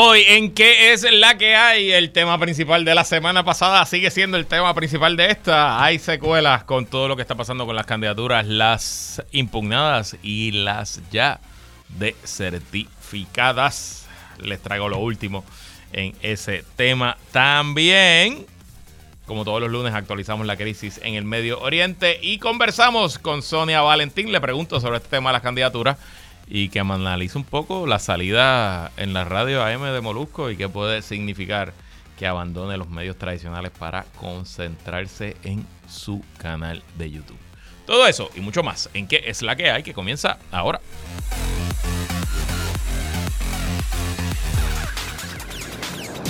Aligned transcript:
Hoy, 0.00 0.22
¿en 0.28 0.54
qué 0.54 0.92
es 0.92 1.04
la 1.10 1.36
que 1.38 1.56
hay? 1.56 1.90
El 1.90 2.12
tema 2.12 2.38
principal 2.38 2.84
de 2.84 2.94
la 2.94 3.02
semana 3.02 3.44
pasada 3.44 3.84
sigue 3.84 4.12
siendo 4.12 4.36
el 4.36 4.46
tema 4.46 4.72
principal 4.72 5.16
de 5.16 5.28
esta. 5.28 5.82
Hay 5.82 5.98
secuelas 5.98 6.62
con 6.62 6.86
todo 6.86 7.08
lo 7.08 7.16
que 7.16 7.22
está 7.22 7.34
pasando 7.34 7.66
con 7.66 7.74
las 7.74 7.84
candidaturas, 7.84 8.46
las 8.46 9.20
impugnadas 9.32 10.16
y 10.22 10.52
las 10.52 11.00
ya 11.10 11.40
desertificadas. 11.88 14.06
Les 14.38 14.62
traigo 14.62 14.88
lo 14.88 14.98
último 14.98 15.44
en 15.92 16.14
ese 16.22 16.64
tema. 16.76 17.16
También, 17.32 18.46
como 19.26 19.44
todos 19.44 19.60
los 19.60 19.68
lunes, 19.68 19.94
actualizamos 19.94 20.46
la 20.46 20.56
crisis 20.56 21.00
en 21.02 21.14
el 21.14 21.24
Medio 21.24 21.58
Oriente 21.58 22.20
y 22.22 22.38
conversamos 22.38 23.18
con 23.18 23.42
Sonia 23.42 23.80
Valentín. 23.80 24.30
Le 24.30 24.40
pregunto 24.40 24.78
sobre 24.78 24.98
este 24.98 25.08
tema 25.08 25.30
de 25.30 25.32
las 25.32 25.42
candidaturas 25.42 25.96
y 26.48 26.70
que 26.70 26.80
analice 26.80 27.36
un 27.36 27.44
poco 27.44 27.86
la 27.86 27.98
salida 27.98 28.90
en 28.96 29.12
la 29.12 29.24
radio 29.24 29.62
AM 29.62 29.82
de 29.82 30.00
Molusco 30.00 30.50
y 30.50 30.56
qué 30.56 30.68
puede 30.68 31.02
significar 31.02 31.74
que 32.18 32.26
abandone 32.26 32.76
los 32.76 32.88
medios 32.88 33.16
tradicionales 33.16 33.70
para 33.70 34.04
concentrarse 34.16 35.36
en 35.44 35.66
su 35.88 36.24
canal 36.38 36.82
de 36.96 37.10
YouTube. 37.10 37.38
Todo 37.86 38.06
eso 38.06 38.30
y 38.34 38.40
mucho 38.40 38.62
más 38.62 38.90
en 38.94 39.06
qué 39.06 39.22
es 39.26 39.42
la 39.42 39.56
que 39.56 39.70
hay 39.70 39.82
que 39.82 39.94
comienza 39.94 40.38
ahora. 40.50 40.80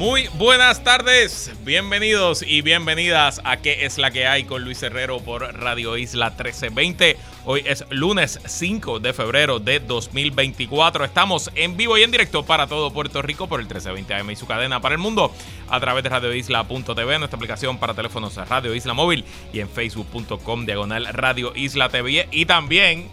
Muy 0.00 0.28
buenas 0.38 0.82
tardes, 0.82 1.52
bienvenidos 1.62 2.40
y 2.40 2.62
bienvenidas 2.62 3.38
a 3.44 3.58
¿Qué 3.58 3.84
es 3.84 3.98
la 3.98 4.10
que 4.10 4.26
hay? 4.26 4.44
con 4.44 4.64
Luis 4.64 4.82
Herrero 4.82 5.20
por 5.20 5.42
Radio 5.42 5.98
Isla 5.98 6.30
1320. 6.30 7.18
Hoy 7.44 7.62
es 7.66 7.84
lunes 7.90 8.40
5 8.46 8.98
de 8.98 9.12
febrero 9.12 9.58
de 9.58 9.78
2024. 9.78 11.04
Estamos 11.04 11.50
en 11.54 11.76
vivo 11.76 11.98
y 11.98 12.02
en 12.02 12.10
directo 12.10 12.46
para 12.46 12.66
todo 12.66 12.94
Puerto 12.94 13.20
Rico 13.20 13.46
por 13.46 13.60
el 13.60 13.66
1320 13.66 14.14
AM 14.14 14.30
y 14.30 14.36
su 14.36 14.46
cadena 14.46 14.80
para 14.80 14.94
el 14.94 15.02
mundo 15.02 15.34
a 15.68 15.78
través 15.80 16.02
de 16.02 16.08
radioisla.tv, 16.08 17.18
nuestra 17.18 17.36
aplicación 17.36 17.76
para 17.76 17.92
teléfonos 17.92 18.36
Radio 18.48 18.74
Isla 18.74 18.94
Móvil 18.94 19.26
y 19.52 19.60
en 19.60 19.68
facebook.com 19.68 20.64
diagonal 20.64 21.08
Radio 21.12 21.52
Isla 21.54 21.90
TV 21.90 22.26
y 22.30 22.46
también 22.46 23.10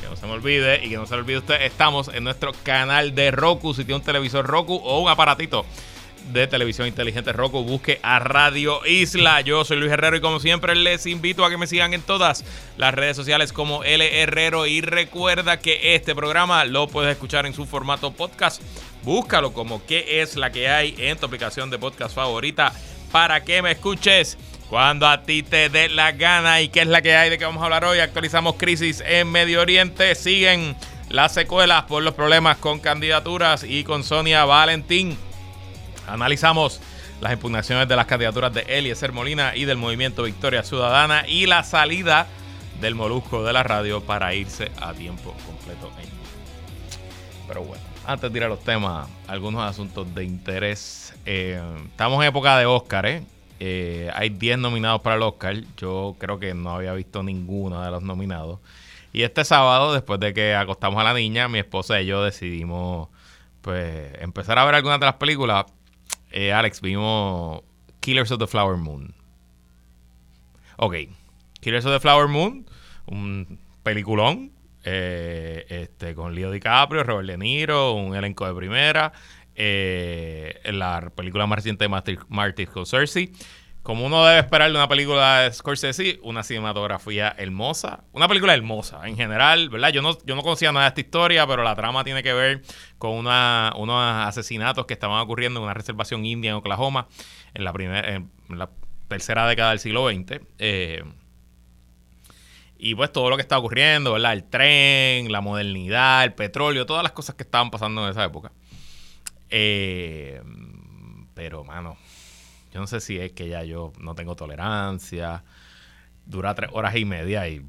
que 0.00 0.08
no 0.08 0.14
se 0.14 0.26
me 0.26 0.34
olvide 0.34 0.86
y 0.86 0.90
que 0.90 0.98
no 0.98 1.06
se 1.06 1.14
le 1.14 1.22
olvide 1.22 1.38
usted, 1.38 1.62
estamos 1.62 2.06
en 2.06 2.22
nuestro 2.22 2.52
canal 2.62 3.16
de 3.16 3.32
Roku. 3.32 3.74
Si 3.74 3.84
tiene 3.84 3.96
un 3.96 4.04
televisor 4.04 4.46
Roku 4.46 4.76
o 4.76 5.00
un 5.00 5.08
aparatito 5.08 5.66
de 6.28 6.46
televisión 6.46 6.86
inteligente 6.86 7.32
Roku, 7.32 7.62
busque 7.64 7.98
a 8.02 8.18
Radio 8.18 8.84
Isla. 8.86 9.40
Yo 9.40 9.64
soy 9.64 9.78
Luis 9.78 9.92
Herrero 9.92 10.16
y 10.16 10.20
como 10.20 10.40
siempre 10.40 10.74
les 10.74 11.06
invito 11.06 11.44
a 11.44 11.50
que 11.50 11.56
me 11.56 11.66
sigan 11.66 11.94
en 11.94 12.02
todas 12.02 12.44
las 12.76 12.94
redes 12.94 13.16
sociales 13.16 13.52
como 13.52 13.84
L 13.84 14.22
Herrero 14.22 14.66
y 14.66 14.80
recuerda 14.80 15.58
que 15.58 15.94
este 15.94 16.14
programa 16.14 16.64
lo 16.64 16.88
puedes 16.88 17.12
escuchar 17.12 17.46
en 17.46 17.54
su 17.54 17.66
formato 17.66 18.12
podcast. 18.12 18.62
Búscalo 19.02 19.52
como 19.52 19.84
qué 19.86 20.20
es 20.20 20.36
la 20.36 20.50
que 20.52 20.68
hay 20.68 20.94
en 20.98 21.16
tu 21.16 21.26
aplicación 21.26 21.70
de 21.70 21.78
podcast 21.78 22.14
favorita 22.14 22.72
para 23.10 23.42
que 23.42 23.62
me 23.62 23.72
escuches 23.72 24.36
cuando 24.68 25.06
a 25.08 25.22
ti 25.22 25.42
te 25.42 25.70
dé 25.70 25.88
la 25.88 26.12
gana 26.12 26.60
y 26.60 26.68
qué 26.68 26.80
es 26.80 26.86
la 26.86 27.00
que 27.00 27.16
hay 27.16 27.30
de 27.30 27.38
que 27.38 27.44
vamos 27.44 27.62
a 27.62 27.64
hablar 27.64 27.84
hoy. 27.84 28.00
Actualizamos 28.00 28.56
crisis 28.56 29.02
en 29.06 29.30
Medio 29.30 29.62
Oriente. 29.62 30.14
Siguen 30.14 30.76
las 31.08 31.32
secuelas 31.32 31.84
por 31.84 32.02
los 32.02 32.14
problemas 32.14 32.58
con 32.58 32.80
candidaturas 32.80 33.64
y 33.64 33.84
con 33.84 34.04
Sonia 34.04 34.44
Valentín. 34.44 35.16
Analizamos 36.08 36.80
las 37.20 37.32
impugnaciones 37.32 37.88
de 37.88 37.96
las 37.96 38.06
candidaturas 38.06 38.52
de 38.52 38.62
Eliezer 38.62 39.12
Molina 39.12 39.56
y 39.56 39.64
del 39.64 39.76
movimiento 39.76 40.22
Victoria 40.22 40.62
Ciudadana 40.62 41.26
y 41.26 41.46
la 41.46 41.64
salida 41.64 42.26
del 42.80 42.94
molusco 42.94 43.44
de 43.44 43.52
la 43.52 43.62
radio 43.62 44.02
para 44.02 44.34
irse 44.34 44.70
a 44.80 44.92
tiempo 44.92 45.34
completo. 45.46 45.90
Pero 47.46 47.62
bueno, 47.62 47.82
antes 48.06 48.32
de 48.32 48.38
ir 48.38 48.44
a 48.44 48.48
los 48.48 48.60
temas, 48.60 49.08
algunos 49.26 49.62
asuntos 49.62 50.14
de 50.14 50.24
interés. 50.24 51.14
Eh, 51.26 51.60
estamos 51.86 52.22
en 52.22 52.28
época 52.28 52.56
de 52.58 52.66
Oscar, 52.66 53.06
¿eh? 53.06 53.22
¿eh? 53.58 54.10
hay 54.14 54.30
10 54.30 54.58
nominados 54.58 55.00
para 55.00 55.16
el 55.16 55.22
Oscar. 55.22 55.56
Yo 55.76 56.14
creo 56.18 56.38
que 56.38 56.54
no 56.54 56.70
había 56.70 56.92
visto 56.92 57.22
ninguno 57.22 57.82
de 57.82 57.90
los 57.90 58.02
nominados. 58.02 58.60
Y 59.12 59.22
este 59.22 59.44
sábado, 59.44 59.92
después 59.92 60.20
de 60.20 60.34
que 60.34 60.54
acostamos 60.54 61.00
a 61.00 61.04
la 61.04 61.14
niña, 61.14 61.48
mi 61.48 61.58
esposa 61.58 62.00
y 62.00 62.06
yo 62.06 62.22
decidimos 62.22 63.08
pues 63.62 64.12
empezar 64.20 64.58
a 64.58 64.64
ver 64.64 64.74
algunas 64.74 65.00
de 65.00 65.06
las 65.06 65.16
películas 65.16 65.66
eh, 66.30 66.52
Alex, 66.52 66.80
vimos 66.80 67.62
Killers 68.00 68.30
of 68.30 68.38
the 68.38 68.46
Flower 68.46 68.76
Moon. 68.76 69.14
Ok, 70.76 70.94
Killers 71.60 71.84
of 71.84 71.92
the 71.92 72.00
Flower 72.00 72.28
Moon, 72.28 72.66
un 73.06 73.58
peliculón 73.82 74.52
eh, 74.84 75.66
este, 75.68 76.14
con 76.14 76.34
Leo 76.34 76.50
DiCaprio, 76.50 77.02
Robert 77.02 77.28
De 77.28 77.36
Niro, 77.36 77.94
un 77.94 78.14
elenco 78.14 78.46
de 78.46 78.54
primera. 78.54 79.12
Eh, 79.54 80.60
la 80.72 81.10
película 81.14 81.46
más 81.46 81.56
reciente 81.56 81.84
de 81.84 81.88
Martin, 81.88 82.18
Martin 82.28 82.66
Scorsese 82.68 83.32
como 83.88 84.04
uno 84.04 84.22
debe 84.26 84.40
esperar 84.40 84.70
de 84.70 84.76
una 84.76 84.86
película 84.86 85.40
de 85.40 85.52
Scorsese, 85.54 86.20
una 86.22 86.42
cinematografía 86.42 87.34
hermosa. 87.38 88.04
Una 88.12 88.28
película 88.28 88.52
hermosa 88.52 89.08
en 89.08 89.16
general, 89.16 89.70
¿verdad? 89.70 89.88
Yo 89.88 90.02
no, 90.02 90.18
yo 90.26 90.36
no 90.36 90.42
conocía 90.42 90.70
nada 90.72 90.84
de 90.84 90.88
esta 90.88 91.00
historia, 91.00 91.46
pero 91.46 91.62
la 91.62 91.74
trama 91.74 92.04
tiene 92.04 92.22
que 92.22 92.34
ver 92.34 92.60
con 92.98 93.12
una, 93.12 93.72
unos 93.78 93.96
asesinatos 94.26 94.84
que 94.84 94.92
estaban 94.92 95.18
ocurriendo 95.20 95.60
en 95.60 95.64
una 95.64 95.72
reservación 95.72 96.26
india 96.26 96.50
en 96.50 96.56
Oklahoma 96.56 97.08
en 97.54 97.64
la, 97.64 97.72
primera, 97.72 98.14
en 98.16 98.30
la 98.50 98.68
tercera 99.08 99.48
década 99.48 99.70
del 99.70 99.78
siglo 99.78 100.06
XX. 100.06 100.42
Eh, 100.58 101.02
y 102.76 102.94
pues 102.94 103.10
todo 103.10 103.30
lo 103.30 103.36
que 103.36 103.42
está 103.42 103.56
ocurriendo, 103.56 104.12
¿verdad? 104.12 104.34
El 104.34 104.44
tren, 104.44 105.32
la 105.32 105.40
modernidad, 105.40 106.24
el 106.24 106.34
petróleo, 106.34 106.84
todas 106.84 107.02
las 107.02 107.12
cosas 107.12 107.36
que 107.36 107.42
estaban 107.44 107.70
pasando 107.70 108.04
en 108.04 108.10
esa 108.10 108.22
época. 108.22 108.52
Eh, 109.48 110.42
pero, 111.32 111.64
mano, 111.64 111.96
no 112.78 112.86
sé 112.86 113.00
si 113.00 113.18
es 113.18 113.32
que 113.32 113.48
ya 113.48 113.64
yo 113.64 113.92
no 113.98 114.14
tengo 114.14 114.36
tolerancia. 114.36 115.44
Dura 116.26 116.54
tres 116.54 116.70
horas 116.72 116.94
y 116.96 117.04
media 117.04 117.48
y 117.48 117.66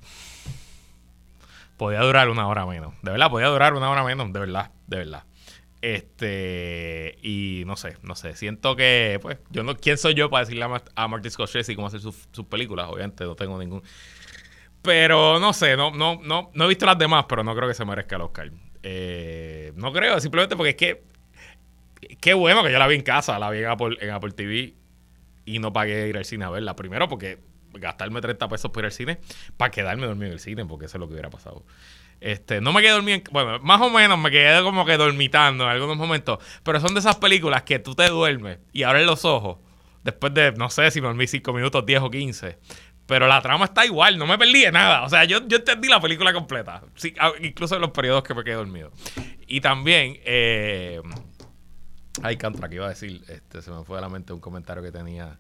podía 1.79 2.01
durar 2.01 2.29
una 2.29 2.47
hora 2.47 2.65
menos. 2.65 2.93
De 3.01 3.11
verdad, 3.11 3.29
podía 3.29 3.47
durar 3.47 3.73
una 3.73 3.89
hora 3.89 4.03
menos, 4.03 4.31
de 4.31 4.39
verdad, 4.39 4.71
de 4.87 4.97
verdad. 4.97 5.23
Este, 5.81 7.17
y 7.23 7.63
no 7.65 7.77
sé, 7.77 7.97
no 8.03 8.15
sé. 8.15 8.35
Siento 8.35 8.75
que, 8.75 9.17
pues, 9.21 9.37
yo 9.49 9.63
no, 9.63 9.77
¿quién 9.77 9.97
soy 9.97 10.13
yo 10.13 10.29
para 10.29 10.43
decirle 10.43 10.65
a, 10.65 10.83
a 10.95 11.07
Martin 11.07 11.31
Scorsese 11.31 11.75
cómo 11.75 11.87
hacer 11.87 12.01
sus, 12.01 12.27
películas? 12.49 12.89
Obviamente 12.89 13.23
no 13.23 13.35
tengo 13.35 13.57
ningún. 13.57 13.81
Pero 14.81 15.39
no 15.39 15.53
sé, 15.53 15.77
no, 15.77 15.91
no, 15.91 16.19
no, 16.21 16.51
no 16.53 16.65
he 16.65 16.67
visto 16.67 16.85
las 16.85 16.97
demás, 16.97 17.25
pero 17.27 17.43
no 17.43 17.55
creo 17.55 17.67
que 17.67 17.73
se 17.73 17.85
merezca 17.85 18.17
el 18.17 18.23
Oscar. 18.23 18.51
Eh, 18.83 19.71
no 19.75 19.91
creo, 19.93 20.19
simplemente 20.19 20.55
porque 20.55 20.71
es 20.71 20.75
que. 20.75 21.03
Qué 22.21 22.33
bueno 22.33 22.63
que 22.63 22.71
yo 22.71 22.79
la 22.79 22.87
vi 22.87 22.95
en 22.95 23.01
casa, 23.01 23.37
la 23.39 23.49
vi 23.49 23.59
en 23.59 23.67
Apple, 23.67 23.97
en 23.99 24.11
Apple 24.11 24.31
TV 24.31 24.73
y 25.55 25.59
no 25.59 25.73
pagué 25.73 26.07
ir 26.07 26.17
al 26.17 26.25
cine 26.25 26.45
a 26.45 26.49
verla. 26.49 26.75
Primero 26.75 27.07
porque 27.07 27.39
gastarme 27.73 28.21
30 28.21 28.47
pesos 28.47 28.71
por 28.71 28.81
ir 28.81 28.85
al 28.85 28.91
cine 28.91 29.19
para 29.57 29.71
quedarme 29.71 30.05
dormido 30.05 30.27
en 30.27 30.33
el 30.33 30.39
cine, 30.39 30.65
porque 30.65 30.85
eso 30.85 30.97
es 30.97 30.99
lo 30.99 31.07
que 31.07 31.13
hubiera 31.13 31.29
pasado. 31.29 31.65
Este, 32.21 32.61
no 32.61 32.73
me 32.73 32.81
quedé 32.81 32.91
dormido, 32.91 33.19
bueno, 33.31 33.59
más 33.59 33.81
o 33.81 33.89
menos 33.89 34.19
me 34.19 34.29
quedé 34.29 34.61
como 34.61 34.85
que 34.85 34.97
dormitando 34.97 35.63
en 35.63 35.69
algunos 35.69 35.95
momentos, 35.95 36.39
pero 36.63 36.79
son 36.79 36.93
de 36.93 36.99
esas 36.99 37.15
películas 37.15 37.63
que 37.63 37.79
tú 37.79 37.95
te 37.95 38.07
duermes 38.09 38.59
y 38.73 38.83
abres 38.83 39.05
los 39.05 39.23
ojos 39.23 39.57
después 40.03 40.33
de, 40.33 40.51
no 40.53 40.69
sé 40.69 40.91
si 40.91 41.01
me 41.01 41.07
dormí 41.07 41.27
5 41.27 41.53
minutos, 41.53 41.85
10 41.85 42.01
o 42.01 42.09
15. 42.09 42.57
Pero 43.05 43.27
la 43.27 43.41
trama 43.41 43.65
está 43.65 43.85
igual, 43.85 44.19
no 44.19 44.27
me 44.27 44.37
perdí 44.37 44.61
de 44.65 44.71
nada. 44.71 45.03
O 45.03 45.09
sea, 45.09 45.23
yo, 45.23 45.39
yo 45.47 45.57
entendí 45.57 45.87
la 45.87 45.99
película 45.99 46.31
completa. 46.31 46.83
incluso 47.41 47.73
en 47.73 47.81
los 47.81 47.89
periodos 47.89 48.21
que 48.21 48.35
me 48.35 48.43
quedé 48.43 48.53
dormido. 48.53 48.91
Y 49.47 49.61
también, 49.61 50.19
eh, 50.25 51.01
Ay, 52.23 52.37
Cantra, 52.37 52.67
que 52.69 52.75
iba 52.75 52.85
a 52.85 52.89
decir, 52.89 53.23
este, 53.27 53.61
se 53.61 53.71
me 53.71 53.83
fue 53.83 53.97
a 53.97 54.01
la 54.01 54.09
mente 54.09 54.33
un 54.33 54.39
comentario 54.39 54.83
que 54.83 54.91
tenía. 54.91 55.37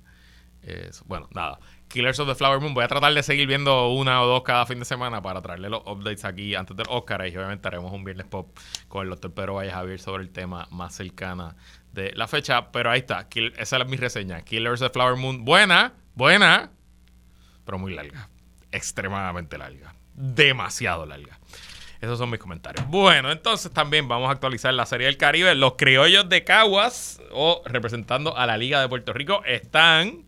Eh, 0.61 0.91
bueno, 1.05 1.29
nada. 1.33 1.59
Killers 1.87 2.19
of 2.19 2.27
the 2.27 2.35
Flower 2.35 2.59
Moon. 2.59 2.73
Voy 2.73 2.83
a 2.83 2.87
tratar 2.87 3.13
de 3.13 3.23
seguir 3.23 3.47
viendo 3.47 3.89
una 3.89 4.21
o 4.21 4.27
dos 4.27 4.43
cada 4.43 4.65
fin 4.65 4.79
de 4.79 4.85
semana 4.85 5.21
para 5.21 5.41
traerle 5.41 5.69
los 5.69 5.81
updates 5.85 6.25
aquí 6.25 6.55
antes 6.55 6.75
del 6.75 6.85
Oscar. 6.89 7.25
Y 7.27 7.35
obviamente 7.35 7.67
haremos 7.67 7.91
un 7.91 8.03
viernes 8.03 8.27
pop 8.27 8.55
con 8.87 9.03
el 9.03 9.09
doctor 9.09 9.33
Pedro 9.33 9.55
Valle 9.55 9.71
Javier 9.71 9.99
sobre 9.99 10.23
el 10.23 10.29
tema 10.29 10.67
más 10.71 10.95
cercana 10.95 11.55
de 11.91 12.11
la 12.13 12.27
fecha. 12.27 12.71
Pero 12.71 12.91
ahí 12.91 12.99
está. 12.99 13.27
esa 13.57 13.77
es 13.77 13.87
mi 13.87 13.97
reseña. 13.97 14.41
Killers 14.41 14.81
of 14.81 14.89
the 14.89 14.93
Flower 14.93 15.15
Moon. 15.15 15.43
Buena, 15.45 15.93
buena, 16.13 16.71
pero 17.65 17.79
muy 17.79 17.93
larga. 17.93 18.29
Extremadamente 18.71 19.57
larga. 19.57 19.95
Demasiado 20.13 21.05
larga. 21.05 21.39
Esos 22.01 22.17
son 22.17 22.29
mis 22.29 22.39
comentarios. 22.39 22.87
Bueno, 22.87 23.29
entonces 23.31 23.71
también 23.73 24.07
vamos 24.07 24.29
a 24.29 24.31
actualizar 24.31 24.73
la 24.73 24.85
Serie 24.85 25.07
del 25.07 25.17
Caribe. 25.17 25.53
Los 25.55 25.73
criollos 25.73 26.29
de 26.29 26.45
Caguas, 26.45 27.21
o 27.31 27.61
representando 27.65 28.37
a 28.37 28.45
la 28.45 28.57
Liga 28.57 28.79
de 28.79 28.87
Puerto 28.87 29.11
Rico, 29.11 29.43
están 29.45 30.23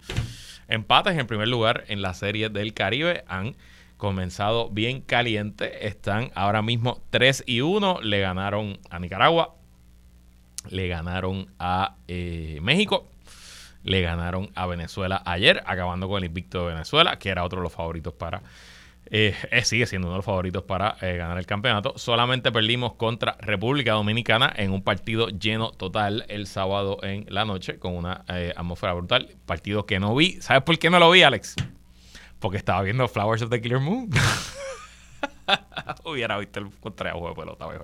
empates 0.67 1.17
en 1.17 1.27
primer 1.27 1.47
lugar 1.47 1.85
en 1.87 2.01
la 2.01 2.13
Serie 2.13 2.49
del 2.49 2.73
Caribe. 2.73 3.23
Han 3.27 3.55
comenzado 3.95 4.69
bien 4.69 4.99
caliente. 4.99 5.87
Están 5.87 6.31
ahora 6.35 6.61
mismo 6.61 7.01
3 7.09 7.45
y 7.47 7.61
1. 7.61 8.01
Le 8.01 8.19
ganaron 8.19 8.77
a 8.89 8.99
Nicaragua. 8.99 9.55
Le 10.69 10.89
ganaron 10.89 11.53
a 11.57 11.95
eh, 12.09 12.59
México. 12.61 13.07
Le 13.83 14.01
ganaron 14.01 14.51
a 14.55 14.67
Venezuela 14.67 15.23
ayer, 15.25 15.63
acabando 15.65 16.09
con 16.09 16.17
el 16.17 16.25
invicto 16.25 16.65
de 16.65 16.73
Venezuela, 16.73 17.17
que 17.17 17.29
era 17.29 17.45
otro 17.45 17.59
de 17.59 17.63
los 17.63 17.73
favoritos 17.73 18.13
para 18.13 18.41
eh, 19.13 19.35
eh, 19.51 19.65
sigue 19.65 19.85
siendo 19.87 20.07
uno 20.07 20.13
de 20.13 20.19
los 20.19 20.25
favoritos 20.25 20.63
para 20.63 20.95
eh, 21.01 21.17
ganar 21.17 21.37
el 21.37 21.45
campeonato. 21.45 21.93
Solamente 21.97 22.49
perdimos 22.49 22.93
contra 22.93 23.35
República 23.41 23.91
Dominicana 23.91 24.53
en 24.55 24.71
un 24.71 24.83
partido 24.83 25.27
lleno 25.27 25.71
total 25.71 26.23
el 26.29 26.47
sábado 26.47 26.97
en 27.03 27.25
la 27.27 27.43
noche 27.43 27.77
con 27.77 27.93
una 27.93 28.23
atmósfera 28.55 28.93
brutal. 28.93 29.35
Partido 29.45 29.85
que 29.85 29.99
no 29.99 30.15
vi. 30.15 30.41
¿Sabes 30.41 30.63
por 30.63 30.79
qué 30.79 30.89
no 30.89 30.97
lo 30.97 31.11
vi, 31.11 31.23
Alex? 31.23 31.55
Porque 32.39 32.57
estaba 32.57 32.81
viendo 32.83 33.05
Flowers 33.09 33.41
of 33.41 33.49
the 33.49 33.61
Killer 33.61 33.81
Moon. 33.81 34.09
Hubiera 36.05 36.37
visto 36.37 36.61
el 36.61 36.71
contrario 36.79 37.19
juego 37.19 37.35
de 37.35 37.41
pelota 37.41 37.67
mejor. 37.67 37.83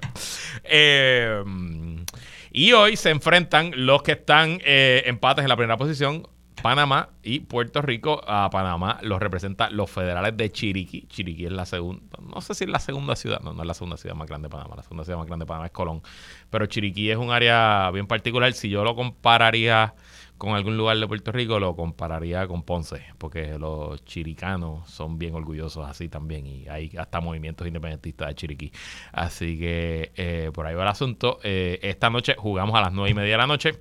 y 2.51 2.71
hoy 2.71 2.95
se 2.95 3.09
enfrentan 3.09 3.73
los 3.75 4.01
que 4.01 4.13
están 4.13 4.61
empates 4.63 5.43
en 5.43 5.49
la 5.49 5.57
primera 5.57 5.75
posición. 5.75 6.25
Panamá 6.61 7.09
y 7.23 7.41
Puerto 7.41 7.81
Rico. 7.81 8.21
A 8.27 8.49
Panamá 8.49 8.99
los 9.01 9.19
representa 9.19 9.69
los 9.69 9.89
federales 9.89 10.35
de 10.35 10.51
Chiriquí. 10.51 11.07
Chiriquí 11.07 11.45
es 11.45 11.51
la 11.51 11.65
segunda, 11.65 12.01
no 12.21 12.41
sé 12.41 12.53
si 12.53 12.63
es 12.65 12.69
la 12.69 12.79
segunda 12.79 13.15
ciudad, 13.15 13.39
no, 13.41 13.53
no 13.53 13.61
es 13.61 13.67
la 13.67 13.73
segunda 13.73 13.97
ciudad 13.97 14.15
más 14.15 14.27
grande 14.27 14.47
de 14.47 14.51
Panamá, 14.51 14.75
la 14.75 14.83
segunda 14.83 15.03
ciudad 15.03 15.19
más 15.19 15.27
grande 15.27 15.43
de 15.43 15.47
Panamá 15.47 15.67
es 15.67 15.71
Colón. 15.71 16.01
Pero 16.49 16.65
Chiriquí 16.65 17.09
es 17.09 17.17
un 17.17 17.31
área 17.31 17.89
bien 17.91 18.07
particular. 18.07 18.51
Si 18.53 18.69
yo 18.69 18.83
lo 18.83 18.95
compararía 18.95 19.93
con 20.37 20.55
algún 20.55 20.77
lugar 20.77 20.97
de 20.97 21.07
Puerto 21.07 21.31
Rico, 21.31 21.59
lo 21.59 21.75
compararía 21.75 22.47
con 22.47 22.63
Ponce, 22.63 23.03
porque 23.17 23.57
los 23.57 24.03
chiricanos 24.05 24.89
son 24.89 25.17
bien 25.17 25.33
orgullosos 25.33 25.87
así 25.87 26.09
también 26.09 26.45
y 26.45 26.67
hay 26.67 26.91
hasta 26.97 27.19
movimientos 27.21 27.65
independentistas 27.67 28.29
de 28.29 28.35
Chiriquí. 28.35 28.71
Así 29.11 29.57
que 29.57 30.11
eh, 30.15 30.51
por 30.53 30.65
ahí 30.67 30.75
va 30.75 30.83
el 30.83 30.89
asunto. 30.89 31.39
Eh, 31.43 31.79
esta 31.81 32.09
noche 32.09 32.35
jugamos 32.37 32.75
a 32.75 32.81
las 32.81 32.93
nueve 32.93 33.09
y 33.09 33.13
media 33.13 33.31
de 33.31 33.37
la 33.37 33.47
noche. 33.47 33.79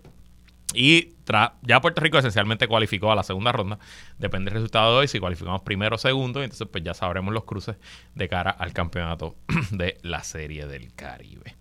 Y 0.75 1.15
ya 1.63 1.81
Puerto 1.81 2.01
Rico 2.01 2.19
esencialmente 2.19 2.69
cualificó 2.69 3.11
a 3.11 3.17
la 3.17 3.23
segunda 3.23 3.51
ronda. 3.51 3.79
Depende 4.19 4.51
del 4.51 4.55
resultado 4.55 4.93
de 4.93 4.99
hoy, 5.01 5.09
si 5.09 5.19
cualificamos 5.19 5.63
primero 5.63 5.97
o 5.97 5.99
segundo. 5.99 6.43
Entonces, 6.43 6.69
pues 6.71 6.85
ya 6.85 6.95
sabremos 6.95 7.35
los 7.35 7.45
cruces 7.45 7.77
de 8.15 8.29
cara 8.29 8.51
al 8.51 8.73
campeonato 8.73 9.37
de 9.71 9.99
la 10.03 10.23
Serie 10.23 10.67
del 10.67 10.95
Caribe. 10.95 11.57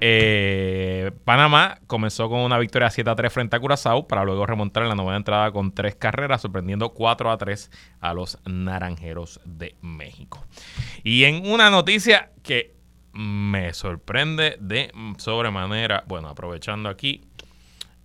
Eh, 0.00 1.10
Panamá 1.24 1.80
comenzó 1.86 2.28
con 2.28 2.40
una 2.40 2.58
victoria 2.58 2.90
7 2.90 3.10
a 3.10 3.14
3 3.14 3.32
frente 3.32 3.56
a 3.56 3.60
Curazao 3.60 4.06
para 4.06 4.24
luego 4.24 4.46
remontar 4.46 4.84
en 4.84 4.90
la 4.90 4.94
novena 4.94 5.18
entrada 5.18 5.52
con 5.52 5.72
tres 5.72 5.96
carreras, 5.96 6.42
sorprendiendo 6.42 6.90
4 6.90 7.30
a 7.30 7.36
3 7.38 7.70
a 8.00 8.14
los 8.14 8.38
Naranjeros 8.46 9.40
de 9.44 9.74
México. 9.82 10.46
Y 11.02 11.24
en 11.24 11.46
una 11.50 11.70
noticia 11.70 12.30
que 12.42 12.80
me 13.12 13.72
sorprende 13.74 14.56
de 14.60 14.92
sobremanera, 15.18 16.04
bueno, 16.06 16.28
aprovechando 16.28 16.88
aquí 16.88 17.22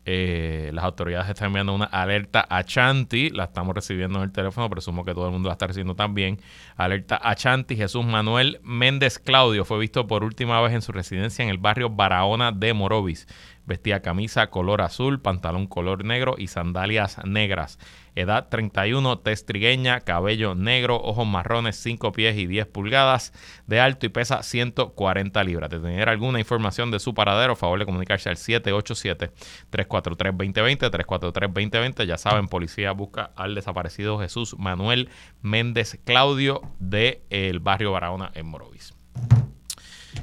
eh, 0.06 0.70
las 0.72 0.86
autoridades 0.86 1.28
están 1.30 1.48
enviando 1.48 1.74
una 1.74 1.86
alerta 1.86 2.46
a 2.48 2.64
Chanti, 2.64 3.32
la 3.32 3.46
estamos 3.46 3.74
recibiendo 3.74 4.20
en 4.20 4.26
el 4.26 4.32
teléfono, 4.32 4.70
presumo 4.70 5.04
que 5.04 5.16
todo 5.16 5.26
el 5.26 5.32
mundo 5.32 5.50
la 5.50 5.54
está 5.54 5.66
recibiendo 5.68 5.96
también. 5.96 6.40
Alerta 6.76 7.20
a 7.22 7.36
Chanti, 7.36 7.76
Jesús 7.76 8.06
Manuel 8.06 8.60
Méndez 8.64 9.18
Claudio 9.18 9.66
fue 9.66 9.80
visto 9.80 10.06
por 10.06 10.24
última 10.24 10.62
vez 10.62 10.74
en 10.74 10.84
su 10.84 10.92
residencia 10.92 11.44
en 11.44 11.50
el 11.50 11.58
barrio 11.58 11.90
Barahona 11.90 12.52
de 12.52 12.74
Morovis. 12.74 13.28
Vestía 13.66 14.04
camisa 14.04 14.52
color 14.52 14.84
azul, 14.84 15.20
pantalón 15.22 15.66
color 15.66 16.06
negro 16.06 16.36
y 16.38 16.48
sandalias 16.48 17.18
negras. 17.26 17.80
Edad 18.16 18.48
31, 18.50 19.20
tez 19.20 19.46
trigueña, 19.46 20.02
cabello 20.02 20.56
negro, 20.56 20.96
ojos 20.96 21.28
marrones, 21.28 21.76
5 21.76 22.12
pies 22.14 22.38
y 22.38 22.48
10 22.48 22.66
pulgadas 22.68 23.34
de 23.68 23.80
alto 23.80 24.06
y 24.06 24.10
pesa 24.10 24.42
140 24.42 25.44
libras. 25.44 25.70
De 25.70 25.80
tener 25.80 26.10
alguna 26.10 26.40
información 26.40 26.90
de 26.92 27.00
su 27.00 27.14
paradero, 27.14 27.56
favor 27.56 27.80
de 27.80 27.86
comunicarse 27.86 28.30
al 28.30 28.38
787-343-2020, 28.38 30.90
343-2020. 30.90 32.06
Ya 32.06 32.18
saben, 32.18 32.48
policía 32.48 32.94
busca 32.94 33.32
al 33.36 33.56
desaparecido 33.56 34.20
Jesús 34.20 34.56
Manuel 34.58 35.10
Méndez 35.42 36.00
Claudio 36.06 36.62
de 36.80 37.22
el 37.30 37.60
barrio 37.60 37.92
Barahona 37.92 38.32
en 38.34 38.46
Morovis. 38.46 38.94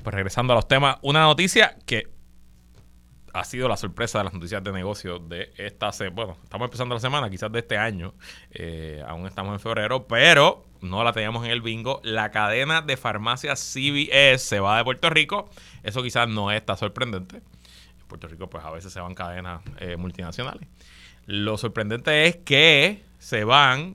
Pues 0.03 0.15
regresando 0.15 0.53
a 0.53 0.57
los 0.57 0.67
temas, 0.67 0.97
una 1.03 1.23
noticia 1.23 1.77
que 1.87 2.09
ha 3.33 3.45
sido 3.45 3.69
la 3.69 3.77
sorpresa 3.77 4.19
de 4.19 4.25
las 4.25 4.35
noticias 4.35 4.63
de 4.63 4.73
negocio 4.73 5.19
de 5.19 5.53
esta 5.57 5.93
semana. 5.93 6.15
Bueno, 6.15 6.37
estamos 6.43 6.67
empezando 6.67 6.95
la 6.95 7.01
semana, 7.01 7.31
quizás 7.31 7.51
de 7.51 7.61
este 7.61 7.79
año. 7.79 8.15
Eh, 8.51 9.03
aún 9.07 9.27
estamos 9.27 9.55
en 9.55 9.61
febrero, 9.61 10.07
pero 10.07 10.65
no 10.81 11.03
la 11.03 11.13
teníamos 11.13 11.45
en 11.45 11.51
el 11.51 11.63
bingo. 11.63 12.01
La 12.05 12.31
cadena 12.31 12.83
de 12.83 12.97
farmacias 12.97 13.61
CVS 13.61 14.39
se 14.45 14.61
va 14.61 14.77
de 14.77 14.85
Puerto 14.85 15.09
Rico. 15.09 15.49
Eso 15.83 16.03
quizás 16.03 16.29
no 16.29 16.51
es 16.51 16.65
tan 16.65 16.77
sorprendente. 16.77 17.37
En 17.37 18.07
Puerto 18.07 18.29
Rico, 18.29 18.51
pues 18.51 18.65
a 18.65 18.71
veces 18.71 18.93
se 18.93 19.01
van 19.01 19.15
cadenas 19.15 19.63
eh, 19.79 19.97
multinacionales. 19.97 20.69
Lo 21.25 21.57
sorprendente 21.57 22.27
es 22.27 22.37
que 22.37 23.03
se 23.19 23.45
van 23.45 23.95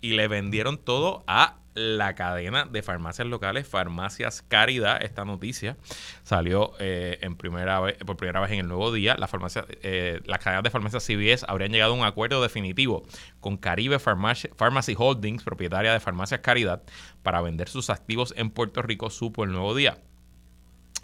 y 0.00 0.12
le 0.12 0.28
vendieron 0.28 0.78
todo 0.78 1.24
a 1.26 1.57
la 1.78 2.14
cadena 2.14 2.64
de 2.64 2.82
farmacias 2.82 3.28
locales, 3.28 3.68
Farmacias 3.68 4.42
Caridad. 4.42 5.02
Esta 5.02 5.24
noticia 5.24 5.76
salió 6.24 6.72
eh, 6.80 7.18
en 7.22 7.36
primera 7.36 7.80
por 8.04 8.16
primera 8.16 8.40
vez 8.40 8.50
en 8.50 8.58
el 8.58 8.68
nuevo 8.68 8.92
día. 8.92 9.16
La 9.16 9.28
farmacia, 9.28 9.64
eh, 9.82 10.20
las 10.26 10.40
cadenas 10.40 10.64
de 10.64 10.70
farmacias 10.70 11.04
CVS 11.04 11.46
habrían 11.48 11.70
llegado 11.70 11.92
a 11.92 11.96
un 11.96 12.04
acuerdo 12.04 12.42
definitivo 12.42 13.04
con 13.40 13.56
Caribe 13.56 13.98
Pharmacy, 13.98 14.94
Holdings, 14.98 15.44
propietaria 15.44 15.92
de 15.92 16.00
Farmacias 16.00 16.40
Caridad, 16.40 16.82
para 17.22 17.40
vender 17.40 17.68
sus 17.68 17.90
activos 17.90 18.34
en 18.36 18.50
Puerto 18.50 18.82
Rico, 18.82 19.08
supo 19.08 19.44
el 19.44 19.52
nuevo 19.52 19.74
día. 19.74 19.98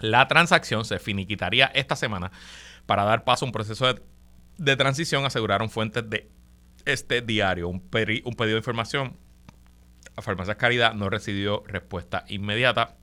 La 0.00 0.26
transacción 0.26 0.84
se 0.84 0.98
finiquitaría 0.98 1.66
esta 1.66 1.94
semana 1.94 2.32
para 2.86 3.04
dar 3.04 3.24
paso 3.24 3.44
a 3.44 3.48
un 3.48 3.52
proceso 3.52 3.86
de, 4.56 4.76
transición, 4.76 5.24
aseguraron 5.24 5.70
fuentes 5.70 6.08
de 6.10 6.28
este 6.84 7.22
diario. 7.22 7.68
Un, 7.68 7.76
un 7.76 8.34
pedido 8.34 8.54
de 8.54 8.56
información 8.56 9.16
Farmacias 10.22 10.56
Caridad 10.56 10.94
no 10.94 11.10
recibió 11.10 11.62
respuesta 11.66 12.24
inmediata. 12.28 12.96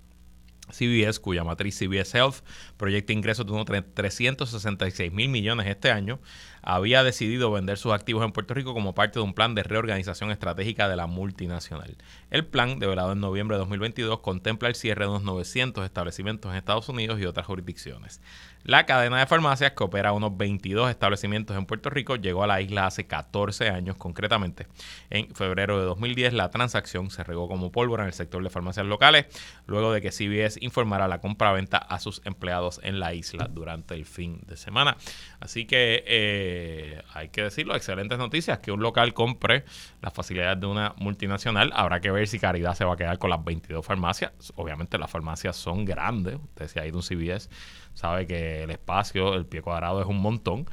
CBS, 0.72 1.19
cuya 1.19 1.44
matriz 1.44 1.78
CBS 1.78 2.18
Health 2.18 2.38
proyecta 2.78 3.12
ingresos 3.12 3.46
de 3.46 3.52
unos 3.52 3.66
366 3.66 5.12
mil 5.12 5.28
millones 5.28 5.68
este 5.68 5.92
año, 5.92 6.22
había 6.62 7.04
decidido 7.04 7.52
vender 7.52 7.78
sus 7.78 7.94
activos 7.94 8.24
en 8.24 8.31
Puerto 8.31 8.54
Rico 8.54 8.74
como 8.74 8.94
parte 8.94 9.19
de 9.19 9.24
un 9.24 9.34
plan 9.34 9.56
de 9.56 9.63
reorganización 9.63 10.31
estratégica 10.31 10.90
de 10.90 10.96
la 10.96 11.08
multinacional. 11.08 11.98
El 12.30 12.46
plan, 12.46 12.80
develado 12.80 13.13
en 13.13 13.19
noviembre 13.19 13.56
de 13.56 13.60
2022, 13.60 14.19
contempla 14.19 14.69
el 14.69 14.75
cierre 14.75 15.06
de 15.06 15.10
unos 15.10 15.24
900 15.24 15.84
establecimientos 15.86 16.52
en 16.52 16.58
Estados 16.58 16.90
Unidos 16.90 17.19
y 17.19 17.25
otras 17.25 17.46
jurisdicciones. 17.46 18.22
La 18.63 18.86
cadena 18.86 19.20
de 19.20 19.25
farmacias, 19.25 19.72
que 19.72 19.84
opera 19.84 20.13
unos 20.13 20.38
22 20.38 20.91
establecimientos 20.91 21.58
en 21.58 21.65
Puerto 21.65 21.89
Rico, 21.89 22.15
llegó 22.15 22.44
a 22.44 22.48
la 22.48 22.62
isla 22.62 22.86
hace 22.86 23.08
14 23.08 23.70
años 23.70 23.98
concretamente. 23.98 24.68
En 25.10 25.34
febrero 25.34 25.80
de 25.80 25.86
2010 25.86 26.34
la 26.34 26.51
transacción 26.51 27.10
se 27.10 27.24
regó 27.24 27.48
como 27.48 27.72
pólvora 27.72 28.03
en 28.03 28.08
el 28.08 28.13
sector 28.13 28.44
de 28.44 28.51
farmacias 28.51 28.86
locales, 28.86 29.25
luego 29.65 29.91
de 29.91 30.01
que 30.01 30.12
CBS 30.12 30.60
informara 30.62 31.08
la 31.08 31.22
compra-venta 31.22 31.77
a 31.77 32.00
sus 32.00 32.22
empleados 32.24 32.80
en 32.84 33.00
la 33.00 33.15
isla 33.15 33.50
durante 33.51 33.96
el 33.96 34.06
fin 34.06 34.41
de 34.46 34.58
semana. 34.58 34.96
Así 35.41 35.65
que 35.65 36.03
eh, 36.07 37.01
hay 37.13 37.29
que 37.29 37.43
decirlo, 37.43 37.75
excelentes 37.75 38.17
noticias, 38.17 38.60
que 38.60 38.71
un 38.71 38.81
local 38.81 39.13
compre 39.13 39.65
las 40.01 40.13
facilidades 40.13 40.60
de 40.62 40.67
una 40.67 40.93
multinacional. 40.98 41.71
Habrá 41.75 42.00
que 42.00 42.12
ver 42.12 42.27
si 42.27 42.39
Caridad 42.39 42.75
se 42.75 42.86
va 42.86 42.93
a 42.93 42.98
quedar 42.98 43.17
con 43.17 43.29
las 43.31 43.43
22 43.43 43.86
farmacias. 43.86 44.31
Obviamente 44.55 44.98
las 44.98 45.12
farmacias 45.12 45.55
son 45.57 45.83
grandes, 45.83 46.36
usted 46.36 46.67
si 46.67 46.79
ha 46.79 46.86
ido 46.86 46.95
a 46.95 47.00
un 47.00 47.03
CBS 47.03 47.50
sabe 47.93 48.27
que 48.27 48.63
el 48.63 48.71
espacio, 48.71 49.33
el 49.36 49.45
pie 49.45 49.62
cuadrado 49.62 50.01
es 50.01 50.07
un 50.07 50.21
montón. 50.21 50.65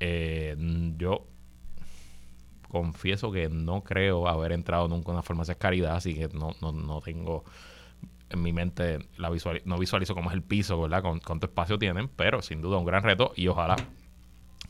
Eh, 0.00 0.56
yo 0.96 1.26
confieso 2.68 3.30
que 3.30 3.48
no 3.48 3.84
creo 3.84 4.28
haber 4.28 4.52
entrado 4.52 4.88
nunca 4.88 5.10
en 5.10 5.14
una 5.14 5.22
farmacia 5.22 5.54
caridad, 5.54 5.96
así 5.96 6.14
que 6.14 6.28
no, 6.28 6.52
no, 6.60 6.72
no 6.72 7.00
tengo 7.00 7.44
en 8.30 8.42
mi 8.42 8.52
mente, 8.52 8.98
la 9.16 9.30
visual, 9.30 9.62
no 9.64 9.78
visualizo 9.78 10.14
cómo 10.14 10.30
es 10.30 10.34
el 10.34 10.42
piso, 10.42 10.80
¿verdad? 10.80 11.02
Con, 11.02 11.20
cuánto 11.20 11.46
espacio 11.46 11.78
tienen, 11.78 12.08
pero 12.08 12.42
sin 12.42 12.60
duda 12.62 12.78
un 12.78 12.84
gran 12.84 13.04
reto 13.04 13.32
y 13.36 13.46
ojalá 13.46 13.76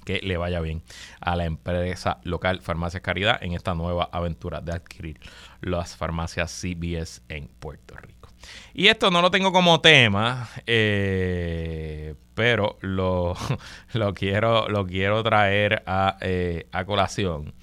que 0.05 0.21
le 0.23 0.37
vaya 0.37 0.61
bien 0.61 0.83
a 1.21 1.37
la 1.37 1.45
empresa 1.45 2.19
local 2.25 2.61
Farmacias 2.61 3.03
Caridad 3.03 3.43
en 3.43 3.53
esta 3.53 3.75
nueva 3.75 4.09
aventura 4.13 4.61
de 4.61 4.73
adquirir 4.73 5.21
las 5.61 5.97
farmacias 5.97 6.51
CBS 6.51 7.23
en 7.29 7.49
Puerto 7.49 7.97
Rico. 7.97 8.29
Y 8.75 8.89
esto 8.89 9.11
no 9.11 9.23
lo 9.23 9.31
tengo 9.31 9.53
como 9.53 9.81
tema, 9.81 10.49
eh, 10.67 12.15
pero 12.35 12.79
lo, 12.81 13.35
lo, 13.93 14.15
quiero, 14.15 14.69
lo 14.69 14.87
quiero 14.87 15.23
traer 15.23 15.83
a, 15.87 16.19
eh, 16.21 16.67
a 16.73 16.85
colación. 16.85 17.55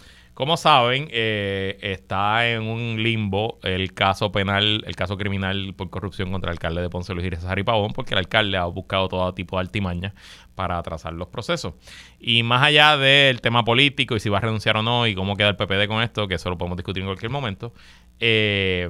Como 0.42 0.58
saben, 0.58 1.08
eh, 1.12 1.78
está 1.84 2.50
en 2.50 2.64
un 2.64 3.04
limbo 3.04 3.60
el 3.62 3.94
caso 3.94 4.32
penal, 4.32 4.84
el 4.88 4.96
caso 4.96 5.16
criminal 5.16 5.76
por 5.78 5.92
corrupción 5.92 6.32
contra 6.32 6.50
el 6.50 6.56
alcalde 6.56 6.82
de 6.82 6.90
Ponce 6.90 7.14
Luis 7.14 7.28
Irizarry 7.28 7.62
Pavón, 7.64 7.94
porque 7.94 8.16
el 8.16 8.18
alcalde 8.18 8.58
ha 8.58 8.66
buscado 8.66 9.08
todo 9.08 9.32
tipo 9.36 9.58
de 9.58 9.62
altimaña 9.62 10.16
para 10.56 10.80
atrasar 10.80 11.14
los 11.14 11.28
procesos. 11.28 11.76
Y 12.20 12.42
más 12.42 12.64
allá 12.64 12.98
del 12.98 13.40
tema 13.40 13.64
político 13.64 14.16
y 14.16 14.20
si 14.20 14.30
va 14.30 14.40
a 14.40 14.42
renunciar 14.42 14.78
o 14.78 14.82
no 14.82 15.06
y 15.06 15.14
cómo 15.14 15.36
queda 15.36 15.50
el 15.50 15.58
PPD 15.58 15.88
con 15.88 16.02
esto, 16.02 16.28
que 16.28 16.34
eso 16.34 16.50
lo 16.50 16.58
podemos 16.58 16.76
discutir 16.76 17.04
en 17.04 17.08
cualquier 17.10 17.30
momento, 17.30 17.72
eh, 18.20 18.90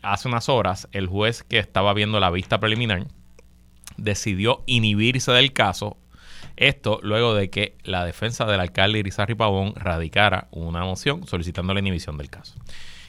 hace 0.00 0.28
unas 0.28 0.48
horas, 0.48 0.88
el 0.92 1.08
juez 1.08 1.42
que 1.42 1.58
estaba 1.58 1.92
viendo 1.92 2.20
la 2.20 2.30
vista 2.30 2.60
preliminar 2.60 3.08
decidió 3.96 4.62
inhibirse 4.66 5.32
del 5.32 5.52
caso. 5.52 5.96
Esto 6.56 7.00
luego 7.02 7.34
de 7.34 7.50
que 7.50 7.76
la 7.84 8.04
defensa 8.04 8.44
del 8.46 8.60
alcalde 8.60 9.00
Irizarry 9.00 9.34
Pavón 9.34 9.74
radicara 9.76 10.48
una 10.50 10.84
moción 10.84 11.26
solicitando 11.26 11.74
la 11.74 11.80
inhibición 11.80 12.16
del 12.16 12.30
caso. 12.30 12.54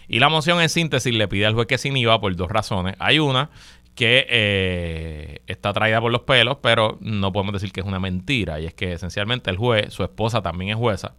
Y 0.08 0.20
la 0.20 0.30
moción 0.30 0.62
en 0.62 0.70
síntesis 0.70 1.14
le 1.14 1.28
pide 1.28 1.46
al 1.46 1.54
juez 1.54 1.68
que 1.68 1.78
se 1.78 1.90
inhiba 1.90 2.20
por 2.20 2.36
dos 2.36 2.50
razones. 2.50 2.96
Hay 3.00 3.20
una 3.20 3.50
que 3.96 4.28
eh, 4.30 5.42
está 5.48 5.72
traída 5.72 6.02
por 6.02 6.12
los 6.12 6.22
pelos, 6.22 6.58
pero 6.62 6.98
no 7.00 7.32
podemos 7.32 7.54
decir 7.54 7.72
que 7.72 7.80
es 7.80 7.86
una 7.86 8.00
mentira. 8.00 8.60
Y 8.60 8.66
es 8.66 8.74
que 8.74 8.94
esencialmente 8.94 9.50
el 9.50 9.58
juez, 9.58 9.94
su 9.94 10.04
esposa 10.04 10.42
también 10.42 10.72
es 10.72 10.76
jueza, 10.76 11.16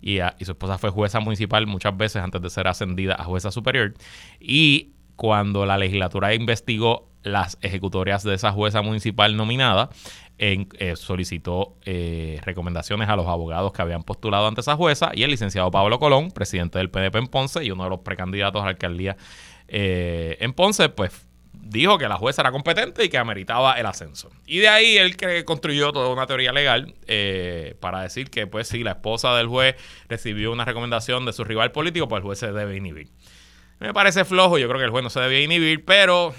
y, 0.00 0.20
y 0.20 0.44
su 0.44 0.52
esposa 0.52 0.78
fue 0.78 0.90
jueza 0.90 1.20
municipal 1.20 1.66
muchas 1.66 1.96
veces 1.96 2.22
antes 2.22 2.40
de 2.40 2.48
ser 2.48 2.68
ascendida 2.68 3.16
a 3.18 3.24
jueza 3.24 3.50
superior. 3.50 3.94
Y 4.38 4.92
cuando 5.16 5.66
la 5.66 5.76
legislatura 5.76 6.32
investigó 6.32 7.10
las 7.22 7.58
ejecutorias 7.60 8.22
de 8.22 8.34
esa 8.34 8.52
jueza 8.52 8.80
municipal 8.80 9.36
nominada, 9.36 9.90
en, 10.40 10.68
eh, 10.78 10.96
solicitó 10.96 11.76
eh, 11.84 12.40
recomendaciones 12.44 13.08
a 13.08 13.14
los 13.14 13.28
abogados 13.28 13.72
que 13.72 13.82
habían 13.82 14.02
postulado 14.02 14.48
ante 14.48 14.62
esa 14.62 14.74
jueza 14.74 15.12
y 15.14 15.22
el 15.22 15.30
licenciado 15.30 15.70
Pablo 15.70 16.00
Colón, 16.00 16.32
presidente 16.32 16.78
del 16.78 16.90
PNP 16.90 17.18
en 17.18 17.26
Ponce 17.28 17.64
y 17.64 17.70
uno 17.70 17.84
de 17.84 17.90
los 17.90 18.00
precandidatos 18.00 18.62
a 18.62 18.64
la 18.64 18.70
alcaldía 18.70 19.16
en 19.72 20.52
Ponce, 20.52 20.88
pues 20.88 21.30
dijo 21.52 21.98
que 21.98 22.08
la 22.08 22.16
jueza 22.16 22.42
era 22.42 22.52
competente 22.52 23.04
y 23.04 23.08
que 23.08 23.18
ameritaba 23.18 23.74
el 23.74 23.86
ascenso. 23.86 24.30
Y 24.46 24.58
de 24.58 24.68
ahí 24.68 24.96
él 24.98 25.16
que 25.16 25.44
construyó 25.44 25.92
toda 25.92 26.08
una 26.08 26.26
teoría 26.26 26.52
legal 26.52 26.94
eh, 27.06 27.76
para 27.80 28.02
decir 28.02 28.30
que, 28.30 28.46
pues, 28.46 28.68
si 28.68 28.82
la 28.82 28.92
esposa 28.92 29.34
del 29.36 29.46
juez 29.46 29.76
recibió 30.08 30.52
una 30.52 30.64
recomendación 30.64 31.24
de 31.24 31.32
su 31.32 31.44
rival 31.44 31.72
político, 31.72 32.08
pues 32.08 32.20
el 32.20 32.24
juez 32.24 32.38
se 32.38 32.52
debe 32.52 32.76
inhibir. 32.76 33.08
Me 33.78 33.94
parece 33.94 34.24
flojo, 34.24 34.58
yo 34.58 34.68
creo 34.68 34.78
que 34.78 34.84
el 34.84 34.90
juez 34.90 35.02
no 35.02 35.10
se 35.10 35.20
debía 35.20 35.40
inhibir, 35.40 35.84
pero 35.84 36.34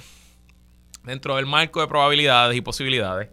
dentro 1.03 1.35
del 1.37 1.47
marco 1.47 1.81
de 1.81 1.87
probabilidades 1.87 2.55
y 2.55 2.61
posibilidades, 2.61 3.29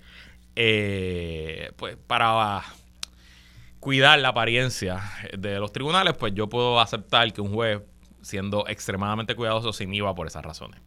eh, 0.60 1.70
pues 1.76 1.96
para 1.96 2.64
cuidar 3.78 4.18
la 4.18 4.30
apariencia 4.30 5.00
de 5.38 5.60
los 5.60 5.70
tribunales, 5.70 6.14
pues 6.18 6.34
yo 6.34 6.48
puedo 6.48 6.80
aceptar 6.80 7.32
que 7.32 7.40
un 7.40 7.54
juez, 7.54 7.80
siendo 8.22 8.66
extremadamente 8.66 9.36
cuidadoso, 9.36 9.72
se 9.72 9.84
inhiba 9.84 10.12
por 10.16 10.26
esas 10.26 10.44
razones. 10.44 10.80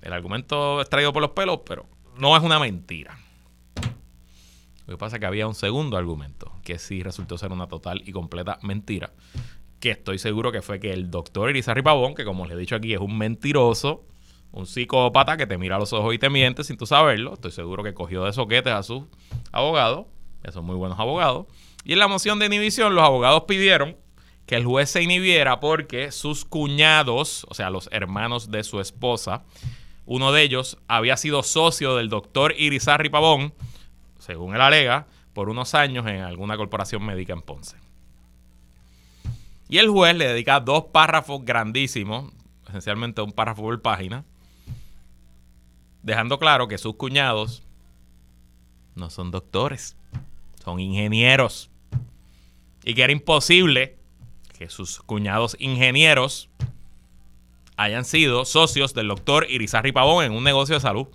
El 0.00 0.14
argumento 0.14 0.80
es 0.80 0.88
traído 0.88 1.12
por 1.12 1.20
los 1.20 1.32
pelos, 1.32 1.60
pero 1.66 1.86
no 2.16 2.34
es 2.34 2.42
una 2.42 2.58
mentira. 2.58 3.18
Lo 4.86 4.94
que 4.94 4.96
pasa 4.96 5.16
es 5.16 5.20
que 5.20 5.26
había 5.26 5.46
un 5.46 5.54
segundo 5.54 5.98
argumento, 5.98 6.50
que 6.64 6.78
sí 6.78 7.02
resultó 7.02 7.36
ser 7.36 7.52
una 7.52 7.68
total 7.68 8.02
y 8.06 8.12
completa 8.12 8.58
mentira. 8.62 9.12
Que 9.80 9.90
estoy 9.90 10.18
seguro 10.18 10.50
que 10.50 10.62
fue 10.62 10.80
que 10.80 10.94
el 10.94 11.10
doctor 11.10 11.50
Irizarry 11.50 11.82
Pavón, 11.82 12.14
que 12.14 12.24
como 12.24 12.46
les 12.46 12.56
he 12.56 12.60
dicho 12.60 12.76
aquí 12.76 12.94
es 12.94 13.00
un 13.00 13.18
mentiroso, 13.18 14.06
un 14.54 14.66
psicópata 14.66 15.36
que 15.36 15.48
te 15.48 15.58
mira 15.58 15.76
a 15.76 15.78
los 15.80 15.92
ojos 15.92 16.14
y 16.14 16.18
te 16.18 16.30
miente 16.30 16.62
sin 16.62 16.76
tú 16.76 16.86
saberlo. 16.86 17.34
Estoy 17.34 17.50
seguro 17.50 17.82
que 17.82 17.92
cogió 17.92 18.24
de 18.24 18.32
soquetes 18.32 18.72
a 18.72 18.84
sus 18.84 19.02
abogados, 19.50 20.06
que 20.44 20.52
son 20.52 20.64
muy 20.64 20.76
buenos 20.76 20.98
abogados. 20.98 21.46
Y 21.84 21.94
en 21.94 21.98
la 21.98 22.06
moción 22.06 22.38
de 22.38 22.46
inhibición, 22.46 22.94
los 22.94 23.04
abogados 23.04 23.44
pidieron 23.48 23.96
que 24.46 24.54
el 24.54 24.64
juez 24.64 24.90
se 24.90 25.02
inhibiera 25.02 25.58
porque 25.58 26.12
sus 26.12 26.44
cuñados, 26.44 27.46
o 27.50 27.54
sea, 27.54 27.68
los 27.68 27.88
hermanos 27.90 28.52
de 28.52 28.62
su 28.62 28.80
esposa, 28.80 29.42
uno 30.06 30.30
de 30.30 30.42
ellos 30.42 30.78
había 30.86 31.16
sido 31.16 31.42
socio 31.42 31.96
del 31.96 32.08
doctor 32.08 32.54
Irizarry 32.56 33.08
Pavón, 33.08 33.54
según 34.20 34.54
él 34.54 34.60
alega, 34.60 35.08
por 35.32 35.48
unos 35.48 35.74
años 35.74 36.06
en 36.06 36.20
alguna 36.20 36.56
corporación 36.56 37.04
médica 37.04 37.32
en 37.32 37.42
Ponce. 37.42 37.76
Y 39.68 39.78
el 39.78 39.88
juez 39.88 40.14
le 40.14 40.28
dedica 40.28 40.60
dos 40.60 40.84
párrafos 40.92 41.44
grandísimos, 41.44 42.32
esencialmente 42.68 43.20
un 43.20 43.32
párrafo 43.32 43.62
por 43.62 43.82
página, 43.82 44.24
dejando 46.04 46.38
claro 46.38 46.68
que 46.68 46.78
sus 46.78 46.94
cuñados 46.94 47.62
no 48.94 49.10
son 49.10 49.30
doctores, 49.30 49.96
son 50.62 50.78
ingenieros. 50.78 51.70
Y 52.84 52.94
que 52.94 53.02
era 53.02 53.12
imposible 53.12 53.96
que 54.56 54.68
sus 54.68 55.00
cuñados 55.00 55.56
ingenieros 55.58 56.50
hayan 57.76 58.04
sido 58.04 58.44
socios 58.44 58.94
del 58.94 59.08
doctor 59.08 59.46
Irizarry 59.50 59.90
Pavón 59.90 60.24
en 60.24 60.32
un 60.32 60.44
negocio 60.44 60.74
de 60.76 60.80
salud. 60.80 61.08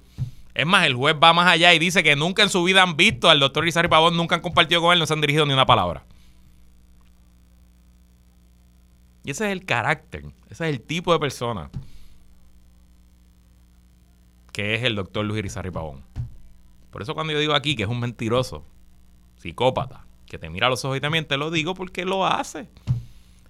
Es 0.55 0.65
más, 0.65 0.85
el 0.87 0.95
juez 0.95 1.15
va 1.23 1.31
más 1.31 1.47
allá 1.47 1.73
y 1.73 1.79
dice 1.79 2.03
que 2.03 2.15
nunca 2.15 2.41
en 2.41 2.49
su 2.49 2.63
vida 2.63 2.81
han 2.81 2.97
visto 2.97 3.29
al 3.29 3.39
doctor 3.39 3.63
Irizarry 3.63 3.87
Pavón, 3.87 4.17
nunca 4.17 4.35
han 4.35 4.41
compartido 4.41 4.81
con 4.81 4.91
él, 4.91 4.99
no 4.99 5.05
se 5.05 5.13
han 5.13 5.21
dirigido 5.21 5.45
ni 5.45 5.53
una 5.53 5.67
palabra. 5.67 6.03
Y 9.23 9.31
ese 9.31 9.45
es 9.45 9.51
el 9.51 9.65
carácter, 9.65 10.25
ese 10.49 10.67
es 10.67 10.75
el 10.75 10.81
tipo 10.81 11.13
de 11.13 11.19
persona 11.19 11.69
que 14.51 14.75
es 14.75 14.83
el 14.83 14.95
doctor 14.95 15.25
Luis 15.25 15.39
Irizarry 15.39 15.71
Pavón. 15.71 16.03
Por 16.91 17.01
eso 17.01 17.13
cuando 17.13 17.33
yo 17.33 17.39
digo 17.39 17.53
aquí 17.53 17.75
que 17.75 17.83
es 17.83 17.89
un 17.89 17.99
mentiroso, 17.99 18.65
psicópata, 19.37 20.05
que 20.25 20.37
te 20.37 20.49
mira 20.49 20.67
a 20.67 20.69
los 20.69 20.83
ojos 20.85 20.97
y 20.97 21.01
te 21.01 21.37
lo 21.37 21.51
digo 21.51 21.73
porque 21.73 22.05
lo 22.05 22.25
hace. 22.25 22.67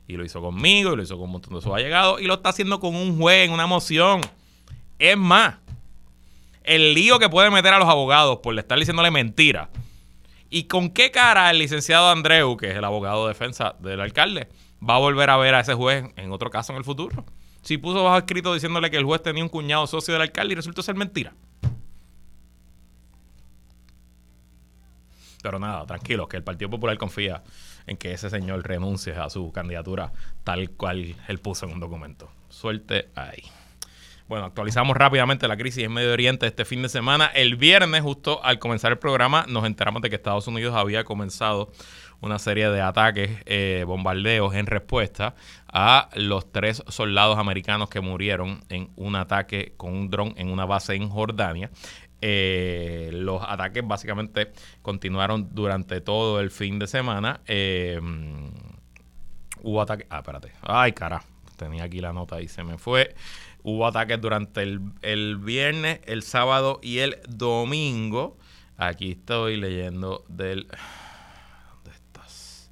Y 0.07 0.17
lo 0.17 0.25
hizo 0.25 0.41
conmigo, 0.41 0.93
y 0.93 0.95
lo 0.95 1.03
hizo 1.03 1.15
con 1.15 1.25
un 1.25 1.33
montón 1.33 1.53
de 1.53 1.61
sus 1.61 1.71
allegados, 1.71 2.19
y 2.19 2.25
lo 2.25 2.35
está 2.35 2.49
haciendo 2.49 2.79
con 2.79 2.95
un 2.95 3.19
juez 3.19 3.47
en 3.47 3.53
una 3.53 3.67
moción. 3.67 4.21
Es 4.97 5.15
más, 5.15 5.57
el 6.63 6.95
lío 6.95 7.19
que 7.19 7.29
puede 7.29 7.51
meter 7.51 7.73
a 7.73 7.79
los 7.79 7.87
abogados 7.87 8.39
por 8.41 8.57
estar 8.57 8.79
diciéndole 8.79 9.11
mentira. 9.11 9.69
¿Y 10.49 10.63
con 10.63 10.89
qué 10.89 11.11
cara 11.11 11.51
el 11.51 11.59
licenciado 11.59 12.09
Andreu, 12.09 12.57
que 12.57 12.71
es 12.71 12.75
el 12.75 12.83
abogado 12.83 13.27
de 13.27 13.33
defensa 13.33 13.75
del 13.79 14.01
alcalde, 14.01 14.49
va 14.87 14.95
a 14.95 14.99
volver 14.99 15.29
a 15.29 15.37
ver 15.37 15.53
a 15.53 15.59
ese 15.59 15.75
juez 15.75 16.05
en 16.15 16.31
otro 16.31 16.49
caso 16.49 16.73
en 16.73 16.79
el 16.79 16.83
futuro? 16.83 17.23
Si 17.61 17.77
puso 17.77 18.03
bajo 18.03 18.17
escrito 18.17 18.53
diciéndole 18.53 18.89
que 18.89 18.97
el 18.97 19.05
juez 19.05 19.21
tenía 19.21 19.43
un 19.43 19.49
cuñado 19.49 19.85
socio 19.87 20.13
del 20.13 20.21
alcalde 20.21 20.53
y 20.53 20.55
resultó 20.55 20.81
ser 20.81 20.95
mentira. 20.95 21.33
Pero 25.41 25.59
nada, 25.59 25.85
tranquilos, 25.85 26.27
que 26.27 26.37
el 26.37 26.43
Partido 26.43 26.69
Popular 26.69 26.97
confía 26.97 27.43
en 27.87 27.97
que 27.97 28.11
ese 28.11 28.29
señor 28.29 28.67
renuncie 28.67 29.13
a 29.13 29.29
su 29.29 29.51
candidatura 29.51 30.11
tal 30.43 30.71
cual 30.71 31.15
él 31.27 31.39
puso 31.39 31.65
en 31.65 31.73
un 31.73 31.79
documento. 31.79 32.29
Suerte 32.49 33.09
ahí. 33.15 33.43
Bueno, 34.29 34.45
actualizamos 34.45 34.95
rápidamente 34.95 35.47
la 35.47 35.57
crisis 35.57 35.83
en 35.83 35.91
Medio 35.91 36.13
Oriente 36.13 36.45
este 36.45 36.63
fin 36.63 36.83
de 36.83 36.89
semana. 36.89 37.25
El 37.33 37.55
viernes, 37.55 38.03
justo 38.03 38.45
al 38.45 38.59
comenzar 38.59 38.91
el 38.91 38.99
programa, 38.99 39.47
nos 39.49 39.65
enteramos 39.65 40.03
de 40.03 40.11
que 40.11 40.17
Estados 40.17 40.45
Unidos 40.47 40.75
había 40.75 41.03
comenzado 41.03 41.71
una 42.21 42.37
serie 42.37 42.69
de 42.69 42.79
ataques, 42.79 43.31
eh, 43.47 43.85
bombardeos 43.87 44.53
en 44.53 44.67
respuesta 44.67 45.33
a 45.67 46.09
los 46.13 46.51
tres 46.51 46.83
soldados 46.89 47.39
americanos 47.39 47.89
que 47.89 48.01
murieron 48.01 48.61
en 48.69 48.91
un 48.97 49.15
ataque 49.15 49.73
con 49.77 49.95
un 49.95 50.11
dron 50.11 50.35
en 50.37 50.51
una 50.51 50.65
base 50.65 50.93
en 50.93 51.09
Jordania. 51.09 51.71
Eh, 52.21 53.09
los 53.11 53.41
ataques 53.41 53.81
básicamente 53.83 54.51
continuaron 54.83 55.55
durante 55.55 56.01
todo 56.01 56.39
el 56.39 56.51
fin 56.51 56.77
de 56.77 56.85
semana. 56.85 57.41
Eh, 57.47 57.99
hubo 59.63 59.81
ataques. 59.81 60.05
Ah, 60.07 60.19
espérate. 60.19 60.51
Ay, 60.61 60.91
cara. 60.91 61.23
Tenía 61.57 61.83
aquí 61.83 61.99
la 61.99 62.13
nota 62.13 62.39
y 62.41 62.47
se 62.47 62.63
me 62.63 62.77
fue. 62.77 63.15
Hubo 63.69 63.85
ataques 63.85 64.19
durante 64.19 64.63
el, 64.63 64.81
el 65.03 65.37
viernes, 65.37 65.99
el 66.05 66.23
sábado 66.23 66.79
y 66.81 66.99
el 66.99 67.17
domingo. 67.27 68.35
Aquí 68.77 69.11
estoy 69.11 69.57
leyendo 69.57 70.23
del. 70.27 70.67
¿Dónde 71.75 71.91
estás? 71.91 72.71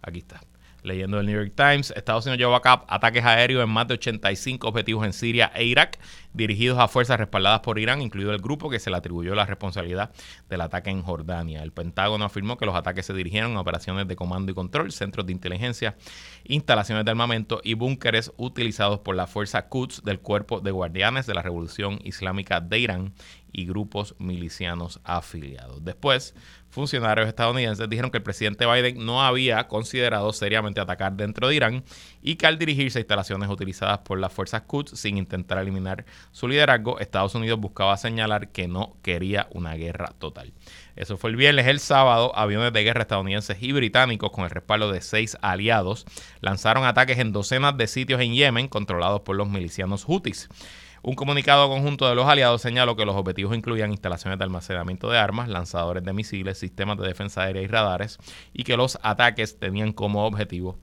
Aquí 0.00 0.20
está 0.20 0.40
leyendo 0.88 1.20
el 1.20 1.26
New 1.26 1.36
York 1.36 1.52
Times, 1.54 1.92
Estados 1.94 2.26
Unidos 2.26 2.38
llevó 2.38 2.56
a 2.56 2.62
cabo 2.62 2.84
ataques 2.88 3.24
aéreos 3.24 3.62
en 3.62 3.70
más 3.70 3.86
de 3.86 3.94
85 3.94 4.66
objetivos 4.66 5.06
en 5.06 5.12
Siria 5.12 5.52
e 5.54 5.64
Irak, 5.64 5.98
dirigidos 6.32 6.78
a 6.78 6.88
fuerzas 6.88 7.18
respaldadas 7.18 7.60
por 7.60 7.78
Irán, 7.78 8.02
incluido 8.02 8.32
el 8.32 8.40
grupo 8.40 8.68
que 8.70 8.80
se 8.80 8.90
le 8.90 8.96
atribuyó 8.96 9.34
la 9.34 9.46
responsabilidad 9.46 10.10
del 10.48 10.60
ataque 10.60 10.90
en 10.90 11.02
Jordania. 11.02 11.62
El 11.62 11.72
Pentágono 11.72 12.24
afirmó 12.24 12.56
que 12.56 12.66
los 12.66 12.74
ataques 12.74 13.06
se 13.06 13.14
dirigieron 13.14 13.56
a 13.56 13.60
operaciones 13.60 14.08
de 14.08 14.16
comando 14.16 14.50
y 14.50 14.54
control, 14.54 14.90
centros 14.92 15.26
de 15.26 15.32
inteligencia, 15.32 15.96
instalaciones 16.44 17.04
de 17.04 17.10
armamento 17.10 17.60
y 17.62 17.74
búnkeres 17.74 18.32
utilizados 18.36 19.00
por 19.00 19.14
la 19.14 19.26
fuerza 19.26 19.68
Quds 19.68 20.02
del 20.04 20.20
Cuerpo 20.20 20.60
de 20.60 20.70
Guardianes 20.70 21.26
de 21.26 21.34
la 21.34 21.42
Revolución 21.42 21.98
Islámica 22.02 22.60
de 22.60 22.78
Irán 22.78 23.12
y 23.52 23.66
grupos 23.66 24.14
milicianos 24.18 25.00
afiliados. 25.04 25.84
Después, 25.84 26.34
funcionarios 26.70 27.28
estadounidenses 27.28 27.88
dijeron 27.88 28.10
que 28.10 28.18
el 28.18 28.22
presidente 28.22 28.66
Biden 28.66 29.04
no 29.04 29.22
había 29.24 29.66
considerado 29.68 30.32
seriamente 30.32 30.80
atacar 30.80 31.14
dentro 31.14 31.48
de 31.48 31.56
Irán 31.56 31.84
y 32.22 32.36
que 32.36 32.46
al 32.46 32.58
dirigirse 32.58 32.98
a 32.98 33.00
instalaciones 33.00 33.48
utilizadas 33.48 33.98
por 33.98 34.18
las 34.18 34.32
fuerzas 34.32 34.62
Quds 34.62 34.98
sin 34.98 35.16
intentar 35.18 35.58
eliminar 35.58 36.04
su 36.30 36.48
liderazgo, 36.48 37.00
Estados 37.00 37.34
Unidos 37.34 37.58
buscaba 37.58 37.96
señalar 37.96 38.48
que 38.48 38.68
no 38.68 38.96
quería 39.02 39.48
una 39.52 39.74
guerra 39.74 40.12
total. 40.18 40.52
Eso 40.96 41.16
fue 41.16 41.30
el 41.30 41.36
viernes. 41.36 41.68
El 41.68 41.78
sábado, 41.78 42.36
aviones 42.36 42.72
de 42.72 42.82
guerra 42.82 43.02
estadounidenses 43.02 43.62
y 43.62 43.70
británicos, 43.72 44.32
con 44.32 44.44
el 44.44 44.50
respaldo 44.50 44.90
de 44.90 45.00
seis 45.00 45.36
aliados, 45.42 46.06
lanzaron 46.40 46.84
ataques 46.84 47.18
en 47.18 47.32
docenas 47.32 47.76
de 47.76 47.86
sitios 47.86 48.20
en 48.20 48.34
Yemen 48.34 48.68
controlados 48.68 49.20
por 49.20 49.36
los 49.36 49.48
milicianos 49.48 50.04
Houthis. 50.04 50.48
Un 51.02 51.14
comunicado 51.14 51.68
conjunto 51.68 52.08
de 52.08 52.14
los 52.14 52.26
aliados 52.26 52.62
señaló 52.62 52.96
que 52.96 53.04
los 53.04 53.16
objetivos 53.16 53.56
incluían 53.56 53.90
instalaciones 53.90 54.38
de 54.38 54.44
almacenamiento 54.44 55.10
de 55.10 55.18
armas, 55.18 55.48
lanzadores 55.48 56.02
de 56.04 56.12
misiles, 56.12 56.58
sistemas 56.58 56.98
de 56.98 57.06
defensa 57.06 57.42
aérea 57.42 57.62
y 57.62 57.66
radares, 57.66 58.18
y 58.52 58.64
que 58.64 58.76
los 58.76 58.98
ataques 59.02 59.58
tenían 59.58 59.92
como 59.92 60.26
objetivo 60.26 60.76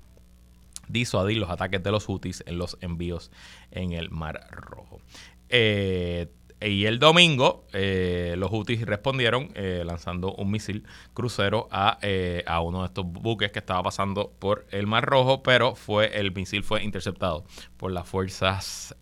disuadir 0.88 1.38
los 1.38 1.50
ataques 1.50 1.82
de 1.84 1.92
los 1.92 2.06
Houthis 2.06 2.44
en 2.46 2.58
los 2.58 2.78
envíos 2.82 3.32
en 3.72 3.94
el 3.94 4.10
Mar 4.10 4.48
Rojo. 4.52 5.02
Eh, 5.50 6.28
y 6.62 6.86
el 6.86 7.00
domingo 7.00 7.66
eh, 7.74 8.36
los 8.38 8.50
Houthis 8.50 8.86
respondieron 8.86 9.50
eh, 9.56 9.84
lanzando 9.86 10.34
un 10.34 10.50
misil 10.50 10.86
crucero 11.14 11.68
a, 11.70 12.00
a, 12.46 12.62
uno 12.62 12.82
de 12.82 12.88
estos 12.88 13.06
buques 13.06 13.52
que 13.52 13.60
estaba 13.60 13.84
pasando 13.84 14.32
por 14.40 14.66
el 14.72 14.88
Mar 14.88 15.06
Rojo, 15.06 15.44
pero 15.44 15.76
fue 15.76 16.18
el 16.18 16.32
misil 16.34 16.64
fue 16.64 16.82
interceptado 16.84 17.44
por 17.86 17.92
las 17.92 18.10
fuerzas 18.10 18.96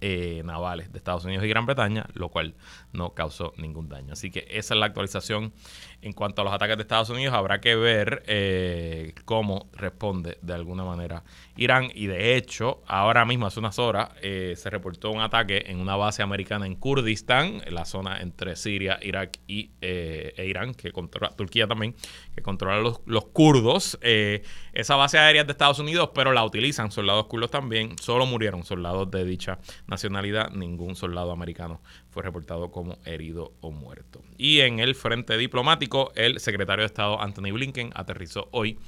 navales 0.43 0.91
de 0.91 0.97
Estados 0.97 1.23
Unidos 1.23 1.45
y 1.45 1.47
Gran 1.47 1.65
Bretaña, 1.65 2.05
lo 2.15 2.27
cual 2.27 2.53
no 2.91 3.13
causó 3.13 3.53
ningún 3.55 3.87
daño. 3.87 4.11
Así 4.11 4.29
que 4.29 4.45
esa 4.49 4.73
es 4.73 4.79
la 4.81 4.87
actualización 4.87 5.53
en 6.01 6.11
cuanto 6.11 6.41
a 6.41 6.43
los 6.43 6.53
ataques 6.53 6.75
de 6.75 6.81
Estados 6.81 7.09
Unidos. 7.09 7.33
Habrá 7.33 7.61
que 7.61 7.77
ver 7.77 9.13
cómo 9.23 9.69
responde 9.71 10.37
de 10.41 10.53
alguna 10.53 10.83
manera 10.83 11.23
Irán. 11.55 11.91
Y 11.93 12.07
de 12.07 12.35
hecho, 12.35 12.83
ahora 12.85 13.23
mismo, 13.23 13.45
hace 13.45 13.59
unas 13.59 13.79
horas, 13.79 14.09
se 14.21 14.69
reportó 14.69 15.11
un 15.11 15.21
ataque 15.21 15.63
en 15.67 15.79
una 15.79 15.95
base 15.95 16.21
americana 16.21 16.65
en 16.65 16.75
Kurdistán 16.75 17.61
en 17.65 17.75
la 17.75 17.85
zona 17.85 18.19
entre 18.21 18.57
Siria, 18.57 18.99
Irak 19.01 19.39
y 19.47 19.71
eh, 19.81 20.33
e 20.35 20.45
Irán, 20.45 20.73
que 20.73 20.91
controla 20.91 21.35
Turquía 21.35 21.67
también, 21.67 21.95
que 22.35 22.41
controla 22.41 22.81
los, 22.81 22.99
los 23.05 23.25
kurdos. 23.27 23.97
Eh, 24.01 24.43
esa 24.73 24.95
base 24.95 25.17
aérea 25.17 25.43
de 25.43 25.51
Estados 25.51 25.79
Unidos, 25.79 26.09
pero 26.13 26.33
la 26.33 26.43
utilizan 26.43 26.91
soldados 26.91 27.25
kurdos 27.27 27.51
también. 27.51 27.97
Solo 27.97 28.25
murieron 28.25 28.63
soldados 28.73 29.09
de 29.11 29.23
dicha 29.25 29.59
nacionalidad. 29.87 30.51
Ningún 30.51 30.95
soldado 30.95 31.31
americano 31.31 31.81
fue 32.09 32.23
reportado 32.23 32.71
como 32.71 32.97
herido 33.05 33.53
o 33.61 33.71
muerto. 33.71 34.21
Y 34.37 34.61
en 34.61 34.79
el 34.79 34.95
frente 34.95 35.37
diplomático, 35.37 36.11
el 36.15 36.39
secretario 36.39 36.81
de 36.81 36.87
Estado 36.87 37.21
Anthony 37.21 37.51
Blinken 37.53 37.91
aterrizó 37.95 38.49
hoy 38.51 38.79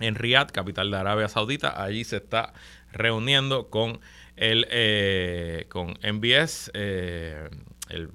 en 0.00 0.14
Riyadh, 0.14 0.50
capital 0.50 0.90
de 0.90 0.96
Arabia 0.98 1.28
Saudita. 1.28 1.82
Allí 1.82 2.04
se 2.04 2.16
está 2.16 2.52
reuniendo 2.92 3.70
con 3.70 4.00
el 4.36 4.66
eh, 4.70 5.66
con 5.68 5.90
MBS, 6.02 6.70
eh, 6.74 7.48
el 7.88 8.10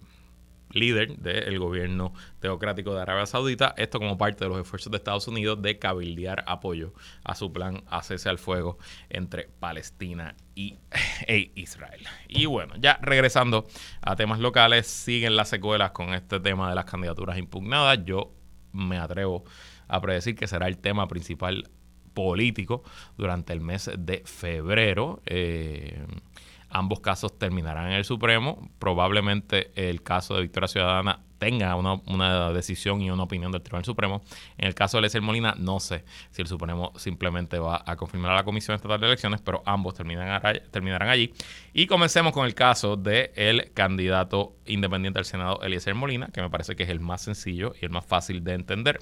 líder 0.72 1.18
del 1.18 1.60
gobierno 1.60 2.14
teocrático 2.40 2.94
de 2.94 3.02
Arabia 3.02 3.26
Saudita, 3.26 3.74
esto 3.78 4.00
como 4.00 4.18
parte 4.18 4.46
de 4.46 4.50
los 4.50 4.60
esfuerzos 4.60 4.92
de 4.92 4.98
Estados 4.98 5.28
Unidos 5.28 5.62
de 5.62 5.80
cabildear 5.80 6.44
apoyo 6.48 6.94
a 7.24 7.36
su 7.36 7.52
plan 7.52 7.84
a 7.88 8.02
cese 8.04 8.30
al 8.30 8.38
fuego 8.38 8.78
entre 9.10 9.50
Palestina 9.60 10.36
y 10.56 10.78
e 11.28 11.52
Israel. 11.56 12.06
Y 12.28 12.46
bueno, 12.46 12.76
ya 12.80 13.00
regresando 13.02 13.68
a 14.02 14.16
temas 14.16 14.40
locales, 14.40 14.88
siguen 14.88 15.36
las 15.36 15.50
secuelas 15.50 15.92
con 15.92 16.14
este 16.14 16.40
tema 16.40 16.70
de 16.70 16.76
las 16.76 16.86
candidaturas 16.86 17.38
impugnadas. 17.38 18.00
Yo 18.06 18.34
me 18.72 18.98
atrevo 18.98 19.44
a 19.88 20.02
predecir 20.02 20.36
que 20.36 20.48
será 20.48 20.68
el 20.68 20.78
tema 20.78 21.08
principal 21.08 21.70
político 22.14 22.84
durante 23.18 23.54
el 23.54 23.62
mes 23.62 23.90
de 23.98 24.24
febrero. 24.26 25.22
Eh, 25.26 26.06
ambos 26.70 27.00
casos 27.00 27.38
terminarán 27.38 27.88
en 27.88 27.94
el 27.94 28.06
Supremo. 28.06 28.70
Probablemente 28.80 29.72
el 29.76 30.04
caso 30.04 30.36
de 30.36 30.42
Victoria 30.42 30.68
Ciudadana 30.68 31.20
tenga 31.40 31.76
una, 31.76 32.52
decisión 32.52 33.02
y 33.02 33.10
una 33.10 33.24
opinión 33.24 33.52
del 33.52 33.62
Tribunal 33.62 33.86
Supremo. 33.86 34.22
En 34.58 34.68
el 34.68 34.76
caso 34.76 34.98
de 34.98 35.02
Lecer 35.02 35.22
Molina, 35.22 35.56
no 35.58 35.80
sé 35.80 36.04
si 36.32 36.42
el 36.42 36.48
Supremo 36.48 36.92
simplemente 36.98 37.58
va 37.58 37.82
a 37.86 37.96
confirmar 37.96 38.32
a 38.32 38.36
la 38.36 38.44
Comisión 38.44 38.76
Estatal 38.76 39.00
de 39.00 39.08
Elecciones, 39.08 39.42
pero 39.42 39.64
ambos 39.66 39.96
terminan, 39.96 40.42
terminarán 40.70 41.10
allí. 41.10 41.34
Y 41.74 41.88
comencemos 41.88 42.34
con 42.34 42.46
el 42.46 42.54
caso 42.54 42.98
del 42.98 43.72
candidato 43.74 44.54
independiente 44.66 45.20
al 45.20 45.26
Senado, 45.26 45.62
Eliezer 45.64 45.96
Molina, 45.96 46.28
que 46.28 46.42
me 46.42 46.50
parece 46.50 46.76
que 46.76 46.84
es 46.84 46.90
el 46.90 47.00
más 47.00 47.22
sencillo 47.22 47.74
y 47.82 47.86
el 47.86 47.92
más 47.92 48.06
fácil 48.06 48.44
de 48.44 48.54
entender 48.54 49.00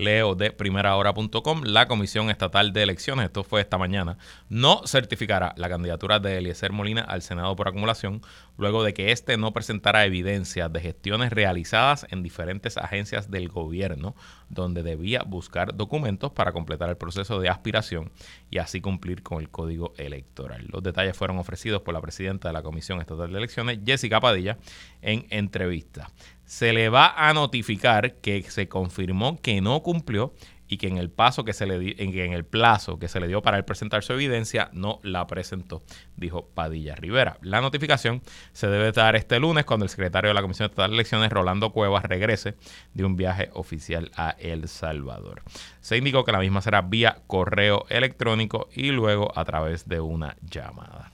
leo 0.00 0.34
de 0.34 0.50
primerahora.com, 0.50 1.62
la 1.64 1.86
Comisión 1.86 2.30
Estatal 2.30 2.72
de 2.72 2.82
Elecciones, 2.82 3.26
esto 3.26 3.44
fue 3.44 3.60
esta 3.60 3.76
mañana, 3.76 4.16
no 4.48 4.82
certificará 4.86 5.52
la 5.56 5.68
candidatura 5.68 6.18
de 6.18 6.38
Eliezer 6.38 6.72
Molina 6.72 7.02
al 7.02 7.20
Senado 7.22 7.54
por 7.54 7.68
acumulación 7.68 8.22
luego 8.56 8.82
de 8.82 8.94
que 8.94 9.12
éste 9.12 9.36
no 9.36 9.52
presentara 9.52 10.04
evidencia 10.04 10.68
de 10.68 10.80
gestiones 10.80 11.32
realizadas 11.32 12.06
en 12.10 12.22
diferentes 12.22 12.78
agencias 12.78 13.30
del 13.30 13.48
gobierno 13.48 14.14
donde 14.48 14.82
debía 14.82 15.22
buscar 15.22 15.76
documentos 15.76 16.32
para 16.32 16.52
completar 16.52 16.88
el 16.88 16.96
proceso 16.96 17.38
de 17.38 17.48
aspiración 17.48 18.10
y 18.50 18.58
así 18.58 18.80
cumplir 18.80 19.22
con 19.22 19.40
el 19.40 19.50
código 19.50 19.92
electoral. 19.98 20.66
Los 20.70 20.82
detalles 20.82 21.16
fueron 21.16 21.38
ofrecidos 21.38 21.82
por 21.82 21.94
la 21.94 22.00
presidenta 22.00 22.48
de 22.48 22.54
la 22.54 22.62
Comisión 22.62 23.00
Estatal 23.00 23.30
de 23.30 23.38
Elecciones, 23.38 23.78
Jessica 23.84 24.20
Padilla, 24.20 24.58
en 25.02 25.26
entrevista 25.30 26.10
se 26.50 26.72
le 26.72 26.88
va 26.88 27.14
a 27.16 27.32
notificar 27.32 28.14
que 28.14 28.42
se 28.42 28.68
confirmó 28.68 29.40
que 29.40 29.60
no 29.60 29.84
cumplió 29.84 30.34
y 30.66 30.78
que 30.78 30.88
en 30.88 30.96
el 30.96 31.08
paso 31.08 31.44
que 31.44 31.52
se 31.52 31.64
le 31.64 31.94
en, 32.02 32.32
el 32.32 32.44
plazo 32.44 32.98
que 32.98 33.06
se 33.06 33.20
le 33.20 33.28
dio 33.28 33.40
para 33.40 33.56
él 33.56 33.64
presentar 33.64 34.02
su 34.02 34.14
evidencia 34.14 34.68
no 34.72 34.98
la 35.04 35.28
presentó, 35.28 35.84
dijo 36.16 36.48
Padilla 36.52 36.96
Rivera. 36.96 37.38
La 37.42 37.60
notificación 37.60 38.20
se 38.52 38.66
debe 38.66 38.90
dar 38.90 39.14
este 39.14 39.38
lunes 39.38 39.64
cuando 39.64 39.84
el 39.84 39.90
secretario 39.90 40.30
de 40.30 40.34
la 40.34 40.42
Comisión 40.42 40.66
Estatal 40.66 40.90
de 40.90 40.96
Elecciones, 40.96 41.30
Rolando 41.30 41.70
Cuevas, 41.70 42.02
regrese 42.02 42.56
de 42.94 43.04
un 43.04 43.14
viaje 43.14 43.50
oficial 43.52 44.10
a 44.16 44.30
El 44.30 44.66
Salvador. 44.66 45.42
Se 45.80 45.98
indicó 45.98 46.24
que 46.24 46.32
la 46.32 46.40
misma 46.40 46.62
será 46.62 46.82
vía 46.82 47.22
correo 47.28 47.86
electrónico 47.90 48.68
y 48.74 48.90
luego 48.90 49.30
a 49.38 49.44
través 49.44 49.88
de 49.88 50.00
una 50.00 50.36
llamada. 50.42 51.12